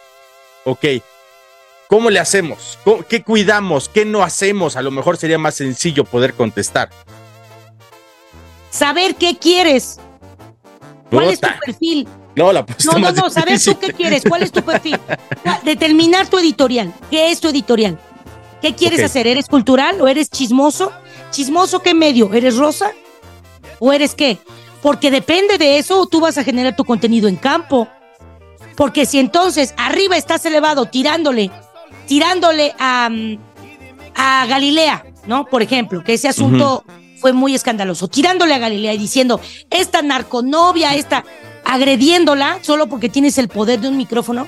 Ok. 0.65 0.85
¿Cómo 1.89 2.09
le 2.09 2.21
hacemos? 2.21 2.79
¿Cómo- 2.85 3.03
¿Qué 3.03 3.23
cuidamos? 3.25 3.89
¿Qué 3.89 4.05
no 4.05 4.23
hacemos? 4.23 4.77
A 4.77 4.83
lo 4.83 4.93
mejor 4.93 5.17
sería 5.17 5.39
más 5.39 5.57
sencillo 5.57 6.05
poder 6.05 6.35
contestar. 6.35 6.89
Saber 8.71 9.17
qué 9.17 9.37
quieres. 9.37 9.99
¿Cuál 11.11 11.31
es 11.31 11.41
tu 11.41 11.49
perfil? 11.67 12.09
No, 12.37 12.53
la 12.53 12.65
No, 12.85 12.99
no, 12.99 13.13
no, 13.13 13.31
saber 13.31 13.61
tú 13.61 13.79
qué 13.79 13.93
quieres, 13.93 14.23
cuál 14.29 14.43
es 14.43 14.53
tu 14.53 14.63
perfil. 14.63 14.99
Determinar 15.65 16.29
tu 16.29 16.39
editorial. 16.39 16.93
¿Qué 17.11 17.31
es 17.31 17.41
tu 17.41 17.49
editorial? 17.49 17.99
¿Qué 18.63 18.75
quieres 18.75 19.03
hacer? 19.03 19.27
¿Eres 19.27 19.47
cultural 19.47 20.01
o 20.01 20.09
eres 20.09 20.31
chismoso? 20.31 20.93
¿Chismoso 21.31 21.81
qué 21.81 21.95
medio? 21.95 22.33
¿Eres 22.33 22.57
rosa? 22.57 22.93
¿O 23.79 23.93
eres 23.93 24.15
qué? 24.15 24.39
Porque 24.83 25.11
depende 25.11 25.59
de 25.59 25.79
eso, 25.79 26.07
tú 26.07 26.21
vas 26.21 26.39
a 26.39 26.45
generar 26.45 26.77
tu 26.77 26.85
contenido 26.85 27.29
en 27.29 27.37
campo. 27.37 27.89
Porque 28.77 29.07
si 29.07 29.19
entonces 29.19 29.75
arriba 29.77 30.17
estás 30.17 30.45
elevado 30.47 30.87
tirándole, 30.87 31.51
tirándole 32.07 32.75
a, 32.79 33.09
mm, 33.11 33.39
a 34.15 34.47
Galilea, 34.47 35.05
¿no? 35.27 35.47
Por 35.47 35.63
ejemplo, 35.63 36.03
que 36.05 36.15
ese 36.15 36.29
asunto 36.29 36.85
fue 37.21 37.33
muy 37.33 37.55
escandaloso, 37.55 38.09
tirándole 38.09 38.55
a 38.55 38.59
Galilea 38.59 38.95
y 38.95 38.99
diciendo, 38.99 39.41
esta 39.69 40.01
narconovia, 40.01 40.95
esta, 40.95 41.25
agrediéndola 41.65 42.59
solo 42.63 42.89
porque 42.89 43.09
tienes 43.09 43.39
el 43.39 43.49
poder 43.49 43.81
de 43.81 43.89
un 43.89 43.97
micrófono. 43.97 44.47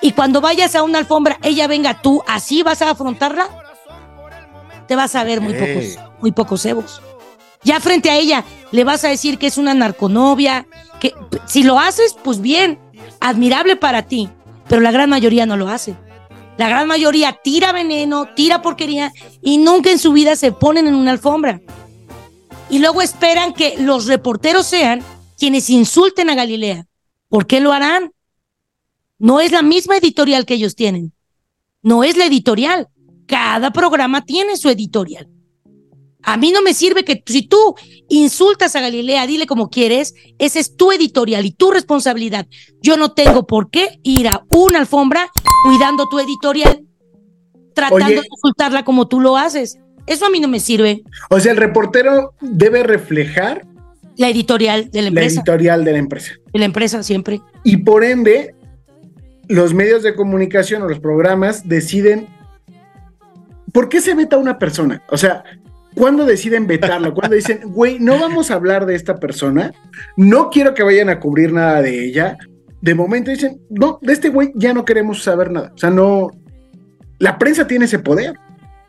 Y 0.00 0.12
cuando 0.12 0.40
vayas 0.40 0.74
a 0.74 0.82
una 0.82 0.98
alfombra, 0.98 1.38
ella 1.42 1.66
venga 1.66 2.00
tú, 2.00 2.22
así 2.26 2.62
vas 2.62 2.80
a 2.82 2.90
afrontarla, 2.90 3.48
te 4.88 4.96
vas 4.96 5.14
a 5.14 5.24
ver 5.24 5.40
muy 5.40 5.54
pocos, 5.54 5.98
muy 6.20 6.32
pocos 6.32 6.62
cebos. 6.62 7.02
Ya 7.62 7.78
frente 7.80 8.10
a 8.10 8.16
ella 8.16 8.44
le 8.72 8.84
vas 8.84 9.04
a 9.04 9.08
decir 9.08 9.38
que 9.38 9.46
es 9.46 9.58
una 9.58 9.74
narconovia, 9.74 10.66
que 10.98 11.14
si 11.46 11.62
lo 11.62 11.78
haces, 11.78 12.16
pues 12.24 12.40
bien, 12.40 12.78
admirable 13.20 13.76
para 13.76 14.02
ti, 14.02 14.30
pero 14.68 14.80
la 14.80 14.90
gran 14.90 15.10
mayoría 15.10 15.44
no 15.44 15.56
lo 15.56 15.68
hace. 15.68 15.94
La 16.56 16.68
gran 16.68 16.88
mayoría 16.88 17.38
tira 17.42 17.72
veneno, 17.72 18.26
tira 18.34 18.62
porquería 18.62 19.12
y 19.42 19.58
nunca 19.58 19.90
en 19.90 19.98
su 19.98 20.12
vida 20.12 20.36
se 20.36 20.52
ponen 20.52 20.86
en 20.86 20.94
una 20.94 21.10
alfombra. 21.10 21.60
Y 22.68 22.78
luego 22.78 23.02
esperan 23.02 23.52
que 23.52 23.76
los 23.78 24.06
reporteros 24.06 24.66
sean 24.66 25.02
quienes 25.40 25.70
insulten 25.70 26.30
a 26.30 26.36
Galilea. 26.36 26.86
¿Por 27.28 27.46
qué 27.46 27.60
lo 27.60 27.72
harán? 27.72 28.12
No 29.18 29.40
es 29.40 29.50
la 29.50 29.62
misma 29.62 29.96
editorial 29.96 30.44
que 30.44 30.54
ellos 30.54 30.76
tienen. 30.76 31.12
No 31.82 32.04
es 32.04 32.16
la 32.16 32.26
editorial. 32.26 32.88
Cada 33.26 33.72
programa 33.72 34.24
tiene 34.24 34.56
su 34.56 34.68
editorial. 34.68 35.28
A 36.22 36.36
mí 36.36 36.52
no 36.52 36.60
me 36.60 36.74
sirve 36.74 37.04
que 37.04 37.22
si 37.24 37.48
tú 37.48 37.74
insultas 38.10 38.76
a 38.76 38.80
Galilea, 38.82 39.26
dile 39.26 39.46
como 39.46 39.70
quieres, 39.70 40.14
ese 40.38 40.60
es 40.60 40.76
tu 40.76 40.92
editorial 40.92 41.46
y 41.46 41.52
tu 41.52 41.70
responsabilidad. 41.70 42.46
Yo 42.82 42.98
no 42.98 43.12
tengo 43.12 43.46
por 43.46 43.70
qué 43.70 43.98
ir 44.02 44.28
a 44.28 44.44
una 44.50 44.80
alfombra 44.80 45.30
cuidando 45.64 46.06
tu 46.08 46.18
editorial, 46.18 46.84
tratando 47.74 48.04
Oye. 48.04 48.14
de 48.16 48.28
insultarla 48.30 48.84
como 48.84 49.08
tú 49.08 49.20
lo 49.20 49.38
haces. 49.38 49.78
Eso 50.06 50.26
a 50.26 50.30
mí 50.30 50.40
no 50.40 50.48
me 50.48 50.60
sirve. 50.60 51.02
O 51.30 51.40
sea, 51.40 51.52
el 51.52 51.58
reportero 51.58 52.34
debe 52.42 52.82
reflejar 52.82 53.69
La 54.20 54.28
editorial 54.28 54.90
de 54.90 54.98
la 54.98 55.04
la 55.04 55.08
empresa. 55.08 55.40
editorial 55.40 55.82
de 55.82 55.92
la 55.92 55.98
empresa. 55.98 56.32
de 56.52 56.58
la 56.58 56.64
empresa 56.66 57.02
siempre. 57.02 57.40
Y 57.64 57.78
por 57.78 58.04
ende, 58.04 58.54
los 59.48 59.72
medios 59.72 60.02
de 60.02 60.14
comunicación 60.14 60.82
o 60.82 60.88
los 60.88 61.00
programas 61.00 61.66
deciden 61.66 62.28
por 63.72 63.88
qué 63.88 64.02
se 64.02 64.14
veta 64.14 64.36
una 64.36 64.58
persona. 64.58 65.02
O 65.08 65.16
sea, 65.16 65.42
¿cuándo 65.94 66.26
deciden 66.26 66.66
vetarlo? 66.66 67.14
¿Cuándo 67.14 67.34
dicen, 67.34 67.60
güey, 67.64 67.98
no 67.98 68.18
vamos 68.18 68.50
a 68.50 68.56
hablar 68.56 68.84
de 68.84 68.94
esta 68.94 69.16
persona? 69.16 69.72
No 70.18 70.50
quiero 70.50 70.74
que 70.74 70.82
vayan 70.82 71.08
a 71.08 71.18
cubrir 71.18 71.54
nada 71.54 71.80
de 71.80 72.04
ella. 72.04 72.36
De 72.82 72.94
momento 72.94 73.30
dicen, 73.30 73.58
no, 73.70 73.98
de 74.02 74.12
este 74.12 74.28
güey 74.28 74.52
ya 74.54 74.74
no 74.74 74.84
queremos 74.84 75.22
saber 75.22 75.50
nada. 75.50 75.72
O 75.74 75.78
sea, 75.78 75.88
no. 75.88 76.28
La 77.18 77.38
prensa 77.38 77.66
tiene 77.66 77.86
ese 77.86 77.98
poder. 77.98 78.34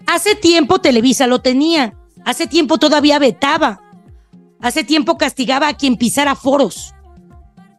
Hace 0.07 0.35
tiempo 0.35 0.79
Televisa 0.79 1.25
lo 1.25 1.39
tenía. 1.39 1.93
Hace 2.25 2.47
tiempo 2.47 2.77
todavía 2.79 3.17
vetaba. 3.17 3.79
Hace 4.61 4.83
tiempo 4.83 5.17
castigaba 5.17 5.67
a 5.67 5.73
quien 5.73 5.97
pisara 5.97 6.35
foros. 6.35 6.93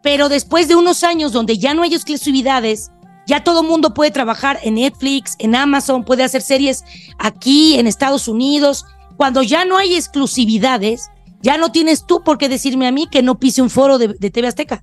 Pero 0.02 0.28
después 0.28 0.68
de 0.68 0.74
unos 0.74 1.04
años 1.04 1.32
donde 1.32 1.58
ya 1.58 1.74
no 1.74 1.82
hay 1.82 1.94
exclusividades, 1.94 2.90
ya 3.26 3.44
todo 3.44 3.62
mundo 3.62 3.94
puede 3.94 4.10
trabajar 4.10 4.58
en 4.62 4.74
Netflix, 4.74 5.36
en 5.38 5.54
Amazon, 5.54 6.04
puede 6.04 6.24
hacer 6.24 6.42
series 6.42 6.84
aquí, 7.18 7.78
en 7.78 7.86
Estados 7.86 8.26
Unidos. 8.26 8.84
Cuando 9.16 9.42
ya 9.42 9.64
no 9.64 9.76
hay 9.76 9.94
exclusividades, 9.94 11.08
ya 11.40 11.56
no 11.56 11.70
tienes 11.70 12.04
tú 12.04 12.22
por 12.24 12.36
qué 12.36 12.48
decirme 12.48 12.88
a 12.88 12.92
mí 12.92 13.06
que 13.06 13.22
no 13.22 13.38
pise 13.38 13.62
un 13.62 13.70
foro 13.70 13.98
de, 13.98 14.08
de 14.08 14.30
TV 14.30 14.48
Azteca. 14.48 14.82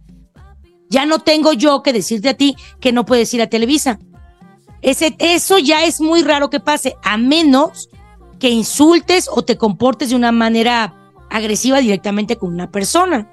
Ya 0.89 1.05
no 1.05 1.19
tengo 1.19 1.53
yo 1.53 1.83
que 1.83 1.93
decirte 1.93 2.29
a 2.29 2.33
ti 2.33 2.55
que 2.79 2.93
no 2.93 3.05
puedes 3.05 3.33
ir 3.33 3.41
a 3.41 3.47
Televisa. 3.47 3.99
Ese, 4.81 5.15
eso 5.19 5.57
ya 5.57 5.83
es 5.83 5.99
muy 5.99 6.23
raro 6.23 6.49
que 6.49 6.59
pase, 6.59 6.95
a 7.03 7.17
menos 7.17 7.89
que 8.39 8.49
insultes 8.49 9.29
o 9.29 9.43
te 9.43 9.57
comportes 9.57 10.09
de 10.09 10.15
una 10.15 10.31
manera 10.31 10.95
agresiva 11.29 11.79
directamente 11.79 12.37
con 12.37 12.53
una 12.53 12.71
persona. 12.71 13.31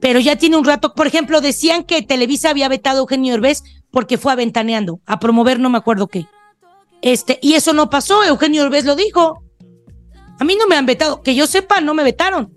Pero 0.00 0.18
ya 0.18 0.36
tiene 0.36 0.56
un 0.56 0.64
rato, 0.64 0.94
por 0.94 1.06
ejemplo, 1.06 1.40
decían 1.40 1.84
que 1.84 2.02
Televisa 2.02 2.50
había 2.50 2.68
vetado 2.68 2.98
a 2.98 3.00
Eugenio 3.02 3.34
Herbés 3.34 3.62
porque 3.90 4.18
fue 4.18 4.32
aventaneando, 4.32 5.00
a 5.06 5.20
promover 5.20 5.60
no 5.60 5.70
me 5.70 5.78
acuerdo 5.78 6.08
qué. 6.08 6.26
Este, 7.02 7.38
y 7.42 7.54
eso 7.54 7.72
no 7.72 7.90
pasó, 7.90 8.24
Eugenio 8.24 8.64
Herbés 8.64 8.84
lo 8.84 8.96
dijo. 8.96 9.44
A 10.40 10.44
mí 10.44 10.56
no 10.58 10.66
me 10.66 10.76
han 10.76 10.86
vetado, 10.86 11.22
que 11.22 11.34
yo 11.34 11.46
sepa, 11.46 11.80
no 11.80 11.94
me 11.94 12.02
vetaron. 12.02 12.52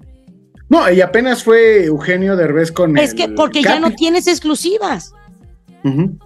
No, 0.70 0.90
y 0.92 1.02
apenas 1.02 1.44
fue 1.44 1.86
Eugenio 1.86 2.36
Derbez 2.36 2.72
con 2.72 2.98
Es 2.98 3.12
el 3.12 3.16
que 3.16 3.30
porque 3.30 3.62
ya 3.62 3.80
no 3.80 3.92
tienes 3.92 4.28
exclusivas. 4.28 5.14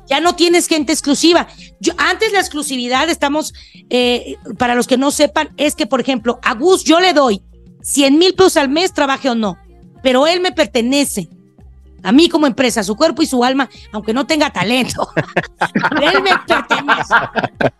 Ya 0.07 0.21
no 0.21 0.35
tienes 0.35 0.67
gente 0.67 0.93
exclusiva. 0.93 1.49
Yo, 1.81 1.91
antes 1.97 2.31
la 2.31 2.39
exclusividad, 2.39 3.09
estamos, 3.09 3.53
eh, 3.89 4.37
para 4.57 4.73
los 4.73 4.87
que 4.87 4.97
no 4.97 5.11
sepan, 5.11 5.49
es 5.57 5.75
que, 5.75 5.85
por 5.85 5.99
ejemplo, 5.99 6.39
a 6.43 6.53
Gus 6.55 6.85
yo 6.85 7.01
le 7.01 7.11
doy 7.11 7.43
100 7.81 8.17
mil 8.17 8.33
pesos 8.33 8.57
al 8.57 8.69
mes, 8.69 8.93
trabaje 8.93 9.29
o 9.29 9.35
no, 9.35 9.57
pero 10.01 10.27
él 10.27 10.41
me 10.41 10.51
pertenece. 10.51 11.29
A 12.01 12.13
mí 12.13 12.29
como 12.29 12.47
empresa, 12.47 12.81
su 12.83 12.95
cuerpo 12.95 13.21
y 13.21 13.25
su 13.25 13.43
alma, 13.43 13.69
aunque 13.91 14.13
no 14.13 14.25
tenga 14.25 14.51
talento, 14.51 15.09
él 16.01 16.21
me 16.23 16.31
pertenece. 16.47 17.13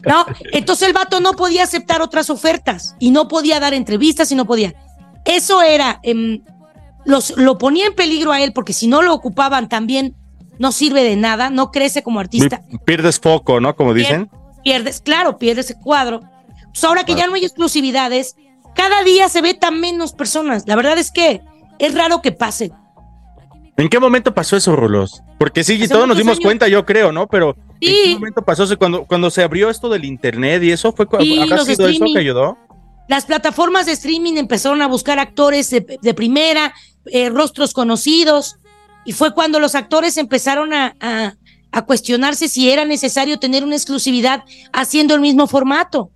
¿No? 0.05 0.25
Entonces 0.51 0.87
el 0.87 0.93
vato 0.93 1.19
no 1.21 1.33
podía 1.33 1.63
aceptar 1.63 2.01
otras 2.01 2.29
ofertas 2.29 2.95
y 2.99 3.11
no 3.11 3.27
podía 3.27 3.59
dar 3.59 3.73
entrevistas 3.73 4.31
y 4.31 4.35
no 4.35 4.45
podía. 4.45 4.73
Eso 5.23 5.61
era, 5.61 5.99
em, 6.03 6.41
los, 7.05 7.37
lo 7.37 7.57
ponía 7.57 7.85
en 7.85 7.95
peligro 7.95 8.31
a 8.31 8.41
él 8.41 8.51
porque 8.51 8.73
si 8.73 8.87
no 8.87 9.01
lo 9.01 9.13
ocupaban 9.13 9.69
también 9.69 10.15
no 10.59 10.73
sirve 10.73 11.03
de 11.03 11.15
nada, 11.15 11.49
no 11.49 11.71
crece 11.71 12.03
como 12.03 12.19
artista, 12.19 12.61
Pierdes 12.85 13.19
foco, 13.19 13.61
¿no? 13.61 13.75
Como 13.75 13.93
dicen. 13.93 14.29
pierdes, 14.63 14.99
claro, 15.01 15.37
pierdes 15.37 15.71
ese 15.71 15.79
cuadro. 15.79 16.19
Pues 16.65 16.83
ahora 16.83 17.05
que 17.05 17.15
ya 17.15 17.25
no 17.27 17.33
hay 17.35 17.45
exclusividades, 17.45 18.35
cada 18.75 19.03
día 19.03 19.29
se 19.29 19.41
ve 19.41 19.53
tan 19.53 19.79
menos 19.79 20.13
personas. 20.13 20.63
La 20.67 20.75
verdad 20.75 20.97
es 20.97 21.11
que 21.11 21.41
es 21.79 21.93
raro 21.93 22.21
que 22.21 22.31
pase. 22.31 22.71
¿En 23.77 23.87
qué 23.87 23.99
momento 23.99 24.33
pasó 24.33 24.57
eso, 24.57 24.75
Rulos? 24.75 25.21
Porque 25.37 25.63
sí, 25.63 25.75
Hace 25.81 25.87
todos 25.93 26.07
nos 26.07 26.17
dimos 26.17 26.33
años. 26.37 26.43
cuenta, 26.45 26.67
yo 26.67 26.85
creo, 26.85 27.11
¿no? 27.13 27.27
Pero 27.27 27.55
¿en 27.79 27.93
qué 28.03 28.13
momento 28.15 28.41
pasó 28.43 28.63
eso? 28.65 28.77
Cuando, 28.77 29.05
cuando 29.05 29.29
se 29.29 29.41
abrió 29.41 29.69
esto 29.69 29.87
del 29.87 30.03
internet 30.03 30.61
y 30.63 30.71
eso 30.71 30.91
fue 30.91 31.07
Sí, 31.21 31.39
¿habrá 31.39 31.55
los 31.57 31.65
sido 31.65 31.87
eso 31.87 32.05
que 32.13 32.19
ayudó? 32.19 32.57
las 33.07 33.25
plataformas 33.25 33.85
de 33.87 33.93
streaming 33.93 34.33
empezaron 34.35 34.81
a 34.83 34.87
buscar 34.87 35.17
actores 35.17 35.69
de, 35.71 35.97
de 35.99 36.13
primera, 36.13 36.73
eh, 37.07 37.29
rostros 37.29 37.73
conocidos, 37.73 38.57
y 39.05 39.13
fue 39.13 39.33
cuando 39.33 39.59
los 39.59 39.73
actores 39.75 40.17
empezaron 40.17 40.73
a, 40.73 40.93
a- 40.99 41.33
a 41.71 41.85
cuestionarse 41.85 42.47
si 42.49 42.69
era 42.69 42.83
necesario 42.85 43.39
tener 43.39 43.63
una 43.63 43.75
exclusividad 43.75 44.43
haciendo 44.73 45.15
el 45.15 45.21
mismo 45.21 45.47
formato. 45.47 46.11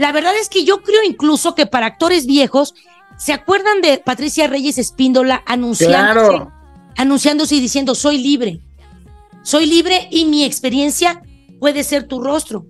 La 0.00 0.12
verdad 0.12 0.32
es 0.40 0.48
que 0.48 0.64
yo 0.64 0.80
creo 0.82 1.02
incluso 1.04 1.54
que 1.54 1.66
para 1.66 1.84
actores 1.84 2.24
viejos, 2.24 2.74
¿se 3.18 3.34
acuerdan 3.34 3.82
de 3.82 3.98
Patricia 3.98 4.46
Reyes 4.46 4.78
Espíndola 4.78 5.42
anunciándose, 5.46 6.26
Claro. 6.28 6.52
anunciándose 6.96 7.56
y 7.56 7.60
diciendo 7.60 7.94
soy 7.94 8.16
libre? 8.16 8.60
Soy 9.42 9.66
libre 9.66 10.08
y 10.10 10.24
mi 10.24 10.42
experiencia 10.44 11.22
puede 11.58 11.84
ser 11.84 12.04
tu 12.08 12.22
rostro. 12.22 12.64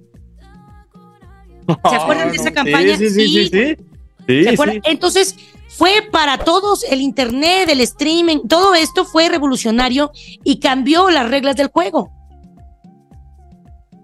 ¿Se 1.89 1.95
acuerdan 1.95 2.31
de 2.33 2.37
esa 2.37 2.51
campaña? 2.51 2.97
Sí, 2.97 3.11
sí, 3.11 3.15
sí, 3.29 3.49
sí. 3.49 3.49
sí. 3.49 3.77
Sí, 4.27 4.43
¿Se 4.45 4.51
acuerdan? 4.51 4.77
sí. 4.77 4.81
Entonces, 4.87 5.37
fue 5.69 6.03
para 6.11 6.39
todos 6.39 6.83
el 6.83 7.01
internet, 7.01 7.69
el 7.69 7.81
streaming, 7.81 8.49
todo 8.49 8.75
esto 8.75 9.05
fue 9.05 9.29
revolucionario 9.29 10.11
y 10.43 10.59
cambió 10.59 11.11
las 11.11 11.31
reglas 11.31 11.55
del 11.55 11.69
juego. 11.69 12.11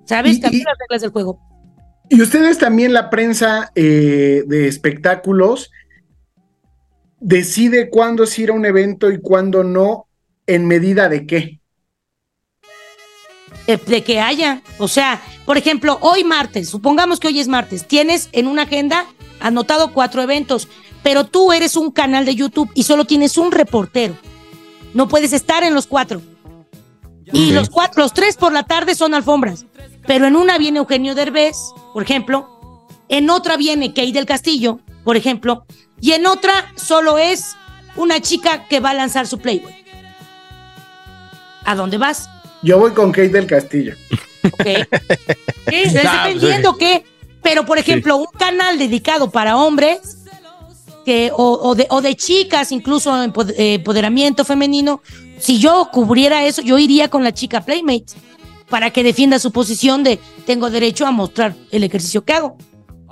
¿Sabes? 0.04 0.38
Cambió 0.38 0.60
y- 0.60 0.64
las 0.64 0.78
reglas 0.78 1.00
del 1.02 1.10
juego. 1.10 1.40
Y 2.08 2.22
ustedes 2.22 2.58
también, 2.58 2.92
la 2.92 3.10
prensa 3.10 3.72
eh, 3.74 4.44
de 4.46 4.68
espectáculos, 4.68 5.70
decide 7.20 7.90
cuándo 7.90 8.24
es 8.24 8.38
ir 8.38 8.50
a 8.50 8.52
un 8.52 8.64
evento 8.64 9.10
y 9.10 9.20
cuándo 9.20 9.64
no, 9.64 10.06
en 10.46 10.66
medida 10.66 11.08
de 11.08 11.26
qué. 11.26 11.60
De, 13.66 13.76
de 13.76 14.04
que 14.04 14.20
haya. 14.20 14.62
O 14.78 14.86
sea, 14.86 15.20
por 15.44 15.58
ejemplo, 15.58 15.98
hoy 16.00 16.22
martes, 16.22 16.68
supongamos 16.68 17.18
que 17.18 17.28
hoy 17.28 17.40
es 17.40 17.48
martes, 17.48 17.86
tienes 17.86 18.28
en 18.32 18.46
una 18.46 18.62
agenda 18.62 19.06
anotado 19.40 19.92
cuatro 19.92 20.22
eventos, 20.22 20.68
pero 21.02 21.24
tú 21.24 21.52
eres 21.52 21.76
un 21.76 21.90
canal 21.90 22.24
de 22.24 22.36
YouTube 22.36 22.70
y 22.74 22.84
solo 22.84 23.04
tienes 23.04 23.36
un 23.36 23.50
reportero. 23.50 24.16
No 24.94 25.08
puedes 25.08 25.32
estar 25.32 25.64
en 25.64 25.74
los 25.74 25.86
cuatro. 25.86 26.22
Y 27.32 27.52
los 27.52 27.70
cuatro, 27.70 28.02
los 28.02 28.12
tres 28.12 28.36
por 28.36 28.52
la 28.52 28.62
tarde 28.62 28.94
son 28.94 29.14
alfombras. 29.14 29.66
Pero 30.06 30.26
en 30.26 30.36
una 30.36 30.58
viene 30.58 30.78
Eugenio 30.78 31.14
Derbez, 31.14 31.56
por 31.92 32.02
ejemplo. 32.02 32.80
En 33.08 33.30
otra 33.30 33.56
viene 33.56 33.88
Kate 33.92 34.12
del 34.12 34.26
Castillo, 34.26 34.80
por 35.04 35.16
ejemplo. 35.16 35.64
Y 36.00 36.12
en 36.12 36.26
otra 36.26 36.72
solo 36.76 37.18
es 37.18 37.56
una 37.96 38.20
chica 38.20 38.66
que 38.68 38.80
va 38.80 38.90
a 38.90 38.94
lanzar 38.94 39.26
su 39.26 39.38
Playboy. 39.38 39.74
¿A 41.64 41.74
dónde 41.74 41.98
vas? 41.98 42.28
Yo 42.62 42.78
voy 42.78 42.92
con 42.92 43.10
Kate 43.10 43.28
del 43.28 43.46
Castillo. 43.46 43.94
¿Qué? 44.58 44.86
¿Qué? 45.66 45.82
¿Es 45.82 45.92
pues, 45.92 46.04
dependiendo 46.04 46.76
qué? 46.76 47.04
Pero, 47.42 47.64
por 47.64 47.78
ejemplo, 47.78 48.16
un 48.16 48.26
canal 48.26 48.78
dedicado 48.78 49.30
para 49.30 49.56
hombres 49.56 50.18
que, 51.04 51.30
o, 51.32 51.60
o 51.62 51.74
de, 51.74 51.86
o 51.90 52.02
de 52.02 52.16
chicas, 52.16 52.72
incluso 52.72 53.14
eh, 53.22 53.74
empoderamiento 53.74 54.44
femenino, 54.44 55.00
si 55.38 55.58
yo 55.58 55.88
cubriera 55.92 56.44
eso, 56.44 56.62
yo 56.62 56.78
iría 56.78 57.08
con 57.08 57.24
la 57.24 57.32
chica 57.32 57.60
Playmate 57.60 58.06
para 58.68 58.90
que 58.90 59.02
defienda 59.02 59.38
su 59.38 59.52
posición 59.52 60.02
de 60.02 60.18
tengo 60.44 60.70
derecho 60.70 61.06
a 61.06 61.10
mostrar 61.10 61.54
el 61.70 61.84
ejercicio 61.84 62.24
que 62.24 62.32
hago. 62.32 62.56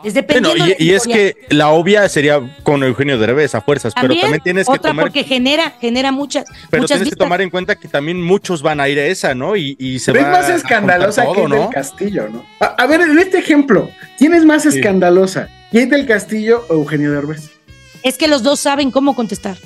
Es 0.03 0.13
Bueno, 0.13 0.27
dependiendo 0.27 0.65
de 0.67 0.77
y, 0.79 0.91
y 0.91 0.91
es 0.93 1.05
que 1.05 1.35
la 1.49 1.71
obvia 1.71 2.07
sería 2.11 2.59
con 2.63 2.83
Eugenio 2.83 3.17
Derbez 3.17 3.55
a 3.55 3.63
fuerzas, 3.63 3.95
pero 3.99 4.15
también 4.15 4.43
tienes 4.43 4.67
que 4.67 4.73
otra 4.73 4.91
tomar, 4.91 5.07
porque 5.07 5.25
genera, 5.25 5.71
genera 5.81 6.13
muchas, 6.13 6.45
pero 6.69 6.83
muchas 6.83 6.99
tienes 6.99 7.15
que 7.15 7.17
tomar 7.17 7.41
en 7.41 7.49
cuenta 7.49 7.77
que 7.77 7.89
también 7.89 8.21
muchos 8.21 8.61
van 8.61 8.81
a 8.81 8.89
ir 8.91 8.99
a 8.99 9.07
esa, 9.07 9.35
¿no? 9.35 9.57
Y, 9.57 9.77
y 9.79 10.01
se 10.01 10.13
va 10.13 10.31
más 10.31 10.51
a 10.51 10.57
escandalosa 10.57 11.25
todo, 11.25 11.49
del 11.49 11.49
¿no? 11.49 11.71
Castillo, 11.71 12.29
¿no? 12.29 12.45
A, 12.61 12.67
a 12.67 12.87
ver, 12.87 13.01
en 13.01 13.19
este 13.19 13.39
ejemplo, 13.39 13.91
¿quién 14.19 14.35
es 14.35 14.45
más 14.45 14.67
escandalosa? 14.67 15.49
¿Kate 15.73 15.87
del 15.87 16.07
Castillo 16.07 16.67
o 16.69 16.75
Eugenio 16.75 17.11
Derbez? 17.11 17.51
Es 18.03 18.19
que 18.19 18.29
los 18.29 18.43
dos 18.43 18.61
saben 18.61 18.91
cómo 18.91 19.15
contestar. 19.15 19.57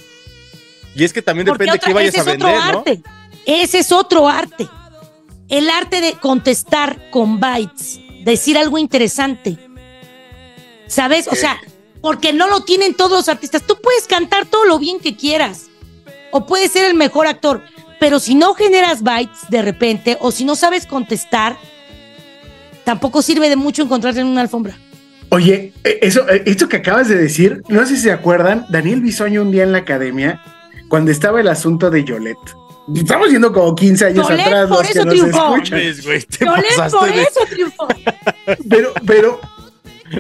Y 0.99 1.05
es 1.05 1.13
que 1.13 1.23
también 1.23 1.47
depende 1.47 1.75
de 1.75 1.79
qué 1.79 1.95
vayas 1.95 2.09
ese 2.13 2.19
a 2.19 2.21
es 2.23 2.27
vender, 2.27 2.49
otro 2.49 2.73
¿no? 2.73 2.79
arte. 2.81 3.03
Ese 3.47 3.79
es 3.79 3.93
otro 3.93 4.29
arte. 4.29 4.69
El 5.49 5.71
arte 5.71 6.01
de 6.01 6.15
contestar 6.15 7.11
con 7.11 7.39
bytes, 7.39 8.01
decir 8.25 8.59
algo 8.59 8.79
interesante. 8.79 9.57
¿Sabes? 10.89 11.29
O 11.29 11.37
sea, 11.37 11.61
porque 12.01 12.33
no 12.33 12.49
lo 12.49 12.65
tienen 12.65 12.95
todos 12.95 13.13
los 13.13 13.29
artistas. 13.29 13.63
Tú 13.63 13.79
puedes 13.81 14.09
cantar 14.09 14.47
todo 14.47 14.65
lo 14.65 14.81
bien 14.81 14.99
que 14.99 15.17
quieras. 15.17 15.67
O 16.33 16.47
puedes 16.47 16.73
ser 16.73 16.85
el 16.85 16.95
mejor 16.95 17.29
actor. 17.29 17.63
Pero 18.01 18.19
si 18.19 18.35
no 18.35 18.55
generas 18.55 19.03
bytes 19.03 19.49
de 19.51 19.63
repente, 19.63 20.17
o 20.21 20.33
si 20.33 20.45
no 20.45 20.57
sabes 20.57 20.85
contestar, 20.85 21.57
tampoco 22.83 23.23
sirve 23.23 23.49
de 23.49 23.57
mucho 23.57 23.83
encontrarte 23.83 24.21
en 24.21 24.27
una 24.27 24.41
alfombra. 24.41 24.77
Oye, 25.29 25.73
eh, 25.85 25.99
eso, 26.03 26.29
eh, 26.29 26.43
esto 26.47 26.69
que 26.69 26.79
acabas 26.79 27.09
de 27.09 27.17
decir, 27.17 27.63
no 27.69 27.87
sé 27.87 27.95
si 27.97 28.03
se 28.03 28.13
acuerdan, 28.13 28.67
Daniel 28.71 29.01
Bisoño 29.01 29.43
un 29.43 29.53
día 29.53 29.63
en 29.63 29.73
la 29.73 29.79
academia, 29.79 30.43
cuando 30.89 31.11
estaba 31.11 31.41
el 31.41 31.49
asunto 31.49 31.91
de 31.91 32.05
Yolette. 32.05 32.55
Estamos 32.95 33.31
yendo 33.31 33.53
como 33.53 33.75
15 33.75 34.07
años 34.07 34.29
Yolette 34.29 34.47
atrás 34.47 34.69
por 34.69 34.79
los 34.79 34.87
que 34.87 34.93
eso 34.93 35.05
nos 35.05 35.15
triunfó. 35.15 35.57
escuchan. 35.57 35.79
Yolette 36.49 36.91
por 36.91 37.13
de- 37.15 37.23
eso 37.23 37.41
triunfó. 37.51 37.89
Pero, 38.71 38.93
pero 39.07 39.41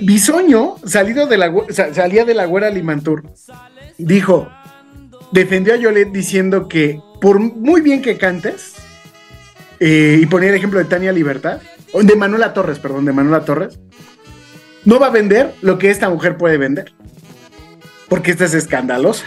Bisoño, 0.02 0.76
salido 0.84 1.26
de 1.26 1.38
la, 1.38 1.50
salía 1.94 2.24
de 2.26 2.34
la 2.34 2.44
güera 2.44 2.68
Limantur, 2.68 3.24
dijo, 3.96 4.50
defendió 5.32 5.72
a 5.74 5.76
Yolette 5.78 6.12
diciendo 6.12 6.68
que 6.68 7.00
por 7.22 7.38
muy 7.40 7.80
bien 7.80 8.02
que 8.02 8.18
cantes, 8.18 8.74
eh, 9.80 10.18
y 10.20 10.26
ponía 10.26 10.50
el 10.50 10.56
ejemplo 10.56 10.78
de 10.78 10.84
Tania 10.84 11.10
Libertad, 11.12 11.60
o 11.92 12.02
de 12.02 12.16
Manuela 12.16 12.52
Torres, 12.52 12.78
perdón, 12.78 13.06
de 13.06 13.12
Manuela 13.14 13.44
Torres, 13.46 13.78
no 14.84 14.98
va 15.00 15.06
a 15.06 15.10
vender 15.10 15.54
lo 15.62 15.78
que 15.78 15.90
esta 15.90 16.10
mujer 16.10 16.36
puede 16.36 16.58
vender. 16.58 16.92
Porque 18.08 18.30
esta 18.32 18.44
es 18.44 18.54
escandalosa. 18.54 19.24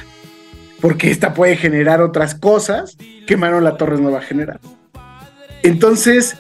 Porque 0.81 1.11
esta 1.11 1.33
puede 1.33 1.55
generar 1.55 2.01
otras 2.01 2.35
cosas 2.35 2.97
que 3.27 3.37
Manuela 3.37 3.77
Torres 3.77 3.99
no 3.99 4.11
va 4.11 4.19
a 4.19 4.23
generar. 4.23 4.59
Entonces, 5.63 6.37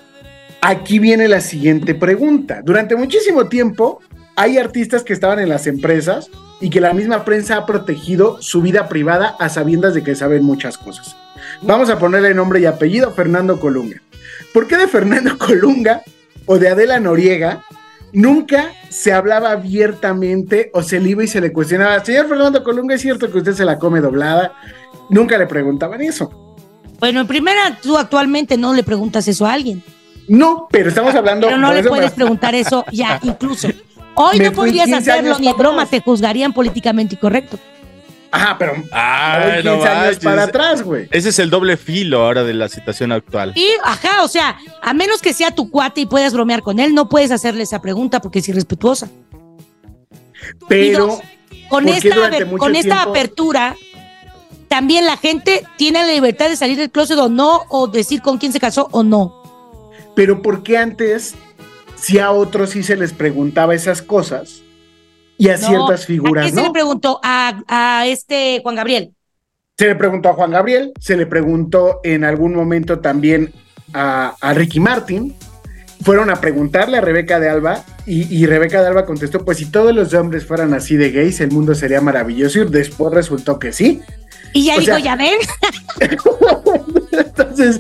aquí 0.61 0.99
viene 0.99 1.27
la 1.27 1.41
siguiente 1.41 1.93
pregunta. 1.95 2.61
Durante 2.63 2.95
muchísimo 2.95 3.47
tiempo 3.47 3.99
hay 4.35 4.57
artistas 4.57 5.03
que 5.03 5.13
estaban 5.13 5.39
en 5.39 5.49
las 5.49 5.67
empresas 5.67 6.29
y 6.59 6.69
que 6.69 6.81
la 6.81 6.93
misma 6.93 7.25
prensa 7.25 7.57
ha 7.57 7.65
protegido 7.65 8.41
su 8.41 8.61
vida 8.61 8.87
privada 8.87 9.35
a 9.39 9.49
sabiendas 9.49 9.93
de 9.93 10.03
que 10.03 10.15
saben 10.15 10.43
muchas 10.43 10.77
cosas. 10.77 11.15
Vamos 11.61 11.89
a 11.89 11.99
ponerle 11.99 12.33
nombre 12.33 12.59
y 12.59 12.65
apellido 12.65 13.11
Fernando 13.11 13.59
Colunga. 13.59 14.01
¿Por 14.53 14.67
qué 14.67 14.77
de 14.77 14.87
Fernando 14.87 15.37
Colunga 15.39 16.01
o 16.45 16.57
de 16.57 16.69
Adela 16.69 16.99
Noriega 16.99 17.63
nunca 18.13 18.71
se 18.89 19.13
hablaba 19.13 19.51
abiertamente 19.51 20.69
o 20.73 20.83
se 20.83 20.99
le 20.99 21.09
iba 21.09 21.23
y 21.23 21.27
se 21.27 21.41
le 21.41 21.51
cuestionaba? 21.51 22.03
Señor 22.03 22.27
Fernando 22.27 22.63
Colunga, 22.63 22.95
¿es 22.95 23.01
cierto 23.01 23.31
que 23.31 23.37
usted 23.39 23.53
se 23.53 23.65
la 23.65 23.77
come 23.79 23.99
doblada? 24.01 24.53
Nunca 25.09 25.37
le 25.37 25.47
preguntaban 25.47 26.01
eso. 26.01 26.55
Bueno, 26.99 27.21
en 27.21 27.27
primera, 27.27 27.77
tú 27.81 27.97
actualmente 27.97 28.57
no 28.57 28.73
le 28.73 28.83
preguntas 28.83 29.27
eso 29.27 29.45
a 29.45 29.53
alguien. 29.53 29.83
No, 30.27 30.67
pero 30.71 30.89
estamos 30.89 31.15
hablando... 31.15 31.47
Pero 31.47 31.57
no 31.57 31.73
le 31.73 31.81
me- 31.81 31.89
puedes 31.89 32.11
preguntar 32.11 32.53
eso 32.55 32.85
ya, 32.91 33.19
incluso. 33.23 33.67
Hoy 34.15 34.37
Me 34.39 34.45
no 34.45 34.51
podrías 34.53 34.85
15 34.85 35.11
hacerlo 35.11 35.39
ni 35.39 35.51
broma, 35.53 35.85
te 35.87 35.99
juzgarían 35.99 36.53
políticamente 36.53 37.15
incorrecto. 37.15 37.57
Ajá, 38.31 38.55
pero 38.57 38.73
Ay, 38.91 39.55
voy 39.55 39.63
no 39.63 39.73
15 39.73 39.87
años 39.89 40.03
manches. 40.05 40.23
para 40.23 40.43
atrás, 40.43 40.81
güey. 40.83 41.07
Ese 41.11 41.29
es 41.29 41.39
el 41.39 41.49
doble 41.49 41.75
filo 41.77 42.23
ahora 42.23 42.43
de 42.43 42.53
la 42.53 42.69
situación 42.69 43.11
actual. 43.11 43.51
Y, 43.55 43.67
ajá, 43.83 44.23
o 44.23 44.27
sea, 44.29 44.57
a 44.81 44.93
menos 44.93 45.21
que 45.21 45.33
sea 45.33 45.51
tu 45.53 45.69
cuate 45.69 46.01
y 46.01 46.05
puedas 46.05 46.33
bromear 46.33 46.61
con 46.61 46.79
él, 46.79 46.93
no 46.95 47.09
puedes 47.09 47.31
hacerle 47.31 47.63
esa 47.63 47.81
pregunta 47.81 48.21
porque 48.21 48.39
es 48.39 48.47
irrespetuosa. 48.49 49.09
Pero 50.67 51.07
dos, 51.07 51.19
con 51.69 51.83
¿por 51.85 51.93
qué 51.99 52.07
esta, 52.09 52.45
con 52.57 52.75
esta 52.75 52.95
tiempo- 52.95 53.09
apertura, 53.11 53.75
también 54.67 55.05
la 55.05 55.17
gente 55.17 55.65
tiene 55.77 56.05
la 56.05 56.11
libertad 56.13 56.49
de 56.49 56.55
salir 56.55 56.77
del 56.77 56.89
closet 56.91 57.17
o 57.17 57.29
no, 57.29 57.63
o 57.69 57.87
decir 57.87 58.21
con 58.21 58.37
quién 58.37 58.53
se 58.53 58.59
casó 58.59 58.87
o 58.91 59.03
no. 59.03 59.89
Pero 60.15 60.41
¿por 60.41 60.63
qué 60.63 60.77
antes, 60.77 61.35
si 61.95 62.19
a 62.19 62.31
otros 62.31 62.71
sí 62.71 62.83
se 62.83 62.95
les 62.95 63.13
preguntaba 63.13 63.75
esas 63.75 64.01
cosas 64.01 64.61
y 65.41 65.49
a 65.49 65.57
No, 65.57 65.67
ciertas 65.67 66.03
¿A 66.03 66.05
figuras 66.05 66.45
qué 66.45 66.51
se 66.53 66.61
le 66.61 66.71
preguntó 66.71 67.19
a, 67.23 67.61
a 67.67 68.05
este 68.07 68.59
Juan 68.61 68.75
Gabriel? 68.75 69.11
Se 69.77 69.87
le 69.87 69.95
preguntó 69.95 70.29
a 70.29 70.33
Juan 70.33 70.51
Gabriel, 70.51 70.93
se 70.99 71.17
le 71.17 71.25
preguntó 71.25 71.99
en 72.03 72.23
algún 72.23 72.53
momento 72.53 72.99
también 72.99 73.51
a, 73.93 74.35
a 74.39 74.53
Ricky 74.53 74.79
Martin. 74.79 75.35
Fueron 76.03 76.29
a 76.29 76.41
preguntarle 76.41 76.97
a 76.97 77.01
Rebeca 77.01 77.39
de 77.39 77.49
Alba 77.49 77.83
y, 78.05 78.31
y 78.35 78.45
Rebeca 78.45 78.81
de 78.81 78.87
Alba 78.87 79.05
contestó, 79.05 79.43
pues 79.45 79.57
si 79.59 79.65
todos 79.71 79.93
los 79.93 80.13
hombres 80.13 80.45
fueran 80.45 80.73
así 80.73 80.95
de 80.97 81.11
gays, 81.11 81.41
el 81.41 81.51
mundo 81.51 81.75
sería 81.75 82.01
maravilloso 82.01 82.59
y 82.59 82.69
después 82.69 83.13
resultó 83.13 83.57
que 83.59 83.71
sí. 83.71 84.01
Y 84.53 84.65
ya 84.65 84.75
O 84.75 84.79
dijo, 84.79 84.93
sea- 84.95 84.99
ya 84.99 85.15
ven, 85.15 85.37
Entonces, 87.11 87.79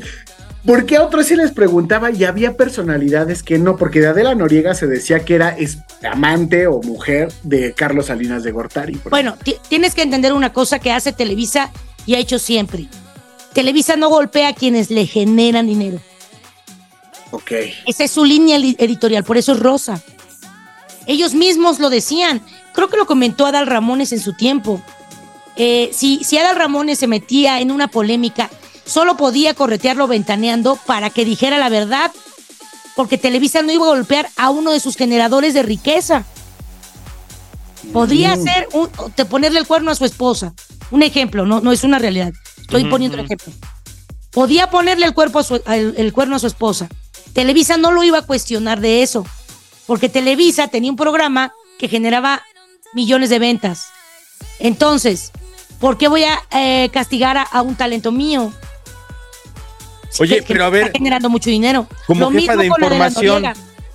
¿por 0.65 0.85
qué 0.85 0.97
a 0.97 1.03
otros 1.03 1.25
sí 1.27 1.35
les 1.35 1.51
preguntaba 1.51 2.11
y 2.11 2.23
había 2.23 2.55
personalidades 2.57 3.43
que 3.43 3.57
no? 3.57 3.77
Porque 3.77 3.99
de 3.99 4.07
Adela 4.07 4.35
Noriega 4.35 4.73
se 4.73 4.87
decía 4.87 5.23
que 5.25 5.35
era 5.35 5.55
amante 6.11 6.67
o 6.67 6.81
mujer 6.81 7.31
de 7.43 7.73
Carlos 7.73 8.07
Salinas 8.07 8.43
de 8.43 8.51
Gortari. 8.51 8.99
Bueno, 9.09 9.37
ti- 9.43 9.55
tienes 9.69 9.95
que 9.95 10.01
entender 10.01 10.33
una 10.33 10.53
cosa 10.53 10.79
que 10.79 10.91
hace 10.91 11.11
Televisa 11.13 11.71
y 12.05 12.15
ha 12.15 12.19
hecho 12.19 12.39
siempre. 12.39 12.87
Televisa 13.53 13.95
no 13.95 14.09
golpea 14.09 14.49
a 14.49 14.53
quienes 14.53 14.89
le 14.91 15.05
generan 15.05 15.67
dinero. 15.67 15.99
Ok. 17.31 17.51
Esa 17.87 18.03
es 18.03 18.11
su 18.11 18.25
línea 18.25 18.57
editorial, 18.57 19.23
por 19.23 19.37
eso 19.37 19.53
es 19.53 19.59
rosa. 19.59 20.01
Ellos 21.07 21.33
mismos 21.33 21.79
lo 21.79 21.89
decían. 21.89 22.41
Creo 22.73 22.89
que 22.89 22.97
lo 22.97 23.05
comentó 23.05 23.45
Adal 23.45 23.67
Ramones 23.67 24.13
en 24.13 24.19
su 24.19 24.33
tiempo. 24.33 24.81
Eh, 25.57 25.89
si, 25.93 26.23
si 26.23 26.37
Adal 26.37 26.55
Ramones 26.55 26.99
se 26.99 27.07
metía 27.07 27.59
en 27.59 27.71
una 27.71 27.87
polémica, 27.89 28.49
solo 28.91 29.15
podía 29.17 29.53
corretearlo 29.53 30.07
ventaneando 30.07 30.75
para 30.85 31.09
que 31.09 31.23
dijera 31.25 31.57
la 31.57 31.69
verdad, 31.69 32.11
porque 32.95 33.17
Televisa 33.17 33.61
no 33.61 33.71
iba 33.71 33.85
a 33.85 33.89
golpear 33.95 34.29
a 34.35 34.49
uno 34.49 34.71
de 34.71 34.79
sus 34.79 34.95
generadores 34.97 35.53
de 35.53 35.63
riqueza. 35.63 36.25
Podría 37.93 38.35
Mm. 38.35 38.43
ser 38.43 38.67
un, 38.73 38.89
te 39.15 39.25
ponerle 39.25 39.59
el 39.59 39.67
cuerno 39.67 39.91
a 39.91 39.95
su 39.95 40.05
esposa. 40.05 40.53
Un 40.91 41.03
ejemplo, 41.03 41.45
no, 41.45 41.61
no 41.61 41.71
es 41.71 41.83
una 41.83 41.99
realidad. 41.99 42.31
Estoy 42.59 42.85
poniendo 42.85 43.17
un 43.17 43.25
ejemplo. 43.25 43.51
Podía 44.31 44.69
ponerle 44.69 45.05
el, 45.05 45.13
cuerpo 45.13 45.39
a 45.39 45.43
su- 45.43 45.61
al- 45.65 45.95
el 45.97 46.13
cuerno 46.13 46.35
a 46.35 46.39
su 46.39 46.47
esposa. 46.47 46.87
Televisa 47.33 47.77
no 47.77 47.91
lo 47.91 48.03
iba 48.03 48.19
a 48.19 48.21
cuestionar 48.25 48.79
de 48.81 49.01
eso, 49.03 49.25
porque 49.87 50.09
Televisa 50.09 50.67
tenía 50.67 50.91
un 50.91 50.97
programa 50.97 51.53
que 51.79 51.87
generaba 51.87 52.43
millones 52.93 53.29
de 53.29 53.39
ventas. 53.39 53.87
Entonces, 54.59 55.31
¿por 55.79 55.97
qué 55.97 56.07
voy 56.07 56.23
a 56.23 56.39
eh, 56.51 56.89
castigar 56.93 57.37
a, 57.37 57.43
a 57.43 57.61
un 57.61 57.75
talento 57.75 58.11
mío? 58.11 58.53
Oye, 60.19 60.35
Que- 60.37 60.41
que 60.45 60.53
pero 60.53 60.65
a 60.65 60.67
está 60.67 60.77
ver, 60.85 60.91
generando 60.93 61.29
mucho 61.29 61.49
dinero. 61.49 61.87
como 62.07 62.21
Lo 62.21 62.31
jefa 62.31 62.53
mismo 62.55 62.57
de 62.61 62.65
información, 62.67 63.43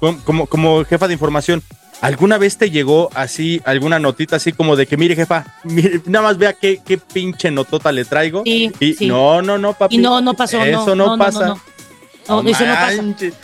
como, 0.00 0.18
como, 0.24 0.46
como 0.46 0.84
jefa 0.84 1.06
de 1.08 1.12
información, 1.14 1.62
¿alguna 2.00 2.38
vez 2.38 2.56
te 2.58 2.70
llegó 2.70 3.10
así 3.14 3.60
alguna 3.64 3.98
notita 3.98 4.36
así 4.36 4.52
como 4.52 4.76
de 4.76 4.86
que, 4.86 4.96
mire, 4.96 5.14
jefa, 5.16 5.44
mire, 5.64 6.00
nada 6.06 6.24
más 6.28 6.38
vea 6.38 6.52
qué, 6.54 6.80
qué 6.84 6.98
pinche 6.98 7.50
notota 7.50 7.92
le 7.92 8.04
traigo? 8.04 8.42
Sí, 8.44 8.70
y 8.80 8.94
sí. 8.94 9.06
no, 9.06 9.42
no, 9.42 9.58
no, 9.58 9.72
papi. 9.74 9.94
Y 9.96 9.98
no, 9.98 10.20
no 10.20 10.34
pasó, 10.34 10.62
Eso 10.62 10.94
no, 10.94 11.06
no, 11.06 11.16
no, 11.16 11.24
pasa. 11.24 11.40
no, 11.48 11.54
no. 11.54 11.60
No, 12.42 12.48
eso 12.50 12.66
no 12.66 12.74
pasa. 12.74 13.02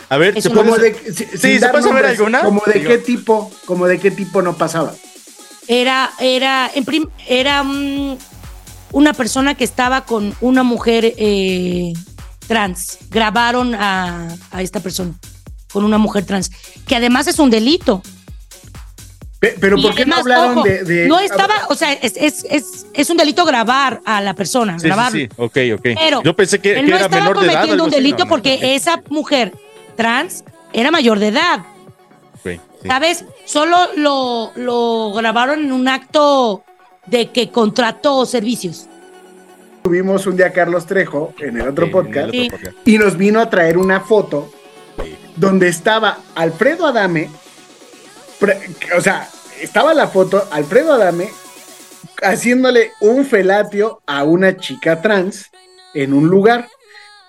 A 0.09 0.17
ver, 0.17 0.37
Eso 0.37 0.49
¿se 0.49 0.55
no 0.55 0.63
puede 0.65 0.91
pasa. 0.91 1.03
de, 1.05 1.13
si- 1.13 1.25
Sí, 1.37 1.57
¿se 1.59 1.69
puede 1.69 1.83
saber 1.83 2.05
alguna? 2.05 2.41
Como 2.41 2.61
de 2.65 2.73
Digo. 2.79 2.89
qué 2.89 2.97
tipo, 2.97 3.49
como 3.65 3.87
de 3.87 3.97
qué 3.97 4.11
tipo 4.11 4.41
no 4.41 4.57
pasaba. 4.57 4.93
Era, 5.69 6.11
era, 6.19 6.69
en 6.75 6.83
prim- 6.83 7.07
era 7.25 7.63
una 8.91 9.13
persona 9.13 9.55
que 9.55 9.63
estaba 9.63 10.03
con 10.05 10.35
una 10.41 10.63
mujer 10.63 11.13
eh, 11.17 11.93
trans 12.47 12.97
grabaron 13.09 13.73
a, 13.75 14.27
a 14.51 14.61
esta 14.61 14.79
persona 14.79 15.13
con 15.71 15.83
una 15.83 15.97
mujer 15.97 16.25
trans, 16.25 16.51
que 16.87 16.95
además 16.95 17.27
es 17.27 17.39
un 17.39 17.49
delito. 17.49 18.01
Pe- 19.39 19.55
Pero 19.59 19.77
Y 19.77 19.81
¿por 19.81 19.95
qué 19.95 20.05
no 20.05 20.15
hablaron 20.15 20.57
ojo, 20.59 20.63
de, 20.67 20.83
de- 20.83 21.07
No 21.07 21.19
estaba, 21.19 21.53
o 21.69 21.75
sea, 21.75 21.91
es, 21.93 22.13
es, 22.15 22.45
es, 22.49 22.85
es 22.93 23.09
un 23.09 23.17
delito 23.17 23.43
grabar 23.43 24.01
a 24.05 24.21
la 24.21 24.33
persona, 24.35 24.79
Sí, 24.79 24.85
grabarlo. 24.87 25.19
sí, 25.19 25.25
sí. 25.25 25.33
Ok, 25.37 25.57
ok. 25.79 25.81
Pero 25.99 26.23
Yo 26.23 26.35
pensé 26.35 26.59
que, 26.59 26.71
él 26.79 26.85
que 26.85 26.91
no 26.91 26.95
era 26.97 27.05
estaba 27.05 27.21
menor 27.23 27.39
de 27.39 27.45
edad. 27.47 27.53
cometiendo 27.55 27.83
un 27.85 27.89
delito 27.89 28.19
No, 28.19 28.23
no, 28.25 28.29
porque 28.29 28.75
esa 28.75 29.01
mujer 29.09 29.53
trans 29.97 30.43
era 30.71 30.91
mayor 30.91 31.19
de 31.19 31.27
edad, 31.29 31.59
sí. 32.43 32.59
¿sabes? 32.87 33.25
Solo 33.45 33.77
lo, 33.97 34.51
lo 34.55 35.11
grabaron 35.13 35.59
en 35.59 35.71
un 35.71 35.87
acto 35.87 36.63
de 37.07 37.31
que 37.31 37.49
contrató 37.49 38.25
servicios. 38.25 38.85
Tuvimos 39.83 40.25
un 40.27 40.37
día 40.37 40.47
a 40.47 40.51
Carlos 40.51 40.85
Trejo 40.85 41.33
en 41.39 41.57
el 41.59 41.67
otro 41.67 41.85
Sí, 41.87 41.91
podcast 41.91 42.17
en 42.17 42.23
el 42.25 42.31
Sí. 42.31 42.47
otro 42.47 42.57
podcast. 42.59 42.87
y 42.87 42.97
nos 42.97 43.17
vino 43.17 43.39
a 43.41 43.49
traer 43.49 43.77
una 43.77 43.99
foto 44.01 44.49
donde 45.35 45.67
estaba 45.67 46.19
Alfredo 46.35 46.85
Adame, 46.87 47.29
pre- 48.39 48.59
o 48.97 49.01
sea, 49.01 49.27
estaba 49.61 49.93
la 49.93 50.07
foto, 50.07 50.47
Alfredo 50.51 50.93
Adame 50.93 51.29
haciéndole 52.21 52.91
un 53.01 53.25
felatio 53.25 54.01
a 54.07 54.23
una 54.23 54.55
chica 54.57 55.01
trans 55.01 55.49
en 55.93 56.13
un 56.13 56.27
lugar. 56.27 56.67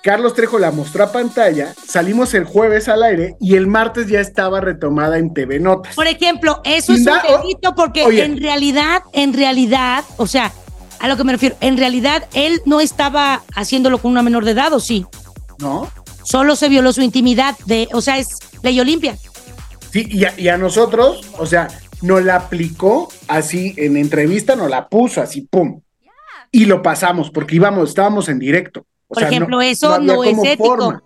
Carlos 0.03 0.35
Trejo 0.35 0.59
la 0.59 0.71
mostró 0.71 1.05
a 1.05 1.13
pantalla, 1.13 1.75
salimos 1.89 2.35
el 2.35 2.45
jueves 2.45 2.89
al 2.89 3.03
aire 3.03 3.37
y 3.41 3.57
el 3.57 3.67
martes 3.67 4.07
ya 4.07 4.21
estaba 4.21 4.61
retomada 4.61 5.17
en 5.19 5.33
TV 5.33 5.59
Notas. 5.61 5.95
Por 5.95 6.07
ejemplo, 6.07 6.61
eso 6.65 6.93
es 6.93 6.99
un 7.01 7.05
da- 7.07 7.23
delito 7.41 7.75
porque 7.75 8.05
oye. 8.05 8.23
en 8.23 8.39
realidad, 8.41 9.03
en 9.15 9.33
realidad, 9.33 10.05
o 10.19 10.27
sea, 10.27 10.53
a 11.05 11.09
lo 11.09 11.19
que 11.19 11.25
me 11.25 11.33
refiero, 11.33 11.55
en 11.61 11.77
realidad 11.77 12.27
él 12.33 12.63
no 12.65 12.81
estaba 12.81 13.43
haciéndolo 13.55 13.99
con 13.99 14.11
una 14.11 14.23
menor 14.23 14.47
de 14.47 14.53
edad, 14.53 14.73
¿o 14.73 14.81
sí? 14.81 15.05
¿No? 15.59 15.91
Solo 16.23 16.57
se 16.57 16.71
violó 16.71 16.95
su 16.95 17.03
intimidad, 17.03 17.59
de, 17.67 17.89
o 17.93 18.01
sea, 18.01 18.17
es 18.17 18.39
ley 18.63 18.81
Olimpia. 18.81 19.15
Sí, 19.93 20.07
y 20.11 20.25
a, 20.25 20.33
y 20.41 20.49
a 20.49 20.57
nosotros, 20.57 21.21
o 21.39 21.45
sea, 21.45 21.69
nos 22.01 22.25
la 22.25 22.37
aplicó 22.37 23.11
así 23.29 23.75
en 23.77 23.99
entrevista, 23.99 24.57
nos 24.57 24.71
la 24.71 24.89
puso 24.89 25.21
así, 25.21 25.43
pum. 25.43 25.83
Y 26.51 26.65
lo 26.65 26.81
pasamos 26.81 27.31
porque 27.31 27.57
íbamos, 27.57 27.91
estábamos 27.91 28.31
en 28.31 28.39
directo. 28.39 28.87
O 29.09 29.15
Por 29.15 29.19
sea, 29.19 29.29
ejemplo, 29.29 29.61
eso 29.61 29.93
había 29.93 30.15
no 30.15 30.25
es 30.25 30.39
ético. 30.43 30.65
forma. 30.65 31.03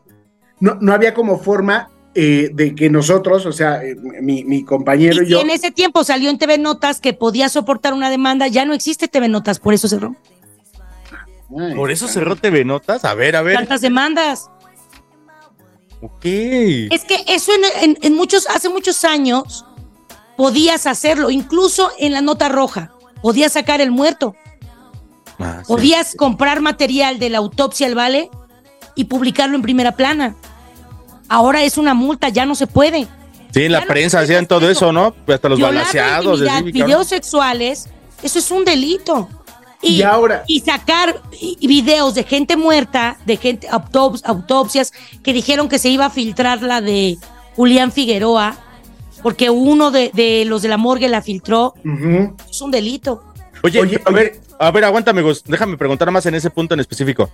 No, 0.60 0.78
no 0.80 0.92
había 0.92 1.12
como 1.12 1.40
forma 1.40 1.90
eh, 2.14 2.50
de 2.52 2.74
que 2.74 2.90
nosotros, 2.90 3.46
o 3.46 3.52
sea, 3.52 3.84
eh, 3.84 3.94
mi, 4.20 4.42
mi 4.44 4.64
compañero 4.64 5.20
Y 5.22 5.24
y, 5.24 5.26
si 5.26 5.32
yo. 5.32 5.40
en 5.40 5.50
ese 5.50 5.70
tiempo 5.70 6.02
salió 6.04 6.30
en 6.30 6.38
TV 6.38 6.58
Notas 6.58 7.00
que 7.00 7.12
podía 7.12 7.48
soportar 7.48 7.92
una 7.94 8.10
demanda, 8.10 8.46
ya 8.48 8.64
no 8.64 8.72
existe 8.74 9.08
TV 9.08 9.28
Notas, 9.28 9.58
por 9.60 9.74
eso 9.74 9.86
cerró. 9.88 10.16
Ay, 11.58 11.74
Por 11.74 11.90
eso 11.90 12.08
cerró 12.08 12.36
TV 12.36 12.64
Notas. 12.64 13.04
A 13.04 13.14
ver, 13.14 13.36
a 13.36 13.42
ver. 13.42 13.56
Tantas 13.56 13.80
demandas. 13.80 14.50
Ok. 16.00 16.24
Es 16.24 17.04
que 17.04 17.24
eso 17.26 17.52
en, 17.54 17.90
en- 17.90 17.98
en 18.02 18.14
muchos, 18.14 18.46
hace 18.48 18.68
muchos 18.68 19.04
años 19.04 19.64
podías 20.36 20.86
hacerlo, 20.86 21.30
incluso 21.30 21.90
en 21.98 22.12
la 22.12 22.20
nota 22.20 22.48
roja. 22.48 22.92
Podías 23.22 23.52
sacar 23.54 23.80
el 23.80 23.90
muerto, 23.90 24.36
Ah, 25.40 25.58
sí. 25.64 25.68
podías 25.72 26.14
comprar 26.16 26.60
material 26.60 27.18
de 27.18 27.30
la 27.30 27.38
autopsia 27.38 27.86
al 27.88 27.94
vale 27.96 28.30
y 28.94 29.04
publicarlo 29.04 29.56
en 29.56 29.62
primera 29.62 29.92
plana. 29.92 30.36
Ahora 31.28 31.62
es 31.62 31.76
una 31.78 31.94
multa, 31.94 32.28
ya 32.28 32.46
no 32.46 32.54
se 32.54 32.66
puede. 32.66 33.06
Sí, 33.52 33.64
en 33.64 33.72
la 33.72 33.84
prensa 33.86 34.20
hacían 34.20 34.46
todo 34.46 34.68
eso, 34.70 34.92
¿no? 34.92 35.14
Hasta 35.26 35.48
los 35.48 35.58
Violar 35.58 35.74
balanceados. 35.74 36.40
intimidad, 36.40 36.54
cabrón. 36.56 36.72
videos 36.72 37.06
sexuales, 37.08 37.88
eso 38.22 38.38
es 38.38 38.50
un 38.50 38.64
delito. 38.64 39.28
Y, 39.80 39.96
Y 39.96 40.02
ahora- 40.02 40.42
y 40.48 40.60
sacar 40.60 41.22
videos 41.60 42.14
de 42.14 42.24
gente 42.24 42.56
muerta, 42.56 43.16
de 43.26 43.36
gente 43.36 43.68
autops- 43.70 44.22
autopsias 44.24 44.92
que 45.22 45.32
dijeron 45.32 45.68
que 45.68 45.78
se 45.78 45.88
iba 45.88 46.06
a 46.06 46.10
filtrar 46.10 46.62
la 46.62 46.80
de 46.80 47.16
Julián 47.54 47.92
Figueroa, 47.92 48.56
porque 49.22 49.50
uno 49.50 49.90
de, 49.90 50.10
de 50.14 50.44
los 50.46 50.62
de 50.62 50.68
la 50.68 50.76
morgue 50.78 51.08
la 51.08 51.22
filtró, 51.22 51.74
es 52.50 52.60
un 52.60 52.70
delito. 52.70 53.22
Oye, 53.62 53.80
Oye, 53.80 54.00
a 54.04 54.10
ver, 54.10 54.40
a 54.58 54.70
ver, 54.70 54.84
aguántame, 54.84 55.22
Gus. 55.22 55.42
Déjame 55.44 55.76
preguntar 55.76 56.10
más 56.10 56.26
en 56.26 56.34
ese 56.34 56.50
punto 56.50 56.74
en 56.74 56.80
específico. 56.80 57.30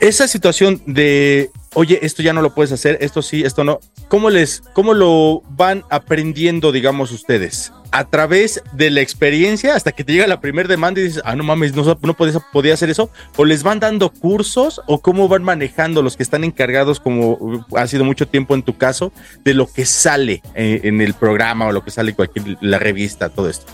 Esa 0.00 0.28
situación 0.28 0.82
de, 0.86 1.50
oye, 1.76 1.98
esto 2.02 2.22
ya 2.22 2.32
no 2.32 2.40
lo 2.40 2.54
puedes 2.54 2.72
hacer, 2.72 2.96
esto 3.02 3.20
sí, 3.20 3.42
esto 3.44 3.62
no. 3.62 3.80
¿Cómo 4.08 4.30
les, 4.30 4.62
cómo 4.72 4.94
lo 4.94 5.42
van 5.50 5.84
aprendiendo, 5.90 6.72
digamos, 6.72 7.12
ustedes? 7.12 7.70
A 7.92 8.08
través 8.08 8.62
de 8.72 8.90
la 8.90 9.02
experiencia 9.02 9.74
hasta 9.74 9.92
que 9.92 10.02
te 10.02 10.14
llega 10.14 10.26
la 10.26 10.40
primera 10.40 10.68
demanda 10.68 11.00
y 11.00 11.04
dices, 11.04 11.22
ah, 11.24 11.36
no 11.36 11.44
mames, 11.44 11.74
no, 11.74 11.84
no 11.84 12.14
podía, 12.14 12.74
hacer 12.74 12.88
eso. 12.88 13.10
¿O 13.36 13.44
les 13.44 13.62
van 13.62 13.78
dando 13.78 14.10
cursos 14.10 14.80
o 14.86 15.02
cómo 15.02 15.28
van 15.28 15.44
manejando 15.44 16.00
los 16.00 16.16
que 16.16 16.22
están 16.22 16.44
encargados, 16.44 16.98
como 16.98 17.32
uh, 17.32 17.64
ha 17.76 17.86
sido 17.86 18.04
mucho 18.04 18.26
tiempo 18.26 18.54
en 18.54 18.62
tu 18.62 18.78
caso, 18.78 19.12
de 19.44 19.52
lo 19.52 19.66
que 19.70 19.84
sale 19.84 20.42
eh, 20.54 20.80
en 20.84 21.02
el 21.02 21.12
programa 21.12 21.66
o 21.66 21.72
lo 21.72 21.84
que 21.84 21.90
sale 21.90 22.10
en 22.10 22.16
cualquier, 22.16 22.56
la 22.62 22.78
revista, 22.78 23.28
todo 23.28 23.50
esto? 23.50 23.70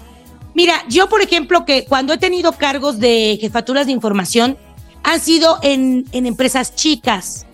Mira, 0.55 0.83
yo 0.89 1.09
por 1.09 1.23
ejemplo 1.23 1.65
que 1.65 1.85
cuando 1.85 2.13
he 2.13 2.19
tenido 2.19 2.53
cargos 2.53 2.99
de 2.99 3.39
jefaturas 3.41 3.87
de 3.87 3.93
información, 3.93 4.59
han 5.05 5.21
sido 5.21 5.59
en, 5.63 6.05
en 6.13 6.27
empresas 6.27 6.75
chicas, 6.75 7.47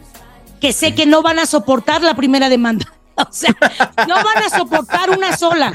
que 0.61 0.73
sé 0.73 0.95
que 0.95 1.07
no 1.07 1.23
van 1.23 1.39
a 1.39 1.47
soportar 1.47 2.03
la 2.03 2.15
primera 2.15 2.49
demanda. 2.49 2.87
O 3.19 3.33
sea, 3.33 3.53
no 4.07 4.15
van 4.15 4.45
a 4.45 4.49
soportar 4.49 5.11
una 5.11 5.37
sola. 5.37 5.73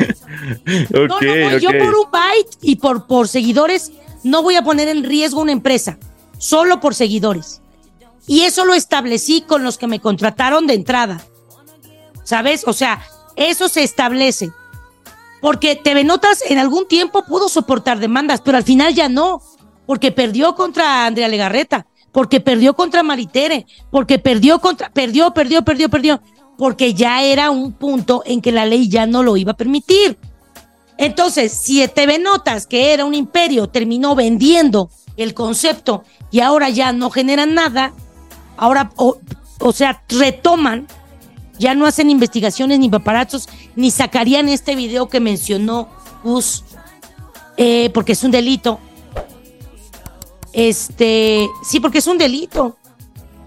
No, 0.91 1.07
no, 1.07 1.19
no, 1.19 1.57
yo 1.57 1.71
por 1.77 1.93
un 1.93 2.09
byte 2.09 2.57
y 2.61 2.77
por, 2.77 3.05
por 3.05 3.27
seguidores 3.27 3.91
no 4.23 4.41
voy 4.41 4.55
a 4.55 4.63
poner 4.63 4.87
en 4.87 5.03
riesgo 5.03 5.41
una 5.41 5.51
empresa, 5.51 5.97
solo 6.37 6.79
por 6.79 6.95
seguidores. 6.95 7.61
Y 8.27 8.43
eso 8.43 8.63
lo 8.63 8.73
establecí 8.73 9.41
con 9.41 9.63
los 9.63 9.77
que 9.77 9.87
me 9.87 9.99
contrataron 9.99 10.67
de 10.67 10.75
entrada. 10.75 11.21
¿Sabes? 12.23 12.63
O 12.65 12.71
sea, 12.71 13.05
eso 13.35 13.67
se 13.67 13.83
establece. 13.83 14.51
Porque 15.41 15.75
TV 15.75 16.05
Notas 16.05 16.41
en 16.47 16.57
algún 16.57 16.87
tiempo 16.87 17.25
pudo 17.25 17.49
soportar 17.49 17.99
demandas, 17.99 18.39
pero 18.41 18.57
al 18.57 18.63
final 18.63 18.93
ya 18.93 19.09
no. 19.09 19.41
Porque 19.85 20.13
perdió 20.13 20.55
contra 20.55 21.05
Andrea 21.05 21.27
Legarreta, 21.27 21.85
porque 22.13 22.39
perdió 22.39 22.75
contra 22.75 23.03
Maritere, 23.03 23.65
porque 23.91 24.19
perdió 24.19 24.59
contra. 24.59 24.89
Perdió, 24.89 25.33
perdió, 25.33 25.63
perdió, 25.63 25.89
perdió. 25.89 26.21
Porque 26.57 26.93
ya 26.93 27.23
era 27.23 27.49
un 27.49 27.73
punto 27.73 28.23
en 28.25 28.39
que 28.39 28.51
la 28.51 28.65
ley 28.65 28.87
ya 28.87 29.05
no 29.07 29.23
lo 29.23 29.35
iba 29.35 29.51
a 29.51 29.57
permitir. 29.57 30.17
Entonces, 30.97 31.51
si 31.51 31.85
TV 31.87 32.19
Notas, 32.19 32.67
que 32.67 32.93
era 32.93 33.03
un 33.03 33.15
imperio, 33.15 33.67
terminó 33.67 34.15
vendiendo 34.15 34.91
el 35.17 35.33
concepto 35.33 36.03
y 36.31 36.39
ahora 36.39 36.69
ya 36.69 36.93
no 36.93 37.09
generan 37.09 37.55
nada, 37.55 37.93
ahora, 38.57 38.91
o, 38.95 39.73
sea, 39.73 40.03
retoman, 40.07 40.87
ya 41.57 41.73
no 41.73 41.87
hacen 41.87 42.11
investigaciones 42.11 42.77
ni 42.77 42.89
paparazos, 42.89 43.49
ni 43.75 43.89
sacarían 43.89 44.49
este 44.49 44.75
video 44.75 45.09
que 45.09 45.19
mencionó 45.19 45.89
Gus, 46.23 46.63
eh, 47.57 47.89
porque 47.91 48.11
es 48.11 48.23
un 48.23 48.29
delito. 48.29 48.79
Este, 50.53 51.49
sí, 51.63 51.79
porque 51.79 51.97
es 51.97 52.07
un 52.07 52.17
delito. 52.17 52.77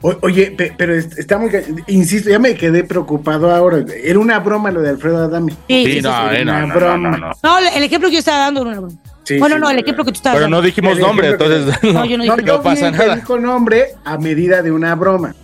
O- 0.02 0.16
oye, 0.22 0.50
pe- 0.50 0.74
pero 0.76 0.94
es- 0.94 1.16
está 1.18 1.38
muy. 1.38 1.50
Insisto, 1.86 2.28
ya 2.28 2.38
me 2.38 2.54
quedé 2.54 2.84
preocupado 2.84 3.50
ahora. 3.50 3.84
Era 4.02 4.18
una 4.18 4.38
broma 4.40 4.70
lo 4.70 4.82
de 4.82 4.90
Alfredo 4.90 5.24
Adame. 5.24 5.52
Sí, 5.68 5.84
Sí, 5.86 5.92
sí, 5.94 6.00
no, 6.02 6.11
sí, 6.30 6.36
eh, 6.36 6.44
no, 6.44 6.52
una 6.52 6.61
no, 6.61 6.66
no, 6.66 6.74
broma. 6.74 7.11
no, 7.11 7.16
no. 7.18 7.32
No, 7.42 7.59
el 7.59 7.82
ejemplo 7.82 8.09
que 8.09 8.14
yo 8.14 8.18
estaba 8.18 8.38
dando 8.38 8.61
era 8.61 8.70
una 8.70 8.80
broma. 8.80 8.96
Sí, 9.24 9.38
bueno, 9.38 9.57
sí, 9.57 9.61
no, 9.62 9.70
el 9.70 9.76
no, 9.76 9.82
ejemplo 9.82 10.04
que 10.04 10.12
tú 10.12 10.16
estabas 10.18 10.36
Pero 10.36 10.44
dando. 10.44 10.57
no 10.61 10.62
dijimos 10.62 10.98
nombre, 10.98 11.28
entonces 11.28 11.82
No, 11.82 12.04
yo 12.04 12.18
no 12.18 12.24
dije 12.24 12.42
no 12.42 12.62
pasa 12.62 12.90
nada. 12.90 13.16
dijo 13.16 13.38
nombre 13.38 13.94
a 14.04 14.18
medida 14.18 14.62
de 14.62 14.70
una 14.70 14.94
broma. 14.94 15.34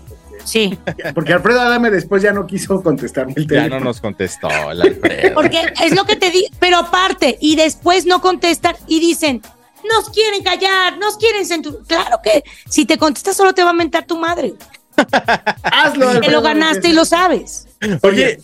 Sí. 0.45 0.77
Porque 1.15 1.33
Alfredo 1.33 1.61
Adame 1.61 1.89
después 1.91 2.21
ya 2.23 2.33
no 2.33 2.47
quiso 2.47 2.83
contestarme 2.83 3.33
el 3.37 3.45
Ya 3.45 3.49
teléfono. 3.49 3.79
no 3.79 3.85
nos 3.87 4.01
contestó 4.01 4.49
el 4.73 4.83
Alfredo. 4.83 5.35
Porque 5.35 5.61
es 5.83 5.95
lo 5.97 6.05
que 6.05 6.17
te 6.17 6.31
di, 6.31 6.45
pero 6.59 6.79
aparte, 6.79 7.39
y 7.41 7.55
después 7.57 8.07
no 8.07 8.21
contestan 8.21 8.75
y 8.89 8.99
dicen, 9.01 9.41
nos 9.89 10.11
quieren 10.11 10.43
callar, 10.43 10.99
nos 10.99 11.17
quieren 11.17 11.45
censurar. 11.47 11.81
Claro 11.87 12.21
que 12.23 12.43
si 12.69 12.85
te 12.87 12.99
contestas 12.99 13.37
solo 13.37 13.53
te 13.55 13.63
va 13.65 13.71
a 13.71 13.75
mentar 13.75 14.07
tu 14.07 14.19
madre. 14.19 14.55
Hazlo, 15.63 16.21
Te 16.21 16.31
lo 16.31 16.43
ganaste 16.43 16.89
y 16.89 16.93
lo 16.93 17.05
sabes. 17.05 17.67
Oye, 18.03 18.39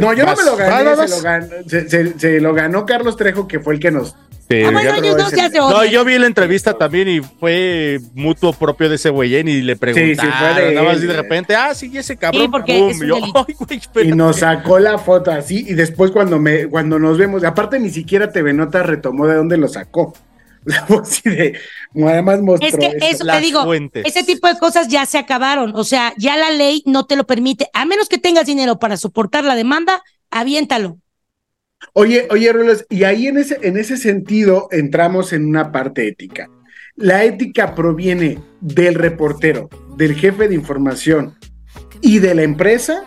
No, 0.00 0.12
yo 0.14 0.24
no 0.24 0.34
me 0.36 0.44
lo 0.44 0.56
¿vas- 0.56 0.58
gané, 0.58 0.84
vas- 0.94 1.10
se 1.10 1.16
lo 1.16 1.22
ganó, 1.22 1.46
se, 1.66 1.88
se- 1.88 2.18
se 2.18 2.40
lo 2.40 2.54
ganó 2.54 2.86
Carlos 2.86 3.16
Trejo, 3.16 3.46
que 3.46 3.60
fue 3.60 3.74
el 3.74 3.80
que 3.80 3.90
nos. 3.90 4.14
Sí, 4.50 4.62
Ah, 4.64 4.70
bueno, 4.70 5.70
No, 5.70 5.84
yo 5.84 6.04
vi 6.04 6.18
la 6.18 6.26
entrevista 6.26 6.74
también 6.74 7.08
y 7.08 7.20
fue 7.20 8.00
mutuo 8.14 8.52
propio 8.52 8.88
de 8.88 8.96
ese 8.96 9.08
güey 9.08 9.34
¿eh? 9.34 9.40
y 9.46 9.62
le 9.62 9.76
preguntaron, 9.76 10.30
sí, 10.32 10.38
fue 10.38 10.62
de 10.64 10.74
nada 10.74 10.86
más 10.88 10.96
él. 10.98 11.04
y 11.04 11.06
de 11.06 11.12
repente, 11.14 11.56
ah, 11.56 11.74
sí, 11.74 11.90
ese 11.96 12.16
cabrón. 12.16 12.42
Sí, 12.42 12.48
porque 12.48 12.78
pum, 12.78 12.90
es 12.90 13.00
un 13.00 13.04
y 13.06 13.08
yo. 13.08 14.02
Y 14.02 14.08
nos 14.12 14.38
sacó 14.40 14.78
la 14.78 14.98
foto 14.98 15.30
así, 15.30 15.64
y 15.68 15.74
después 15.74 16.10
cuando 16.10 16.38
me, 16.38 16.66
cuando 16.66 16.98
nos 16.98 17.16
vemos, 17.18 17.44
aparte 17.44 17.78
ni 17.78 17.88
siquiera 17.90 18.30
TV 18.30 18.52
Nota 18.52 18.82
retomó 18.82 19.26
de 19.26 19.36
dónde 19.36 19.56
lo 19.56 19.68
sacó. 19.68 20.12
Sea, 20.66 20.86
fue 20.86 20.98
así 20.98 21.28
de, 21.28 21.58
además 22.06 22.40
mostró 22.40 22.68
Es 22.68 22.76
que 22.76 22.96
eso. 23.10 23.24
te 23.26 23.40
digo, 23.40 23.64
fuentes. 23.64 24.04
ese 24.06 24.22
tipo 24.22 24.46
de 24.46 24.58
cosas 24.58 24.88
ya 24.88 25.06
se 25.06 25.18
acabaron. 25.18 25.72
O 25.74 25.84
sea, 25.84 26.14
ya 26.16 26.36
la 26.36 26.50
ley 26.50 26.82
no 26.86 27.06
te 27.06 27.16
lo 27.16 27.24
permite. 27.26 27.68
A 27.72 27.84
menos 27.84 28.08
que 28.08 28.18
tengas 28.18 28.46
dinero 28.46 28.78
para 28.78 28.96
soportar 28.96 29.44
la 29.44 29.56
demanda, 29.56 30.02
aviéntalo. 30.30 30.98
Oye, 31.94 32.28
oye, 32.30 32.52
Rulos, 32.52 32.86
y 32.88 33.04
ahí 33.04 33.26
en 33.26 33.38
ese, 33.38 33.58
en 33.62 33.76
ese 33.76 33.96
sentido 33.96 34.68
entramos 34.70 35.32
en 35.32 35.46
una 35.46 35.72
parte 35.72 36.06
ética. 36.06 36.48
¿La 36.94 37.24
ética 37.24 37.74
proviene 37.74 38.38
del 38.60 38.94
reportero, 38.94 39.68
del 39.96 40.14
jefe 40.14 40.46
de 40.48 40.54
información 40.54 41.36
y 42.00 42.18
de 42.20 42.34
la 42.34 42.42
empresa? 42.42 43.04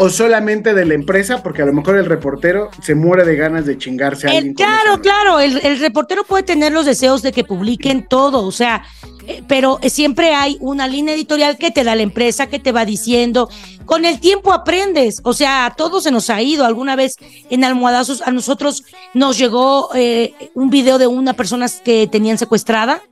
¿O 0.00 0.10
solamente 0.10 0.74
de 0.74 0.84
la 0.84 0.94
empresa? 0.94 1.42
Porque 1.42 1.62
a 1.62 1.66
lo 1.66 1.72
mejor 1.72 1.96
el 1.96 2.06
reportero 2.06 2.70
se 2.80 2.94
muere 2.94 3.24
de 3.24 3.34
ganas 3.34 3.66
de 3.66 3.76
chingarse 3.78 4.28
a 4.28 4.30
El- 4.30 4.36
alguien. 4.36 4.54
claro, 4.54 5.00
claro, 5.02 5.40
el, 5.40 5.58
el 5.64 5.80
reportero 5.80 6.22
puede 6.22 6.44
tener 6.44 6.72
los 6.72 6.86
deseos 6.86 7.20
de 7.20 7.32
que 7.32 7.42
publiquen 7.42 8.06
todo, 8.06 8.44
o 8.46 8.52
sea, 8.52 8.84
eh, 9.26 9.42
pero 9.48 9.80
siempre 9.88 10.34
hay 10.34 10.56
una 10.60 10.86
línea 10.86 11.14
editorial 11.14 11.58
que 11.58 11.72
te 11.72 11.82
da 11.82 11.96
la 11.96 12.02
empresa, 12.02 12.46
que 12.46 12.60
te 12.60 12.70
va 12.70 12.84
diciendo. 12.84 13.50
Con 13.86 14.04
el 14.04 14.20
tiempo 14.20 14.52
aprendes, 14.52 15.20
o 15.24 15.32
sea, 15.32 15.66
a 15.66 15.74
todos 15.74 16.04
se 16.04 16.12
nos 16.12 16.30
ha 16.30 16.40
ido. 16.42 16.64
Alguna 16.64 16.94
vez 16.94 17.16
en 17.50 17.64
Almohadazos 17.64 18.22
a 18.22 18.30
nosotros 18.30 18.84
nos 19.14 19.36
llegó 19.36 19.90
eh, 19.96 20.32
un 20.54 20.70
video 20.70 20.98
de 20.98 21.08
una 21.08 21.32
persona 21.32 21.66
que 21.84 22.06
tenían 22.06 22.38
secuestrada, 22.38 23.02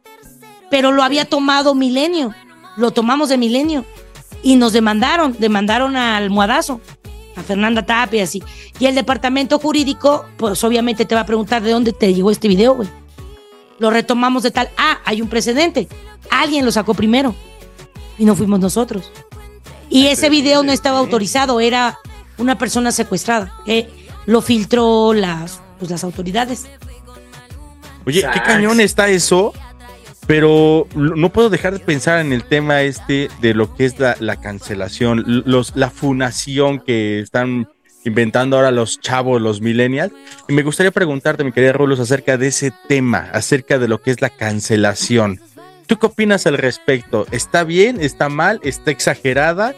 pero 0.71 0.93
lo 0.93 1.03
había 1.03 1.25
tomado 1.25 1.75
Milenio, 1.75 2.33
lo 2.77 2.93
tomamos 2.93 3.29
de 3.29 3.39
Milenio 3.39 3.85
y 4.47 4.55
nos 4.55 4.73
demandaron, 4.73 5.35
demandaron 5.37 5.97
al 5.97 6.23
almohadazo, 6.23 6.81
a 7.35 7.43
Fernanda 7.43 7.85
Tapia, 7.85 8.23
así. 8.23 8.45
Y 8.79 8.87
el 8.87 8.95
departamento 8.95 9.59
jurídico, 9.59 10.25
pues 10.37 10.63
obviamente 10.63 11.05
te 11.05 11.17
va 11.17 11.23
a 11.23 11.27
preguntar 11.27 11.65
de 11.65 11.73
dónde 11.73 11.93
te 11.93 12.15
llegó 12.15 12.31
este 12.31 12.47
video, 12.47 12.77
güey. 12.77 12.89
Lo 13.81 13.91
retomamos 13.91 14.45
de 14.45 14.53
tal, 14.53 14.71
ah, 14.79 15.01
hay 15.05 15.21
un 15.21 15.29
precedente. 15.29 15.89
Alguien 16.31 16.65
lo 16.65 16.71
sacó 16.71 16.95
primero 16.95 17.35
y 18.19 18.25
no 18.25 18.37
fuimos 18.37 18.61
nosotros. 18.61 19.11
Y 19.91 20.07
ese 20.07 20.31
video 20.31 20.63
no 20.63 20.71
estaba 20.71 21.01
autorizado, 21.01 21.59
era 21.59 21.99
una 22.39 22.57
persona 22.57 22.93
secuestrada. 22.93 23.53
eh, 23.67 23.91
lo 24.27 24.43
filtró 24.43 25.13
las, 25.13 25.61
pues, 25.81 25.91
las 25.91 26.05
autoridades. 26.05 26.67
Oye, 28.07 28.25
qué 28.33 28.41
cañón 28.43 28.81
está 28.81 29.09
eso, 29.09 29.53
pero 30.27 30.89
no 30.95 31.33
puedo 31.33 31.51
dejar 31.51 31.73
de 31.73 31.79
pensar 31.79 32.21
en 32.21 32.33
el 32.33 32.45
tema 32.45 32.83
este 32.83 33.29
de 33.41 33.55
lo 33.55 33.75
que 33.75 33.85
es 33.85 33.99
la, 33.99 34.17
la 34.21 34.37
cancelación, 34.37 35.43
los, 35.47 35.77
la 35.77 35.91
funación 35.91 36.81
que 36.81 37.21
están 37.21 37.69
inventando 38.05 38.57
ahora 38.57 38.71
los 38.71 39.01
chavos, 39.01 39.41
los 39.41 39.61
millennials. 39.61 40.13
Y 40.49 40.53
me 40.53 40.63
gustaría 40.63 40.93
preguntarte, 40.93 41.45
mi 41.45 41.53
querida 41.53 41.73
Rolos, 41.73 42.01
acerca 42.01 42.39
de 42.39 42.49
ese 42.49 42.73
tema, 42.89 43.29
acerca 43.33 43.79
de 43.79 43.89
lo 43.89 44.01
que 44.01 44.11
es 44.11 44.21
la 44.21 44.31
cancelación. 44.31 45.41
¿Tú 45.87 45.99
qué 45.99 46.07
opinas 46.07 46.47
al 46.47 46.59
respecto? 46.59 47.27
¿Está 47.31 47.65
bien? 47.65 48.01
¿Está 48.01 48.29
mal? 48.29 48.61
¿Está 48.63 48.91
exagerada? 48.91 49.75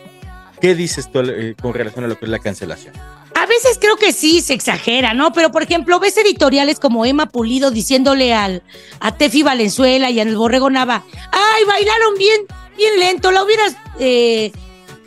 ¿Qué 0.60 0.74
dices 0.74 1.10
tú 1.10 1.20
eh, 1.20 1.54
con 1.60 1.74
relación 1.74 2.04
a 2.04 2.08
lo 2.08 2.18
que 2.18 2.24
es 2.24 2.30
la 2.30 2.38
cancelación? 2.38 2.94
A 3.40 3.46
veces 3.46 3.78
creo 3.80 3.96
que 3.96 4.12
sí 4.12 4.40
se 4.40 4.54
exagera, 4.54 5.14
¿no? 5.14 5.32
Pero 5.32 5.50
por 5.52 5.62
ejemplo, 5.62 6.00
ves 6.00 6.16
editoriales 6.16 6.80
como 6.80 7.04
Emma 7.06 7.26
Pulido 7.26 7.70
diciéndole 7.70 8.34
al 8.34 8.62
a 9.00 9.12
Tefi 9.16 9.42
Valenzuela 9.42 10.10
y 10.10 10.18
al 10.20 10.36
Borrego 10.36 10.70
Nava, 10.70 11.04
ay, 11.30 11.64
bailaron 11.64 12.14
bien, 12.18 12.40
bien 12.76 12.98
lento, 12.98 13.30
la 13.30 13.44
hubieras 13.44 13.76
eh, 14.00 14.50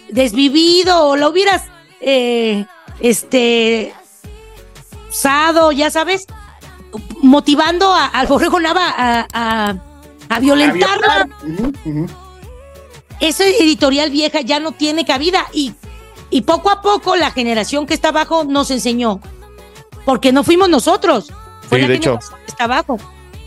desvivido 0.09 1.07
o 1.09 1.15
la 1.17 1.27
hubieras 1.29 1.63
eh, 1.99 2.65
este 3.01 3.93
usado, 5.09 5.71
ya 5.71 5.89
sabes, 5.91 6.25
motivando 7.21 7.91
a- 7.93 8.05
al 8.07 8.27
Borrego 8.27 8.59
Nava 8.59 8.87
a, 8.97 9.27
a- 9.33 9.75
a 10.29 10.39
violentarla. 10.39 11.27
Esa 13.19 13.45
editorial 13.45 14.09
vieja 14.09 14.41
ya 14.41 14.59
no 14.59 14.71
tiene 14.71 15.05
cabida 15.05 15.45
y, 15.53 15.73
y 16.31 16.41
poco 16.41 16.71
a 16.71 16.81
poco 16.81 17.15
la 17.15 17.29
generación 17.31 17.85
que 17.85 17.93
está 17.93 18.07
abajo 18.09 18.43
nos 18.45 18.71
enseñó, 18.71 19.19
porque 20.05 20.31
no 20.31 20.43
fuimos 20.43 20.69
nosotros, 20.69 21.31
fue 21.69 21.77
Sí, 21.77 21.81
la 21.83 21.87
de 21.89 21.95
hecho. 21.95 22.17
que 22.17 22.25
está 22.51 22.63
abajo. 22.63 22.97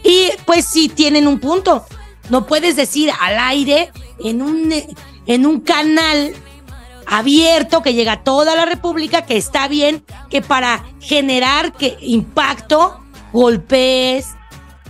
Y 0.04 0.28
pues 0.44 0.66
sí 0.66 0.88
tienen 0.88 1.26
un 1.26 1.40
punto. 1.40 1.84
No 2.30 2.46
puedes 2.46 2.76
decir 2.76 3.10
al 3.20 3.38
aire 3.38 3.90
en 4.18 4.42
un, 4.42 4.72
en 5.26 5.46
un 5.46 5.60
canal 5.60 6.34
abierto 7.06 7.82
que 7.82 7.94
llega 7.94 8.12
a 8.12 8.22
toda 8.22 8.54
la 8.54 8.64
República 8.64 9.26
que 9.26 9.36
está 9.36 9.68
bien 9.68 10.04
que 10.30 10.40
para 10.42 10.84
generar 11.00 11.72
que 11.72 11.96
impacto 12.00 12.98
golpes 13.32 14.28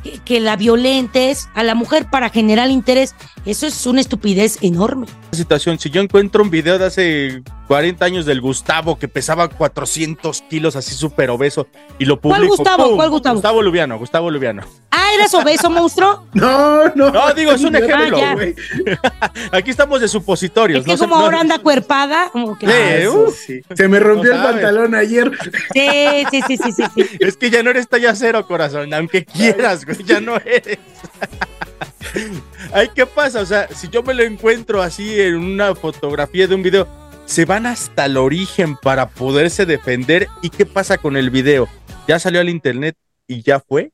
que, 0.05 0.20
que 0.24 0.38
la 0.38 0.55
violentes 0.57 1.48
a 1.55 1.64
la 1.64 1.74
mujer 1.74 2.07
para 2.11 2.28
generar 2.28 2.70
interés 2.70 3.16
eso 3.44 3.66
es 3.66 3.86
una 3.86 4.00
estupidez 4.00 4.59
enorme 4.62 5.07
situación, 5.34 5.78
si 5.78 5.90
yo 5.90 6.00
encuentro 6.00 6.42
un 6.42 6.50
video 6.50 6.78
de 6.78 6.86
hace 6.86 7.42
40 7.66 8.05
años 8.05 8.26
del 8.26 8.40
Gustavo 8.40 8.98
que 8.98 9.09
pesaba 9.09 9.48
400 9.48 10.42
kilos 10.42 10.76
así 10.76 10.94
súper 10.94 11.30
obeso 11.30 11.66
y 11.98 12.05
lo 12.05 12.20
¿Cuál 12.20 12.42
publico. 12.42 12.57
Gustavo? 12.57 12.84
¡pum! 12.84 12.96
¿Cuál 12.96 13.11
Gustavo? 13.11 13.34
Gustavo 13.34 13.62
Lubiano, 13.62 13.98
Gustavo 13.98 14.30
Lubiano. 14.30 14.62
Ah 15.05 15.14
eras 15.14 15.34
obeso 15.34 15.70
monstruo 15.70 16.26
No, 16.34 16.88
no. 16.94 17.11
No, 17.11 17.32
digo, 17.34 17.52
es 17.52 17.62
un 17.62 17.76
ejemplo. 17.76 18.18
güey. 18.34 18.55
Aquí 19.52 19.70
estamos 19.70 20.00
de 20.00 20.09
supositorios. 20.09 20.80
es 20.80 20.86
que 20.86 20.92
no 20.92 20.98
como 20.98 21.16
ahora 21.16 21.40
anda 21.40 21.59
cuerpada 21.59 22.28
como 22.32 22.59
que 22.59 22.66
Ah, 22.66 23.09
uf. 23.11 23.36
sí. 23.46 23.61
Se 23.74 23.88
me 23.88 24.00
rompió 24.00 24.30
No 24.32 24.36
el 24.36 24.42
sabes. 24.44 24.62
pantalón 24.62 24.94
ayer. 24.94 25.30
sí 25.72 26.24
sí 26.30 26.42
sí 26.46 26.57
sí 26.57 26.72
sí, 26.72 26.84
sí. 26.94 27.16
Es 27.20 27.36
que 27.36 27.50
ya 27.50 27.62
no 27.62 27.70
eres 27.70 27.88
talla 27.88 28.14
cero, 28.14 28.46
corazón, 28.46 28.92
aunque 28.94 29.24
quieras, 29.24 29.84
güey, 29.84 30.02
ya 30.05 30.20
no 30.20 30.36
eres. 30.36 30.78
Ay, 32.72 32.88
¿qué 32.94 33.07
pasa? 33.07 33.40
O 33.40 33.46
sea, 33.46 33.68
si 33.74 33.88
yo 33.88 34.02
me 34.02 34.14
lo 34.14 34.22
encuentro 34.22 34.82
así 34.82 35.20
en 35.20 35.36
una 35.36 35.74
fotografía 35.74 36.46
de 36.46 36.55
un 36.55 36.62
video, 36.62 36.86
se 37.24 37.44
van 37.44 37.66
hasta 37.66 38.05
el 38.07 38.16
origen 38.16 38.76
para 38.76 39.09
poderse 39.09 39.66
defender. 39.66 40.28
¿Y 40.42 40.50
qué 40.50 40.66
pasa 40.66 40.98
con 40.98 41.16
el 41.16 41.30
video? 41.30 41.68
¿Ya 42.07 42.18
salió 42.18 42.40
al 42.40 42.48
internet 42.48 42.96
y 43.26 43.42
ya 43.42 43.59
fue? 43.61 43.90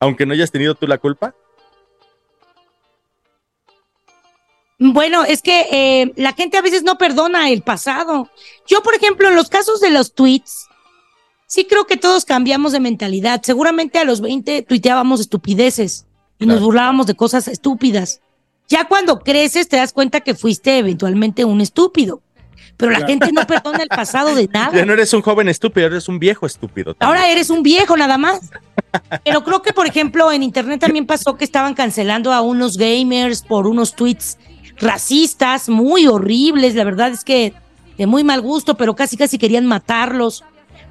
Aunque 0.00 0.26
no 0.26 0.34
hayas 0.34 0.50
tenido 0.50 0.74
tú 0.74 0.86
la 0.86 0.98
culpa. 0.98 1.34
Bueno, 4.78 5.24
es 5.24 5.42
que 5.42 5.66
eh, 5.72 6.12
la 6.16 6.34
gente 6.34 6.56
a 6.56 6.62
veces 6.62 6.84
no 6.84 6.98
perdona 6.98 7.50
el 7.50 7.62
pasado. 7.62 8.30
Yo, 8.66 8.82
por 8.82 8.94
ejemplo, 8.94 9.28
en 9.28 9.34
los 9.34 9.48
casos 9.48 9.80
de 9.80 9.90
los 9.90 10.14
tweets, 10.14 10.68
sí 11.46 11.64
creo 11.64 11.86
que 11.86 11.96
todos 11.96 12.24
cambiamos 12.24 12.70
de 12.72 12.80
mentalidad. 12.80 13.42
Seguramente 13.42 13.98
a 13.98 14.04
los 14.04 14.20
20 14.20 14.62
tuiteábamos 14.62 15.20
estupideces 15.20 16.06
y 16.38 16.46
nos 16.46 16.60
burlábamos 16.60 17.08
de 17.08 17.16
cosas 17.16 17.48
estúpidas. 17.48 18.20
Ya 18.68 18.86
cuando 18.86 19.18
creces 19.18 19.68
te 19.68 19.78
das 19.78 19.92
cuenta 19.92 20.20
que 20.20 20.34
fuiste 20.34 20.78
eventualmente 20.78 21.44
un 21.44 21.60
estúpido. 21.60 22.22
Pero 22.78 22.92
la 22.92 22.98
Claro. 22.98 23.10
gente 23.12 23.32
no 23.32 23.46
perdona 23.46 23.82
el 23.82 23.88
pasado 23.88 24.34
de 24.34 24.48
nada. 24.48 24.72
Ya 24.74 24.86
no 24.86 24.92
eres 24.94 25.12
un 25.12 25.20
joven 25.20 25.48
estúpido, 25.48 25.88
eres 25.88 26.08
un 26.08 26.18
viejo 26.18 26.46
estúpido. 26.46 26.94
también. 26.94 27.06
Ahora 27.18 27.30
eres 27.30 27.50
un 27.50 27.62
viejo 27.62 27.96
nada 27.96 28.16
más. 28.16 28.40
Pero 29.24 29.44
creo 29.44 29.60
que, 29.62 29.72
por 29.74 29.86
ejemplo, 29.86 30.32
en 30.32 30.42
internet 30.42 30.80
también 30.80 31.04
pasó 31.04 31.36
que 31.36 31.44
estaban 31.44 31.74
cancelando 31.74 32.32
a 32.32 32.40
unos 32.40 32.78
gamers 32.78 33.42
por 33.42 33.66
unos 33.66 33.94
tweets 33.94 34.38
racistas 34.78 35.68
muy 35.68 36.06
horribles. 36.06 36.74
La 36.74 36.84
verdad 36.84 37.10
es 37.10 37.24
que 37.24 37.52
de 37.98 38.06
muy 38.06 38.24
mal 38.24 38.40
gusto, 38.40 38.76
pero 38.76 38.94
casi 38.94 39.16
casi 39.16 39.38
querían 39.38 39.66
matarlos. 39.66 40.44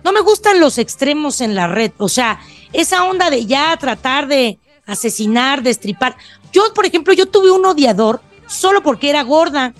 No 0.03 0.11
me 0.11 0.19
gustan 0.21 0.59
los 0.59 0.77
extremos 0.77 1.41
en 1.41 1.55
la 1.55 1.67
red. 1.67 1.91
O 1.97 2.09
sea, 2.09 2.39
esa 2.73 3.05
onda 3.05 3.29
de 3.29 3.45
ya 3.45 3.75
tratar 3.77 4.27
de 4.27 4.59
asesinar, 4.85 5.63
destripar. 5.63 6.15
Yo, 6.51 6.63
por 6.73 6.85
ejemplo, 6.85 7.13
yo 7.13 7.25
tuve 7.27 7.49
un 7.51 7.65
odiador 7.65 8.21
solo 8.45 8.83
porque 8.83 9.09
era 9.09 9.23
gorda. 9.23 9.73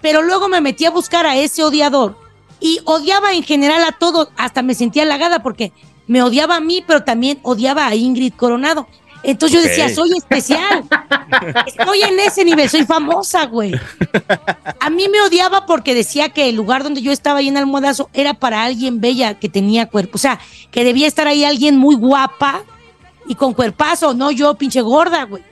Pero 0.00 0.22
luego 0.22 0.48
me 0.48 0.60
metí 0.60 0.84
a 0.84 0.90
buscar 0.90 1.26
a 1.26 1.36
ese 1.36 1.62
odiador 1.62 2.16
y 2.60 2.80
odiaba 2.84 3.32
en 3.32 3.42
general 3.42 3.82
a 3.84 3.92
todos, 3.92 4.28
hasta 4.36 4.62
me 4.62 4.74
sentía 4.74 5.02
halagada 5.02 5.42
porque 5.42 5.72
me 6.06 6.22
odiaba 6.22 6.56
a 6.56 6.60
mí, 6.60 6.82
pero 6.86 7.04
también 7.04 7.38
odiaba 7.42 7.86
a 7.86 7.94
Ingrid 7.94 8.32
Coronado. 8.34 8.86
Entonces 9.22 9.60
yo 9.60 9.68
decía, 9.68 9.88
soy 9.92 10.12
especial. 10.16 10.84
Estoy 11.66 12.02
en 12.02 12.20
ese 12.20 12.44
nivel, 12.44 12.68
soy 12.70 12.84
famosa, 12.84 13.46
güey. 13.46 13.72
A 14.80 14.90
mí 14.90 15.08
me 15.08 15.20
odiaba 15.20 15.66
porque 15.66 15.94
decía 15.94 16.28
que 16.28 16.48
el 16.48 16.54
lugar 16.54 16.82
donde 16.82 17.02
yo 17.02 17.10
estaba 17.10 17.40
ahí 17.40 17.48
en 17.48 17.56
Almohadazo 17.56 18.08
era 18.12 18.34
para 18.34 18.62
alguien 18.62 19.00
bella 19.00 19.34
que 19.34 19.48
tenía 19.48 19.86
cuerpo. 19.86 20.12
O 20.14 20.18
sea, 20.18 20.38
que 20.70 20.84
debía 20.84 21.06
estar 21.08 21.26
ahí 21.26 21.44
alguien 21.44 21.76
muy 21.76 21.96
guapa 21.96 22.62
y 23.26 23.34
con 23.34 23.54
cuerpazo, 23.54 24.14
no 24.14 24.30
yo, 24.30 24.54
pinche 24.54 24.80
gorda, 24.80 25.24
güey. 25.24 25.42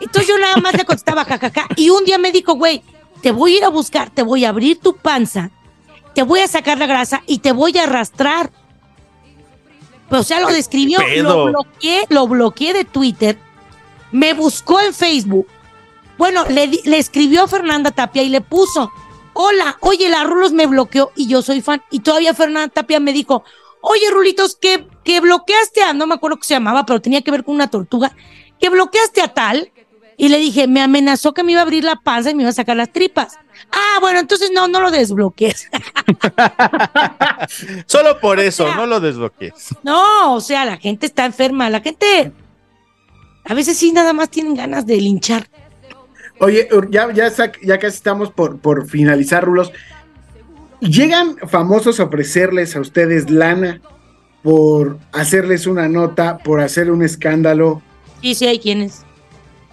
Entonces 0.00 0.28
yo 0.28 0.38
nada 0.38 0.56
más 0.56 0.74
le 0.74 0.84
contestaba 0.84 1.24
jajaja. 1.24 1.68
Y 1.76 1.90
un 1.90 2.04
día 2.04 2.18
me 2.18 2.32
dijo, 2.32 2.54
güey, 2.54 2.82
te 3.22 3.30
voy 3.30 3.54
a 3.54 3.58
ir 3.58 3.64
a 3.64 3.68
buscar, 3.68 4.10
te 4.10 4.22
voy 4.22 4.44
a 4.44 4.50
abrir 4.50 4.78
tu 4.78 4.96
panza, 4.96 5.50
te 6.14 6.22
voy 6.22 6.40
a 6.40 6.48
sacar 6.48 6.78
la 6.78 6.86
grasa 6.86 7.22
y 7.26 7.38
te 7.38 7.52
voy 7.52 7.78
a 7.78 7.84
arrastrar. 7.84 8.50
Pues, 10.08 10.20
o 10.20 10.24
sea, 10.24 10.40
lo 10.40 10.48
describió, 10.48 10.98
lo 11.22 11.46
bloqueé, 11.46 12.04
lo 12.10 12.28
bloqueé 12.28 12.74
de 12.74 12.84
Twitter, 12.84 13.38
me 14.10 14.34
buscó 14.34 14.80
en 14.80 14.92
Facebook. 14.92 15.46
Bueno, 16.18 16.44
le, 16.48 16.66
le 16.66 16.98
escribió 16.98 17.44
a 17.44 17.48
Fernanda 17.48 17.90
Tapia 17.90 18.22
y 18.22 18.28
le 18.28 18.42
puso, 18.42 18.92
hola, 19.32 19.78
oye, 19.80 20.08
la 20.08 20.24
Rulos 20.24 20.52
me 20.52 20.66
bloqueó 20.66 21.10
y 21.16 21.26
yo 21.26 21.40
soy 21.42 21.62
fan. 21.62 21.82
Y 21.90 22.00
todavía 22.00 22.34
Fernanda 22.34 22.68
Tapia 22.68 23.00
me 23.00 23.12
dijo, 23.12 23.44
oye, 23.80 24.10
Rulitos, 24.10 24.56
que, 24.56 24.86
que 25.04 25.20
bloqueaste 25.20 25.82
a, 25.82 25.92
no 25.92 26.06
me 26.06 26.14
acuerdo 26.14 26.36
qué 26.38 26.46
se 26.46 26.54
llamaba, 26.54 26.84
pero 26.84 27.00
tenía 27.00 27.22
que 27.22 27.30
ver 27.30 27.44
con 27.44 27.54
una 27.54 27.70
tortuga, 27.70 28.14
que 28.60 28.68
bloqueaste 28.68 29.22
a 29.22 29.28
tal. 29.28 29.71
Y 30.22 30.28
le 30.28 30.38
dije, 30.38 30.68
me 30.68 30.80
amenazó 30.80 31.34
que 31.34 31.42
me 31.42 31.50
iba 31.50 31.62
a 31.62 31.64
abrir 31.64 31.82
la 31.82 31.96
panza 31.96 32.30
y 32.30 32.36
me 32.36 32.44
iba 32.44 32.50
a 32.50 32.52
sacar 32.52 32.76
las 32.76 32.92
tripas. 32.92 33.40
Ah, 33.72 33.98
bueno, 34.00 34.20
entonces 34.20 34.52
no, 34.54 34.68
no 34.68 34.80
lo 34.80 34.92
desbloquees. 34.92 35.68
Solo 37.86 38.20
por 38.20 38.38
eso, 38.38 38.72
no 38.76 38.86
lo 38.86 39.00
desbloquees. 39.00 39.74
No, 39.82 40.36
o 40.36 40.40
sea, 40.40 40.64
la 40.64 40.76
gente 40.76 41.06
está 41.06 41.24
enferma, 41.24 41.68
la 41.70 41.80
gente 41.80 42.30
A 43.44 43.54
veces 43.54 43.76
sí 43.76 43.90
nada 43.90 44.12
más 44.12 44.30
tienen 44.30 44.54
ganas 44.54 44.86
de 44.86 44.98
linchar. 44.98 45.48
Oye, 46.38 46.68
ya, 46.90 47.12
ya, 47.12 47.32
ya 47.60 47.78
casi 47.80 47.96
estamos 47.96 48.30
por, 48.30 48.60
por 48.60 48.86
finalizar, 48.88 49.44
Rulos. 49.44 49.72
¿Llegan 50.78 51.36
famosos 51.48 51.98
a 51.98 52.04
ofrecerles 52.04 52.76
a 52.76 52.80
ustedes 52.80 53.28
lana 53.28 53.80
por 54.44 55.00
hacerles 55.10 55.66
una 55.66 55.88
nota, 55.88 56.38
por 56.38 56.60
hacer 56.60 56.92
un 56.92 57.02
escándalo? 57.02 57.82
Sí, 58.20 58.36
sí 58.36 58.46
hay 58.46 58.60
quienes. 58.60 59.04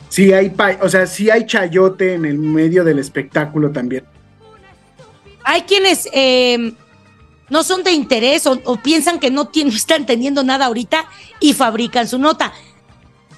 Si 0.10 0.34
hay, 0.34 0.51
o 0.82 0.89
sea, 0.89 1.05
si 1.07 1.30
hay 1.30 1.45
chayote 1.45 2.16
en 2.16 2.26
el 2.26 2.38
medio 2.38 2.84
del 2.84 2.99
espectáculo 2.99 3.72
también. 3.72 4.05
Hay 5.43 5.62
quienes 5.64 6.07
eh, 6.12 6.74
no 7.49 7.64
son 7.64 7.84
de 7.84 7.91
interés 7.91 8.45
o, 8.47 8.60
o 8.66 8.78
piensan 8.78 9.20
que 9.20 9.30
no, 9.32 9.49
están 9.53 10.05
teniendo 10.05 10.43
nada 10.43 10.66
ahorita 10.66 11.05
y 11.39 11.53
fabrican 11.53 12.07
su 12.07 12.18
nota. 12.20 12.51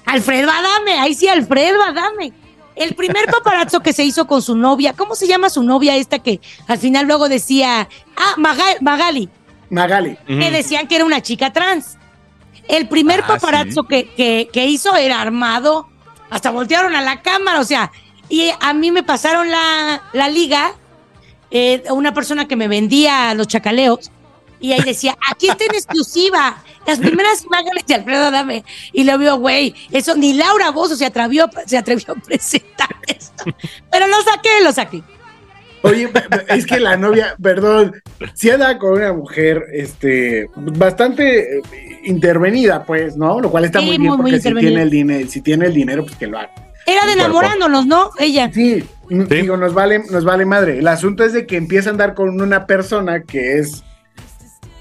Alfredo 0.04 0.50
Adame, 0.50 0.98
ahí 0.98 1.14
sí, 1.14 1.28
Alfredo 1.28 1.82
Adame. 1.82 2.32
El 2.74 2.94
primer 2.94 3.26
paparazzo 3.26 3.80
que 3.80 3.92
se 3.92 4.02
hizo 4.02 4.26
con 4.26 4.40
su 4.40 4.56
novia, 4.56 4.94
¿cómo 4.94 5.14
se 5.14 5.26
llama 5.28 5.50
su 5.50 5.62
novia 5.62 5.96
esta 5.96 6.18
que 6.20 6.40
al 6.66 6.78
final 6.78 7.06
luego 7.06 7.28
decía, 7.28 7.86
ah, 8.16 8.34
Maga- 8.38 8.78
Magali, 8.80 9.28
Magali. 9.68 10.16
que 10.26 10.50
decían 10.50 10.88
que 10.88 10.96
era 10.96 11.04
una 11.04 11.20
chica 11.20 11.52
trans? 11.52 11.98
El 12.68 12.88
primer 12.88 13.20
Ah, 13.24 13.26
paparazzo 13.26 13.84
que, 13.84 14.08
que, 14.14 14.48
que 14.50 14.66
hizo 14.66 14.96
era 14.96 15.20
armado, 15.20 15.86
hasta 16.32 16.50
voltearon 16.50 16.96
a 16.96 17.02
la 17.02 17.20
cámara, 17.20 17.60
o 17.60 17.64
sea, 17.64 17.92
y 18.30 18.50
a 18.58 18.72
mí 18.72 18.90
me 18.90 19.02
pasaron 19.02 19.50
la, 19.50 20.02
la 20.14 20.30
liga, 20.30 20.72
eh, 21.50 21.82
una 21.90 22.14
persona 22.14 22.48
que 22.48 22.56
me 22.56 22.68
vendía 22.68 23.34
los 23.34 23.46
chacaleos, 23.48 24.10
y 24.58 24.72
ahí 24.72 24.80
decía, 24.80 25.18
aquí 25.30 25.50
está 25.50 25.64
en 25.64 25.74
exclusiva, 25.74 26.56
las 26.86 27.00
primeras 27.00 27.44
imágenes 27.44 27.84
de 27.86 27.96
Alfredo 27.96 28.28
Adame, 28.28 28.64
y 28.94 29.04
lo 29.04 29.18
vio, 29.18 29.36
güey, 29.36 29.74
eso 29.90 30.16
ni 30.16 30.32
Laura 30.32 30.70
Bozo 30.70 30.96
se 30.96 31.04
atrevió, 31.04 31.50
se 31.66 31.76
atrevió 31.76 32.14
a 32.14 32.14
presentar 32.14 32.96
esto, 33.06 33.44
pero 33.90 34.06
lo 34.06 34.22
saqué, 34.22 34.62
lo 34.62 34.72
saqué. 34.72 35.02
Oye, 35.82 36.08
es 36.48 36.66
que 36.66 36.78
la 36.80 36.96
novia, 36.96 37.34
perdón, 37.42 37.94
si 38.34 38.50
anda 38.50 38.78
con 38.78 38.92
una 38.94 39.12
mujer, 39.12 39.64
este, 39.72 40.48
bastante 40.56 41.58
eh, 41.58 41.62
intervenida, 42.04 42.84
pues, 42.84 43.16
¿no? 43.16 43.40
Lo 43.40 43.50
cual 43.50 43.64
está 43.64 43.80
Sí, 43.80 43.86
muy 43.86 43.98
bien 43.98 44.08
muy, 44.10 44.18
muy 44.18 44.30
porque 44.32 44.42
si 44.48 44.54
tiene 44.54 44.82
el 44.82 44.90
dinero, 44.90 45.28
si 45.28 45.40
tiene 45.40 45.66
el 45.66 45.74
dinero, 45.74 46.04
pues 46.04 46.16
que 46.16 46.26
lo 46.26 46.38
haga. 46.38 46.50
Era 46.86 47.06
de 47.06 47.12
enamorándonos, 47.12 47.86
¿no? 47.86 48.10
Ella. 48.18 48.50
Sí, 48.52 48.84
n- 49.10 49.26
digo, 49.26 49.56
nos 49.56 49.72
vale, 49.74 50.02
nos 50.10 50.24
vale 50.24 50.44
madre. 50.44 50.78
El 50.78 50.88
asunto 50.88 51.24
es 51.24 51.32
de 51.32 51.46
que 51.46 51.56
empieza 51.56 51.90
a 51.90 51.92
andar 51.92 52.14
con 52.14 52.40
una 52.40 52.66
persona 52.66 53.22
que 53.22 53.58
es, 53.58 53.84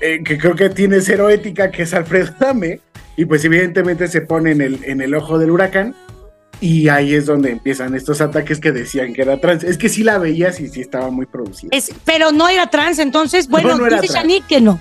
eh, 0.02 0.22
que 0.24 0.38
creo 0.38 0.56
que 0.56 0.70
tiene 0.70 1.02
cero 1.02 1.30
ética, 1.30 1.70
que 1.72 1.84
es 1.84 1.94
Alfredo 1.94 2.34
Dame, 2.40 2.80
y 3.18 3.26
pues 3.26 3.44
evidentemente 3.46 4.08
se 4.08 4.22
pone 4.22 4.52
en 4.52 4.62
el, 4.62 4.80
en 4.84 5.02
el 5.02 5.14
ojo 5.14 5.38
del 5.38 5.52
huracán. 5.52 5.94
Y 6.62 6.88
ahí 6.90 7.14
es 7.16 7.26
donde 7.26 7.50
empiezan 7.52 7.96
estos 7.96 8.22
ataques 8.22 8.60
que 8.60 8.72
decían 8.72 9.14
que 9.14 9.24
era 9.24 9.40
trans. 9.42 9.64
Es 9.64 9.78
que 9.78 9.90
sí 9.90 10.04
la 10.04 10.18
veías 10.20 10.60
y 10.60 10.70
sí 10.70 10.80
estaba 10.82 11.10
muy 11.10 11.26
producida. 11.26 11.70
Es, 11.76 11.92
pero 12.06 12.32
no 12.32 12.48
era 12.48 12.68
trans, 12.70 13.00
entonces, 13.00 13.48
bueno, 13.50 13.76
no 13.78 13.88
era 13.88 14.00
dice 14.00 14.14
trans. 14.14 14.28
Shanique 14.28 14.46
que 14.48 14.62
no. 14.62 14.80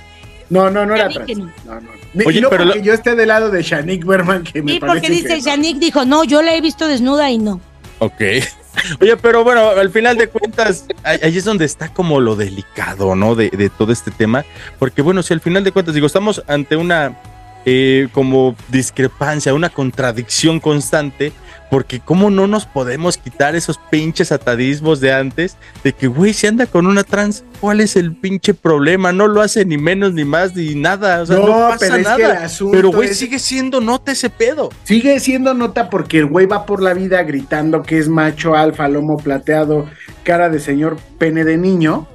No, 0.50 0.68
no, 0.70 0.84
no 0.84 0.94
era 0.94 1.08
Shanique 1.08 1.34
trans. 1.36 1.52
no. 1.64 1.74
No, 1.74 1.80
no. 1.80 1.88
Oye, 2.26 2.40
no 2.42 2.50
pero 2.50 2.64
porque 2.64 2.78
lo- 2.80 2.84
yo 2.84 2.92
esté 2.92 3.14
del 3.14 3.28
lado 3.28 3.50
de 3.50 3.62
Shanique 3.62 4.04
Berman, 4.04 4.44
que 4.44 4.62
me 4.62 4.72
Sí, 4.72 4.78
parece 4.80 4.98
porque 5.00 5.10
dice, 5.14 5.34
que- 5.36 5.40
Shanique 5.40 5.80
dijo, 5.80 6.04
no, 6.04 6.22
yo 6.24 6.42
la 6.42 6.54
he 6.54 6.60
visto 6.60 6.86
desnuda 6.86 7.30
y 7.30 7.38
no. 7.38 7.60
Ok. 8.00 8.20
Oye, 9.00 9.16
pero 9.16 9.42
bueno, 9.42 9.70
al 9.70 9.90
final 9.90 10.16
de 10.18 10.28
cuentas, 10.28 10.84
ahí 11.02 11.18
ahí 11.22 11.38
es 11.38 11.44
donde 11.44 11.64
está 11.64 11.88
como 11.92 12.20
lo 12.20 12.36
delicado, 12.36 13.14
¿no? 13.16 13.34
De, 13.34 13.48
de 13.50 13.68
todo 13.70 13.90
este 13.92 14.10
tema. 14.10 14.44
Porque 14.78 15.02
bueno, 15.02 15.22
si 15.22 15.32
al 15.32 15.40
final 15.40 15.64
de 15.64 15.72
cuentas, 15.72 15.94
digo, 15.94 16.06
estamos 16.06 16.42
ante 16.46 16.76
una 16.76 17.16
eh, 17.64 18.08
como 18.12 18.54
discrepancia, 18.68 19.52
una 19.54 19.68
contradicción 19.70 20.60
constante, 20.60 21.32
porque 21.70 22.00
cómo 22.00 22.30
no 22.30 22.46
nos 22.48 22.66
podemos 22.66 23.16
quitar 23.16 23.54
esos 23.54 23.78
pinches 23.90 24.32
atadismos 24.32 25.00
de 25.00 25.12
antes, 25.12 25.56
de 25.84 25.92
que, 25.92 26.08
güey, 26.08 26.32
si 26.32 26.46
anda 26.48 26.66
con 26.66 26.86
una 26.86 27.04
trans, 27.04 27.44
¿cuál 27.60 27.80
es 27.80 27.94
el 27.94 28.16
pinche 28.16 28.54
problema? 28.54 29.12
No 29.12 29.28
lo 29.28 29.40
hace 29.40 29.64
ni 29.64 29.78
menos 29.78 30.12
ni 30.12 30.24
más 30.24 30.56
ni 30.56 30.74
nada, 30.74 31.22
o 31.22 31.26
sea, 31.26 31.36
no, 31.36 31.46
No, 31.46 31.52
pasa 31.68 31.78
pero 31.78 31.94
es 31.96 32.02
nada. 32.02 32.16
que 32.16 32.22
el 32.24 32.30
asunto 32.32 32.72
pero, 32.76 32.90
güey, 32.90 33.10
es- 33.10 33.18
sigue 33.18 33.38
siendo 33.38 33.80
nota 33.80 34.10
ese 34.12 34.30
pedo. 34.30 34.70
Sigue 34.84 35.20
siendo 35.20 35.54
nota 35.54 35.88
porque 35.90 36.18
el 36.18 36.26
güey 36.26 36.46
va 36.46 36.66
por 36.66 36.82
la 36.82 36.92
vida 36.92 37.22
gritando 37.22 37.82
que 37.82 37.98
es 37.98 38.08
macho, 38.08 38.56
alfa, 38.56 38.88
lomo 38.88 39.16
plateado, 39.18 39.86
cara 40.24 40.48
de 40.50 40.58
señor 40.58 40.96
pene 41.18 41.44
de 41.44 41.56
niño. 41.56 42.08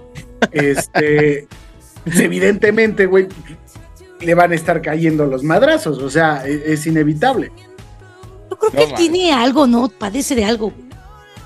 Este, 0.51 1.47
pues, 2.03 2.19
evidentemente, 2.19 3.05
güey, 3.05 3.27
le 4.19 4.33
van 4.35 4.51
a 4.51 4.55
estar 4.55 4.81
cayendo 4.81 5.25
los 5.25 5.43
madrazos, 5.43 5.99
o 5.99 6.09
sea, 6.09 6.43
e- 6.45 6.73
es, 6.73 6.85
inevitable. 6.87 7.51
Yo 8.61 8.69
creo 8.69 8.71
que 8.71 8.83
él 8.91 8.93
tiene 8.97 9.33
algo, 9.33 9.67
¿no? 9.67 9.89
Padece 9.89 10.35
de 10.35 10.45
algo. 10.45 10.73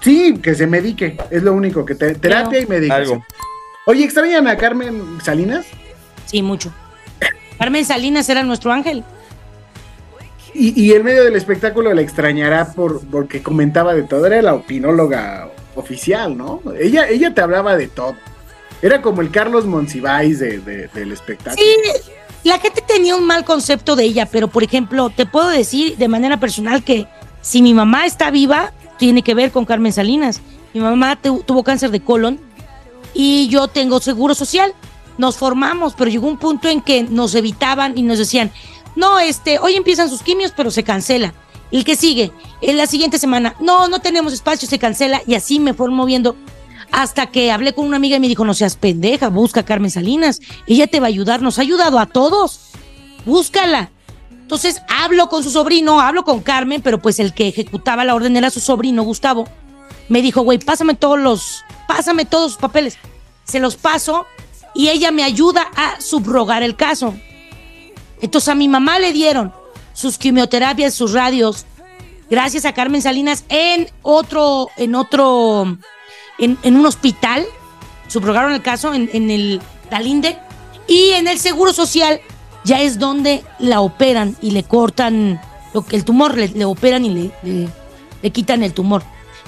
Sí, 0.01 0.37
que 0.41 0.55
se 0.55 0.65
medique, 0.67 1.17
es 1.29 1.43
lo 1.43 1.53
único 1.53 1.83
que 1.85 1.95
te, 1.95 2.15
terapia 2.15 2.59
y 2.61 2.65
medicación. 2.67 3.13
Algo. 3.15 3.25
Oye, 3.85 4.03
¿extrañan 4.05 4.47
a 4.47 4.55
Carmen 4.57 5.17
Salinas? 5.23 5.65
Sí, 6.25 6.41
mucho. 6.41 6.71
Carmen 7.59 7.83
Salinas 7.83 8.29
era 8.29 8.43
nuestro 8.43 8.71
ángel. 8.71 9.03
Y, 10.53 10.79
y 10.81 10.93
en 10.93 11.03
medio 11.03 11.23
del 11.23 11.35
espectáculo 11.35 11.93
la 11.93 12.01
extrañará 12.01 12.73
por, 12.73 13.01
porque 13.07 13.43
comentaba 13.43 13.93
de 13.93 14.03
todo, 14.03 14.25
era 14.25 14.41
la 14.41 14.53
opinóloga 14.55 15.49
oficial, 15.75 16.35
¿no? 16.37 16.61
Ella, 16.79 17.07
ella 17.07 17.33
te 17.33 17.41
hablaba 17.41 17.75
de 17.75 17.87
todo. 17.87 18.15
Era 18.81 19.01
como 19.01 19.21
el 19.21 19.29
Carlos 19.31 19.65
Monsiváis 19.65 20.39
de- 20.39 20.59
de- 20.59 20.87
del 20.87 21.11
espectáculo. 21.11 21.61
Sí, 21.61 22.11
la 22.43 22.59
gente 22.59 22.81
tenía 22.81 23.15
un 23.15 23.25
mal 23.25 23.43
concepto 23.45 23.95
de 23.95 24.05
ella, 24.05 24.25
pero 24.25 24.47
por 24.47 24.63
ejemplo, 24.63 25.09
te 25.09 25.25
puedo 25.25 25.49
decir 25.49 25.97
de 25.97 26.07
manera 26.07 26.39
personal 26.39 26.83
que 26.83 27.07
si 27.41 27.61
mi 27.61 27.73
mamá 27.73 28.05
está 28.05 28.31
viva, 28.31 28.73
tiene 28.97 29.21
que 29.21 29.33
ver 29.33 29.51
con 29.51 29.65
Carmen 29.65 29.93
Salinas. 29.93 30.41
Mi 30.73 30.79
mamá 30.81 31.15
tu- 31.15 31.41
tuvo 31.43 31.63
cáncer 31.63 31.91
de 31.91 31.99
colon 32.01 32.39
y 33.13 33.47
yo 33.49 33.67
tengo 33.67 33.99
seguro 33.99 34.35
social. 34.35 34.73
Nos 35.17 35.37
formamos, 35.37 35.93
pero 35.97 36.09
llegó 36.09 36.27
un 36.27 36.37
punto 36.37 36.69
en 36.69 36.81
que 36.81 37.03
nos 37.03 37.35
evitaban 37.35 37.97
y 37.97 38.03
nos 38.03 38.17
decían, 38.19 38.51
no, 38.95 39.19
este, 39.19 39.59
hoy 39.59 39.75
empiezan 39.75 40.09
sus 40.09 40.23
quimios, 40.23 40.53
pero 40.55 40.71
se 40.71 40.83
cancela. 40.83 41.33
El 41.71 41.83
que 41.83 41.95
sigue, 41.95 42.31
en 42.61 42.77
la 42.77 42.87
siguiente 42.87 43.19
semana, 43.19 43.55
no, 43.59 43.87
no 43.89 43.99
tenemos 43.99 44.33
espacio, 44.33 44.67
se 44.67 44.79
cancela 44.79 45.21
y 45.27 45.35
así 45.35 45.59
me 45.59 45.73
fueron 45.73 45.95
moviendo 45.95 46.35
hasta 46.91 47.27
que 47.27 47.51
hablé 47.51 47.73
con 47.73 47.85
una 47.85 47.97
amiga 47.97 48.17
y 48.17 48.19
me 48.19 48.27
dijo, 48.27 48.45
no 48.45 48.53
seas 48.53 48.75
pendeja, 48.75 49.29
busca 49.29 49.61
a 49.61 49.65
Carmen 49.65 49.91
Salinas, 49.91 50.39
ella 50.67 50.87
te 50.87 50.99
va 50.99 51.07
a 51.07 51.09
ayudar, 51.09 51.41
nos 51.41 51.59
ha 51.59 51.61
ayudado 51.61 51.99
a 51.99 52.05
todos, 52.05 52.71
búscala. 53.25 53.91
Entonces 54.31 54.81
hablo 54.87 55.29
con 55.29 55.43
su 55.43 55.51
sobrino, 55.51 56.01
hablo 56.01 56.23
con 56.23 56.41
Carmen, 56.41 56.81
pero 56.81 56.99
pues 56.99 57.19
el 57.19 57.33
que 57.33 57.47
ejecutaba 57.47 58.03
la 58.03 58.15
orden 58.15 58.35
era 58.35 58.49
su 58.49 58.59
sobrino, 58.59 59.03
Gustavo. 59.03 59.47
Me 60.07 60.23
dijo, 60.23 60.41
güey, 60.41 60.57
pásame 60.57 60.95
todos 60.95 61.19
los, 61.19 61.63
pásame 61.87 62.25
todos 62.25 62.53
sus 62.53 62.61
papeles. 62.61 62.97
Se 63.43 63.59
los 63.59 63.75
paso 63.75 64.25
y 64.73 64.89
ella 64.89 65.11
me 65.11 65.23
ayuda 65.23 65.67
a 65.75 66.01
subrogar 66.01 66.63
el 66.63 66.75
caso. 66.75 67.13
Entonces 68.21 68.49
a 68.49 68.55
mi 68.55 68.67
mamá 68.67 68.99
le 68.99 69.13
dieron 69.13 69.53
sus 69.93 70.17
quimioterapias, 70.17 70.93
sus 70.93 71.13
radios, 71.13 71.65
gracias 72.29 72.65
a 72.65 72.73
Carmen 72.73 73.01
Salinas 73.01 73.45
en 73.49 73.89
otro, 74.01 74.69
en 74.77 74.95
otro, 74.95 75.77
en, 76.39 76.75
un 76.75 76.85
hospital, 76.85 77.45
subrogaron 78.07 78.53
el 78.53 78.61
caso 78.61 78.93
en, 78.93 79.09
el 79.29 79.61
Dalinde 79.91 80.37
y 80.87 81.11
en 81.11 81.27
el 81.27 81.39
Seguro 81.39 81.73
Social 81.73 82.19
ya 82.63 82.81
es 82.81 82.99
donde 82.99 83.43
la 83.59 83.81
operan 83.81 84.35
y 84.41 84.51
le 84.51 84.63
cortan 84.63 85.41
lo 85.73 85.85
que 85.85 85.95
el 85.95 86.05
tumor, 86.05 86.35
le, 86.37 86.65
operan 86.65 87.05
y 87.05 87.31
le- 87.43 87.69
le 88.21 88.29
quitan 88.31 88.63
el 88.63 88.73
tumor. 88.73 89.03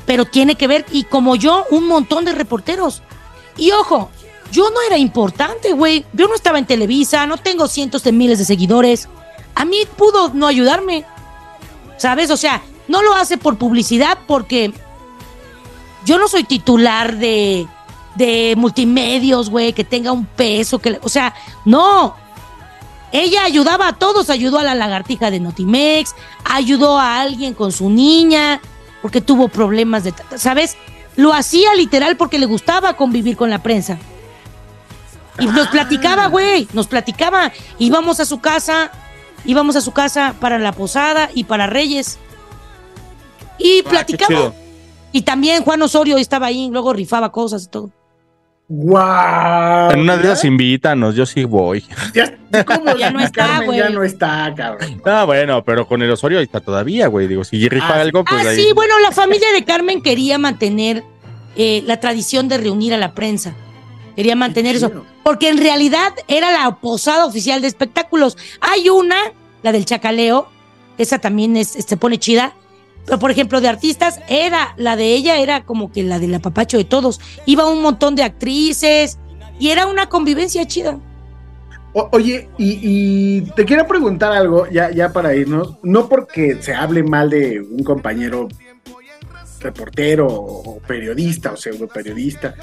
Pero 0.05 0.25
tiene 0.25 0.55
que 0.55 0.67
ver, 0.67 0.85
y 0.91 1.03
como 1.03 1.35
yo, 1.35 1.65
un 1.71 1.87
montón 1.87 2.25
de 2.25 2.31
reporteros. 2.31 3.01
Y 3.57 3.71
ojo, 3.71 4.09
yo 4.51 4.69
no 4.69 4.81
era 4.87 4.97
importante, 4.97 5.73
güey. 5.73 6.05
Yo 6.13 6.27
no 6.27 6.35
estaba 6.35 6.57
en 6.59 6.65
Televisa, 6.65 7.25
no 7.27 7.37
tengo 7.37 7.67
cientos 7.67 8.03
de 8.03 8.11
miles 8.11 8.39
de 8.39 8.45
seguidores. 8.45 9.07
A 9.55 9.65
mí 9.65 9.77
pudo 9.97 10.29
no 10.33 10.47
ayudarme. 10.47 11.05
¿Sabes? 11.97 12.31
O 12.31 12.37
sea, 12.37 12.61
no 12.87 13.03
lo 13.03 13.13
hace 13.13 13.37
por 13.37 13.57
publicidad 13.57 14.17
porque 14.27 14.73
yo 16.05 16.17
no 16.17 16.27
soy 16.27 16.43
titular 16.43 17.17
de, 17.17 17.67
de 18.15 18.53
multimedios, 18.57 19.49
güey, 19.49 19.73
que 19.73 19.83
tenga 19.83 20.11
un 20.11 20.25
peso, 20.25 20.79
que, 20.79 20.99
o 21.01 21.09
sea, 21.09 21.33
no. 21.65 22.15
Ella 23.11 23.43
ayudaba 23.43 23.89
a 23.89 23.93
todos, 23.93 24.29
ayudó 24.29 24.57
a 24.59 24.63
la 24.63 24.73
lagartija 24.73 25.29
de 25.31 25.39
Notimex, 25.41 26.15
ayudó 26.45 26.97
a 26.97 27.19
alguien 27.19 27.53
con 27.53 27.71
su 27.73 27.89
niña, 27.89 28.61
porque 29.01 29.19
tuvo 29.19 29.49
problemas 29.49 30.05
de, 30.05 30.13
¿sabes? 30.37 30.77
Lo 31.17 31.33
hacía 31.33 31.75
literal 31.75 32.15
porque 32.15 32.39
le 32.39 32.45
gustaba 32.45 32.93
convivir 32.95 33.35
con 33.35 33.49
la 33.49 33.61
prensa. 33.61 33.97
Y 35.39 35.45
nos 35.45 35.67
platicaba, 35.67 36.27
güey, 36.27 36.67
nos 36.73 36.87
platicaba. 36.87 37.51
Íbamos 37.79 38.19
a 38.19 38.25
su 38.25 38.39
casa, 38.39 38.91
íbamos 39.43 39.75
a 39.75 39.81
su 39.81 39.91
casa 39.91 40.35
para 40.39 40.57
la 40.59 40.71
posada 40.71 41.29
y 41.33 41.43
para 41.45 41.67
Reyes. 41.67 42.17
Y 43.57 43.81
Ah, 43.85 43.89
platicaba. 43.89 44.53
Y 45.11 45.21
también 45.23 45.63
Juan 45.63 45.81
Osorio 45.81 46.17
estaba 46.17 46.47
ahí, 46.47 46.69
luego 46.71 46.93
rifaba 46.93 47.31
cosas 47.31 47.63
y 47.65 47.67
todo. 47.67 47.89
¡Guau! 48.73 49.91
En 49.91 49.99
una 49.99 50.15
de 50.15 50.23
esas 50.23 50.45
invítanos, 50.45 51.13
yo 51.15 51.25
sí 51.25 51.43
voy. 51.43 51.83
Ya, 52.13 52.63
¿cómo 52.65 52.95
Ya 52.95 53.11
no 53.11 53.19
está, 53.19 53.63
güey. 53.65 53.77
ya 53.79 53.89
no 53.89 54.03
está, 54.03 54.53
cabrón. 54.55 55.01
Ah, 55.05 55.25
bueno, 55.25 55.63
pero 55.63 55.85
con 55.87 56.01
el 56.01 56.09
Osorio 56.11 56.37
ahí 56.39 56.45
está 56.45 56.61
todavía, 56.61 57.07
güey. 57.07 57.27
Digo, 57.27 57.43
si 57.43 57.67
rifa 57.67 57.95
Ah, 57.97 58.01
algo, 58.01 58.23
pues 58.23 58.45
Ah, 58.45 58.49
ahí. 58.49 58.55
sí, 58.55 58.71
bueno, 58.73 58.97
la 58.99 59.11
familia 59.11 59.51
de 59.53 59.65
Carmen 59.65 60.01
quería 60.01 60.37
mantener 60.37 61.03
eh, 61.57 61.83
la 61.85 61.99
tradición 61.99 62.47
de 62.47 62.57
reunir 62.57 62.93
a 62.93 62.97
la 62.97 63.13
prensa. 63.13 63.53
Quería 64.15 64.35
mantener 64.37 64.75
eso. 64.77 65.05
Porque 65.23 65.49
en 65.49 65.57
realidad 65.57 66.13
era 66.27 66.51
la 66.51 66.75
posada 66.77 67.25
oficial 67.25 67.61
de 67.61 67.67
espectáculos. 67.67 68.37
Hay 68.61 68.89
una, 68.89 69.17
la 69.63 69.71
del 69.73 69.85
Chacaleo, 69.85 70.47
esa 70.97 71.19
también 71.19 71.57
es, 71.57 71.69
se 71.69 71.97
pone 71.97 72.17
chida. 72.19 72.53
Pero, 73.05 73.19
por 73.19 73.31
ejemplo, 73.31 73.61
de 73.61 73.67
artistas, 73.67 74.19
era 74.29 74.73
la 74.77 74.95
de 74.95 75.13
ella, 75.13 75.39
era 75.39 75.63
como 75.63 75.91
que 75.91 76.03
la 76.03 76.19
del 76.19 76.33
apapacho 76.33 76.77
de 76.77 76.85
todos. 76.85 77.19
Iba 77.45 77.69
un 77.69 77.81
montón 77.81 78.15
de 78.15 78.23
actrices 78.23 79.17
y 79.59 79.69
era 79.69 79.87
una 79.87 80.07
convivencia 80.07 80.65
chida. 80.67 80.99
Oye, 81.93 82.49
y, 82.57 82.79
y 82.81 83.41
te 83.51 83.65
quiero 83.65 83.85
preguntar 83.85 84.31
algo, 84.31 84.65
ya, 84.69 84.91
ya 84.91 85.11
para 85.11 85.35
irnos, 85.35 85.77
no 85.83 86.07
porque 86.07 86.61
se 86.61 86.73
hable 86.73 87.03
mal 87.03 87.29
de 87.29 87.59
un 87.59 87.83
compañero 87.83 88.47
reportero 89.59 90.27
o 90.27 90.79
periodista 90.79 91.51
o 91.51 91.57
pseudo 91.57 91.87
periodista, 91.87 92.55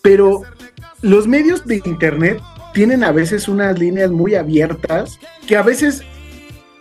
pero 0.00 0.42
los 1.02 1.26
medios 1.26 1.66
de 1.66 1.82
internet 1.84 2.40
tienen 2.72 3.04
a 3.04 3.12
veces 3.12 3.48
unas 3.48 3.78
líneas 3.78 4.10
muy 4.10 4.34
abiertas 4.34 5.18
que 5.46 5.56
a 5.56 5.62
veces 5.62 6.02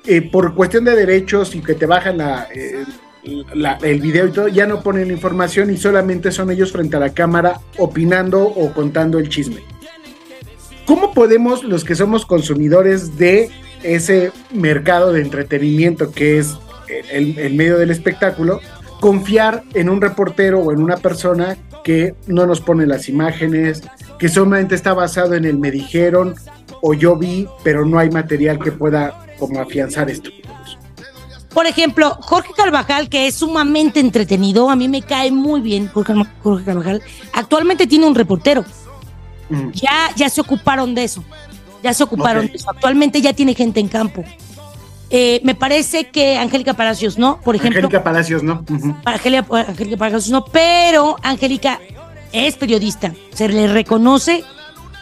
eh, 0.08 0.22
por 0.22 0.56
cuestión 0.56 0.86
de 0.86 0.96
derechos 0.96 1.56
y 1.56 1.62
que 1.62 1.74
te 1.74 1.86
bajan 1.86 2.18
la, 2.18 2.48
eh, 2.54 2.84
el 3.82 4.02
video 4.02 4.28
y 4.28 4.32
todo, 4.32 4.48
ya 4.48 4.68
no 4.68 4.82
ponen 4.82 5.10
información 5.12 5.72
y 5.72 5.78
solamente 5.78 6.32
son 6.32 6.52
ellos 6.52 6.72
frente 6.72 6.98
a 6.98 7.00
la 7.00 7.14
cámara 7.14 7.60
opinando 7.78 8.44
o 8.44 8.72
contando 8.74 9.18
el 9.18 9.30
chisme. 9.30 9.62
¿Cómo 10.86 11.14
podemos 11.14 11.64
los 11.64 11.84
que 11.84 11.96
somos 11.96 12.26
consumidores 12.26 13.18
de 13.18 13.50
ese 13.82 14.32
mercado 14.52 15.12
de 15.12 15.22
entretenimiento 15.22 16.12
que 16.12 16.38
es 16.38 16.56
el 17.12 17.56
medio 17.56 17.78
del 17.78 17.90
espectáculo, 17.90 18.62
confiar 19.00 19.64
en 19.74 19.90
un 19.90 20.02
reportero 20.02 20.60
o 20.60 20.72
en 20.72 20.82
una 20.82 20.98
persona 20.98 21.58
que 21.84 22.16
no 22.28 22.48
nos 22.48 22.62
pone 22.62 22.88
las 22.88 23.10
imágenes, 23.10 23.84
que 24.18 24.30
solamente 24.30 24.76
está 24.76 24.94
basado 24.94 25.36
en 25.36 25.46
el 25.46 25.58
me 25.58 25.72
dijeron 25.72 26.36
o 26.82 26.94
yo 26.94 27.16
vi, 27.16 27.48
pero 27.64 27.86
no 27.86 28.00
hay 28.00 28.10
material 28.10 28.60
que 28.60 28.72
pueda 28.72 29.25
como 29.38 29.60
afianzar 29.60 30.10
esto? 30.10 30.30
Por 31.54 31.66
ejemplo, 31.68 32.18
Jorge 32.22 32.52
Carvajal, 32.56 33.08
que 33.08 33.28
es 33.28 33.36
sumamente 33.36 34.02
entretenido, 34.02 34.70
a 34.70 34.76
mí 34.76 34.90
me 34.90 35.02
cae 35.02 35.32
muy 35.32 35.62
bien 35.62 35.88
Jorge, 35.88 36.14
Carvajal, 36.66 37.02
actualmente 37.32 37.88
tiene 37.88 38.06
un 38.06 38.16
reportero. 38.16 38.66
Mm. 39.50 39.72
Ya, 39.72 40.12
ya 40.16 40.30
se 40.30 40.42
ocuparon 40.42 40.94
de 40.94 41.06
eso. 41.06 41.24
Ya 41.82 41.94
se 41.94 42.04
ocuparon 42.04 42.48
de 42.48 42.54
eso. 42.56 42.70
Actualmente 42.70 43.22
ya 43.22 43.32
tiene 43.32 43.56
gente 43.56 43.80
en 43.80 43.88
campo. 43.88 44.26
Eh, 45.10 45.40
me 45.44 45.56
parece 45.56 46.10
que 46.10 46.38
Angélica 46.38 46.74
Palacios 46.74 47.18
no, 47.18 47.40
por 47.40 47.56
ejemplo. 47.56 47.80
Angélica 47.80 48.04
Palacios, 48.04 48.44
¿no? 48.44 48.66
Para 49.04 49.18
Angélica, 49.18 49.46
Angélica 49.68 49.98
Palacios 49.98 50.32
no, 50.32 50.44
pero 50.46 51.16
Angélica 51.22 51.80
es 52.34 52.58
periodista, 52.58 53.14
se 53.34 53.48
le 53.48 53.68
reconoce 53.68 54.44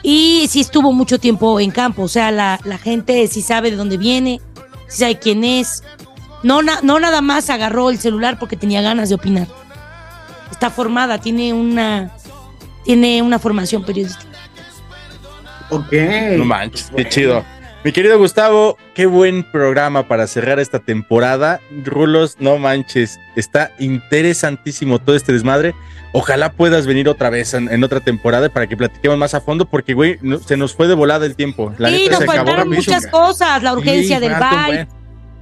y 0.03 0.45
sí 0.49 0.59
estuvo 0.59 0.91
mucho 0.93 1.17
tiempo 1.19 1.59
en 1.59 1.71
campo. 1.71 2.03
O 2.03 2.07
sea, 2.07 2.29
la, 2.31 2.59
la 2.65 2.77
gente 2.77 3.25
sí 3.27 3.41
sabe 3.41 3.71
de 3.71 3.77
dónde 3.77 3.97
viene, 3.97 4.39
sí 4.87 4.99
sabe 4.99 5.17
quién 5.17 5.43
es. 5.43 5.83
No, 6.43 6.61
na- 6.61 6.81
no 6.83 6.99
nada 6.99 7.21
más 7.21 7.49
agarró 7.49 7.89
el 7.89 7.97
celular 7.99 8.37
porque 8.37 8.57
tenía 8.57 8.81
ganas 8.81 9.09
de 9.09 9.15
opinar. 9.15 9.47
Está 10.51 10.69
formada, 10.69 11.17
tiene 11.19 11.53
una, 11.53 12.11
tiene 12.83 13.21
una 13.21 13.39
formación 13.39 13.83
periodística. 13.83 14.27
Ok. 15.69 15.91
No 16.37 16.45
manches, 16.45 16.91
qué 16.95 17.07
chido. 17.07 17.43
Mi 17.83 17.91
querido 17.91 18.17
Gustavo, 18.17 18.77
qué 18.93 19.05
buen 19.07 19.43
programa 19.43 20.07
para 20.07 20.25
cerrar 20.27 20.57
esta 20.59 20.79
temporada. 20.79 21.59
Rulos, 21.83 22.37
no 22.39 22.57
manches, 22.57 23.19
está 23.35 23.71
interesantísimo 23.77 24.99
todo 24.99 25.17
este 25.17 25.33
desmadre. 25.33 25.75
Ojalá 26.13 26.53
puedas 26.53 26.85
venir 26.87 27.09
otra 27.09 27.29
vez 27.29 27.53
en, 27.53 27.69
en 27.69 27.83
otra 27.83 27.99
temporada 27.99 28.47
para 28.47 28.67
que 28.67 28.77
platiquemos 28.77 29.17
más 29.17 29.33
a 29.33 29.41
fondo, 29.41 29.65
porque, 29.65 29.93
güey, 29.95 30.17
no- 30.21 30.39
se 30.39 30.55
nos 30.55 30.73
fue 30.73 30.87
de 30.87 30.93
volada 30.93 31.25
el 31.25 31.35
tiempo. 31.35 31.73
La 31.77 31.89
sí, 31.89 32.07
nos 32.09 32.23
faltaron 32.23 32.69
muchas 32.69 33.05
cosas, 33.07 33.61
la 33.63 33.73
urgencia 33.73 34.17
Sí, 34.17 34.21
del 34.21 34.33
buen. 34.39 34.87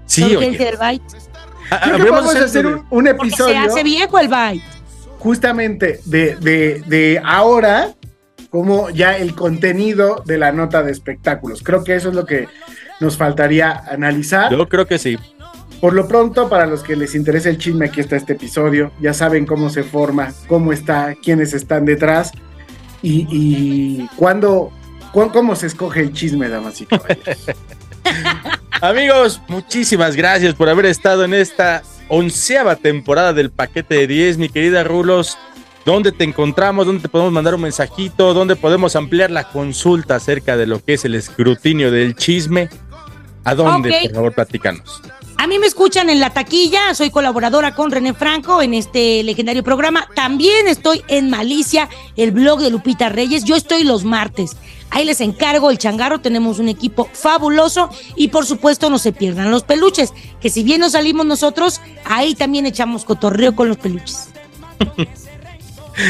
Sí, 0.08 0.22
la 0.22 0.28
oye. 0.28 0.38
urgencia 0.38 0.66
del 0.66 0.78
byte. 0.78 1.04
Ah, 1.70 1.80
Creo 1.84 1.96
que 1.96 2.02
habríamos 2.02 2.26
vamos 2.26 2.36
a 2.36 2.46
hacer 2.46 2.66
un, 2.66 2.86
Porque 2.90 3.06
se 3.06 3.12
episodio 3.28 3.60
hace 3.60 3.84
viejo 3.84 4.18
el 4.18 4.28
byte. 4.30 4.64
justamente 5.20 6.00
de, 6.06 6.36
de, 6.38 6.82
de 6.88 7.22
ahora 7.24 7.92
como 8.52 8.90
ya 8.92 9.18
el 9.18 9.34
contenido 9.34 10.22
de 10.26 10.38
la 10.38 10.52
nota 10.52 10.84
de 10.84 10.92
espectáculos. 10.92 11.64
Creo 11.64 11.84
que 11.84 11.96
eso 11.96 12.10
es 12.10 12.16
lo 12.16 12.26
que 12.26 12.48
nos 13.00 13.18
faltaría 13.18 13.72
analizar. 13.90 14.52
Yo 14.52 14.68
creo 14.70 14.86
que 14.86 15.00
sí. 15.00 15.18
Por 15.80 15.94
lo 15.94 16.08
pronto, 16.08 16.48
para 16.48 16.68
los 16.68 16.84
que 16.84 16.96
les 16.96 17.16
interesa 17.16 17.50
el 17.50 17.58
chisme, 17.58 17.86
aquí 17.88 18.02
está 18.02 18.16
este 18.18 18.34
episodio. 18.34 18.92
Ya 19.02 19.14
saben 19.16 19.48
cómo 19.48 19.70
se 19.72 19.82
forma, 19.84 20.32
cómo 20.48 20.72
está, 20.74 21.16
quiénes 21.24 21.54
están 21.54 21.86
detrás 21.86 22.32
y, 23.02 23.26
y 23.32 24.08
cuándo, 24.18 24.70
cu- 25.12 25.32
cómo 25.32 25.56
se 25.56 25.66
escoge 25.68 26.02
el 26.02 26.14
chisme, 26.14 26.50
damas 26.50 26.80
y 26.82 26.86
caballeros. 26.86 27.38
Amigos, 28.82 29.42
muchísimas 29.48 30.16
gracias 30.16 30.54
por 30.56 30.68
haber 30.70 30.86
estado 30.88 31.24
en 31.24 31.34
esta 31.34 31.84
onceava 32.10 32.76
temporada 32.76 33.32
del 33.34 33.50
paquete 33.52 33.96
de 33.96 34.08
10, 34.08 34.38
mi 34.38 34.50
querida 34.50 34.84
Rulos. 34.84 35.38
¿Dónde 35.86 36.12
te 36.12 36.24
encontramos? 36.24 36.86
¿Dónde 36.86 37.02
te 37.02 37.10
podemos 37.10 37.34
mandar 37.34 37.56
un 37.56 37.62
mensajito? 37.62 38.34
¿Dónde 38.34 38.56
podemos 38.56 38.96
ampliar 38.96 39.32
la 39.32 39.50
consulta 39.50 40.16
acerca 40.16 40.56
de 40.56 40.68
lo 40.68 40.84
que 40.84 40.94
es 40.94 41.06
el 41.06 41.16
escrutinio 41.16 41.92
del 41.92 42.16
chisme? 42.16 42.70
¿A 43.44 43.56
dónde, 43.56 43.92
por 44.04 44.16
favor, 44.16 44.34
platicanos? 44.34 45.02
A 45.38 45.48
mí 45.48 45.58
me 45.58 45.66
escuchan 45.66 46.12
en 46.12 46.20
La 46.20 46.30
Taquilla, 46.30 46.94
soy 46.94 47.10
colaboradora 47.10 47.74
con 47.74 47.90
René 47.90 48.14
Franco 48.14 48.62
en 48.62 48.76
este 48.76 49.24
legendario 49.24 49.64
programa. 49.64 50.08
También 50.14 50.68
estoy 50.68 51.04
en 51.08 51.32
Malicia, 51.32 51.90
el 52.16 52.30
blog 52.30 52.60
de 52.60 52.70
Lupita 52.70 53.10
Reyes. 53.10 53.44
Yo 53.44 53.56
estoy 53.56 53.84
los 53.84 54.04
martes. 54.04 54.56
Ahí 54.92 55.04
les 55.04 55.20
encargo 55.20 55.72
el 55.72 55.80
changarro, 55.80 56.20
tenemos 56.20 56.60
un 56.60 56.70
equipo 56.70 57.10
fabuloso 57.12 57.90
y 58.16 58.28
por 58.28 58.46
supuesto 58.46 58.92
no 58.92 59.00
se 59.00 59.14
pierdan 59.14 59.50
los 59.50 59.64
peluches, 59.64 60.14
que 60.40 60.52
si 60.52 60.62
bien 60.62 60.82
nos 60.82 60.92
salimos 60.92 61.26
nosotros, 61.26 61.82
ahí 62.06 62.36
también 62.36 62.68
echamos 62.68 63.04
cotorreo 63.04 63.56
con 63.56 63.68
los 63.68 63.78
peluches. 63.78 64.30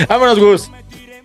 Vámonos, 0.07 0.39
Gus. 0.39 0.71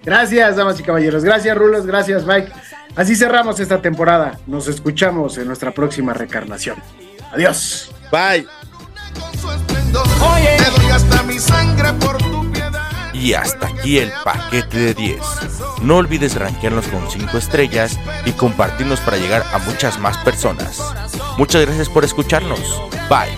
Gracias, 0.04 0.56
damas 0.56 0.78
y 0.78 0.82
caballeros. 0.82 1.24
Gracias, 1.24 1.56
Rulos. 1.56 1.86
Gracias, 1.86 2.24
Mike. 2.24 2.52
Así 2.94 3.16
cerramos 3.16 3.60
esta 3.60 3.82
temporada. 3.82 4.38
Nos 4.46 4.68
escuchamos 4.68 5.36
en 5.38 5.48
nuestra 5.48 5.72
próxima 5.72 6.14
recarnación. 6.14 6.76
Adiós. 7.32 7.90
Bye. 8.10 8.46
Y 13.12 13.34
hasta 13.34 13.66
aquí 13.66 13.98
el 13.98 14.12
paquete 14.24 14.78
de 14.78 14.94
10. 14.94 15.20
No 15.82 15.96
olvides 15.96 16.36
rankearnos 16.36 16.86
con 16.86 17.10
5 17.10 17.36
estrellas 17.36 17.98
y 18.24 18.32
compartirnos 18.32 19.00
para 19.00 19.16
llegar 19.16 19.44
a 19.52 19.58
muchas 19.58 19.98
más 19.98 20.16
personas. 20.18 20.80
Muchas 21.36 21.66
gracias 21.66 21.88
por 21.88 22.04
escucharnos. 22.04 22.60
Bye. 23.08 23.36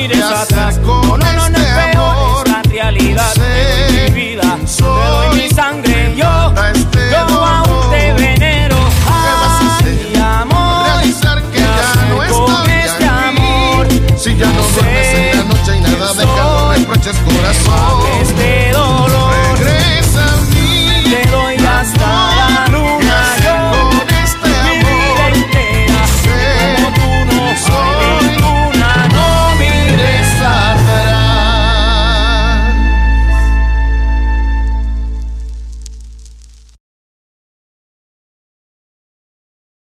mires 0.00 0.18
ya 0.18 0.42
atrás. 0.42 0.78
No, 0.78 1.02
no, 1.02 1.16
no, 1.16 1.46
este 1.46 1.60
peor 1.60 2.46
esta 2.46 2.62
realidad. 2.62 3.32
Te 3.34 3.40
doy 3.40 3.92
mi 3.92 4.20
vida, 4.20 4.58
te 4.76 4.82
doy 4.82 5.36
mi 5.36 5.48
sangre. 5.50 6.14
Yo, 6.16 6.54
este 6.74 7.10
yo 7.10 7.26
dolor. 7.26 7.48
aún 7.48 7.90
te 7.90 8.12
venero. 8.14 8.76
Ay, 9.06 9.82
¿Qué 10.12 10.16
vas 10.16 10.22
a 10.22 10.40
amor, 10.40 10.86
realizar 10.86 11.42
que 11.42 11.58
ya 11.58 11.94
no 12.08 12.22
está 12.22 12.62
bien 12.64 12.80
este 12.80 13.04
amor. 13.04 13.88
Si 14.16 14.36
ya 14.36 14.46
no 14.46 14.62
duermes 14.62 15.14
en 15.14 15.38
la 15.38 15.44
noche 15.44 15.76
y 15.76 15.80
nada 15.80 16.12
de 16.14 16.24
calor, 16.24 16.78
reproches 16.78 17.16
corazón. 17.16 18.69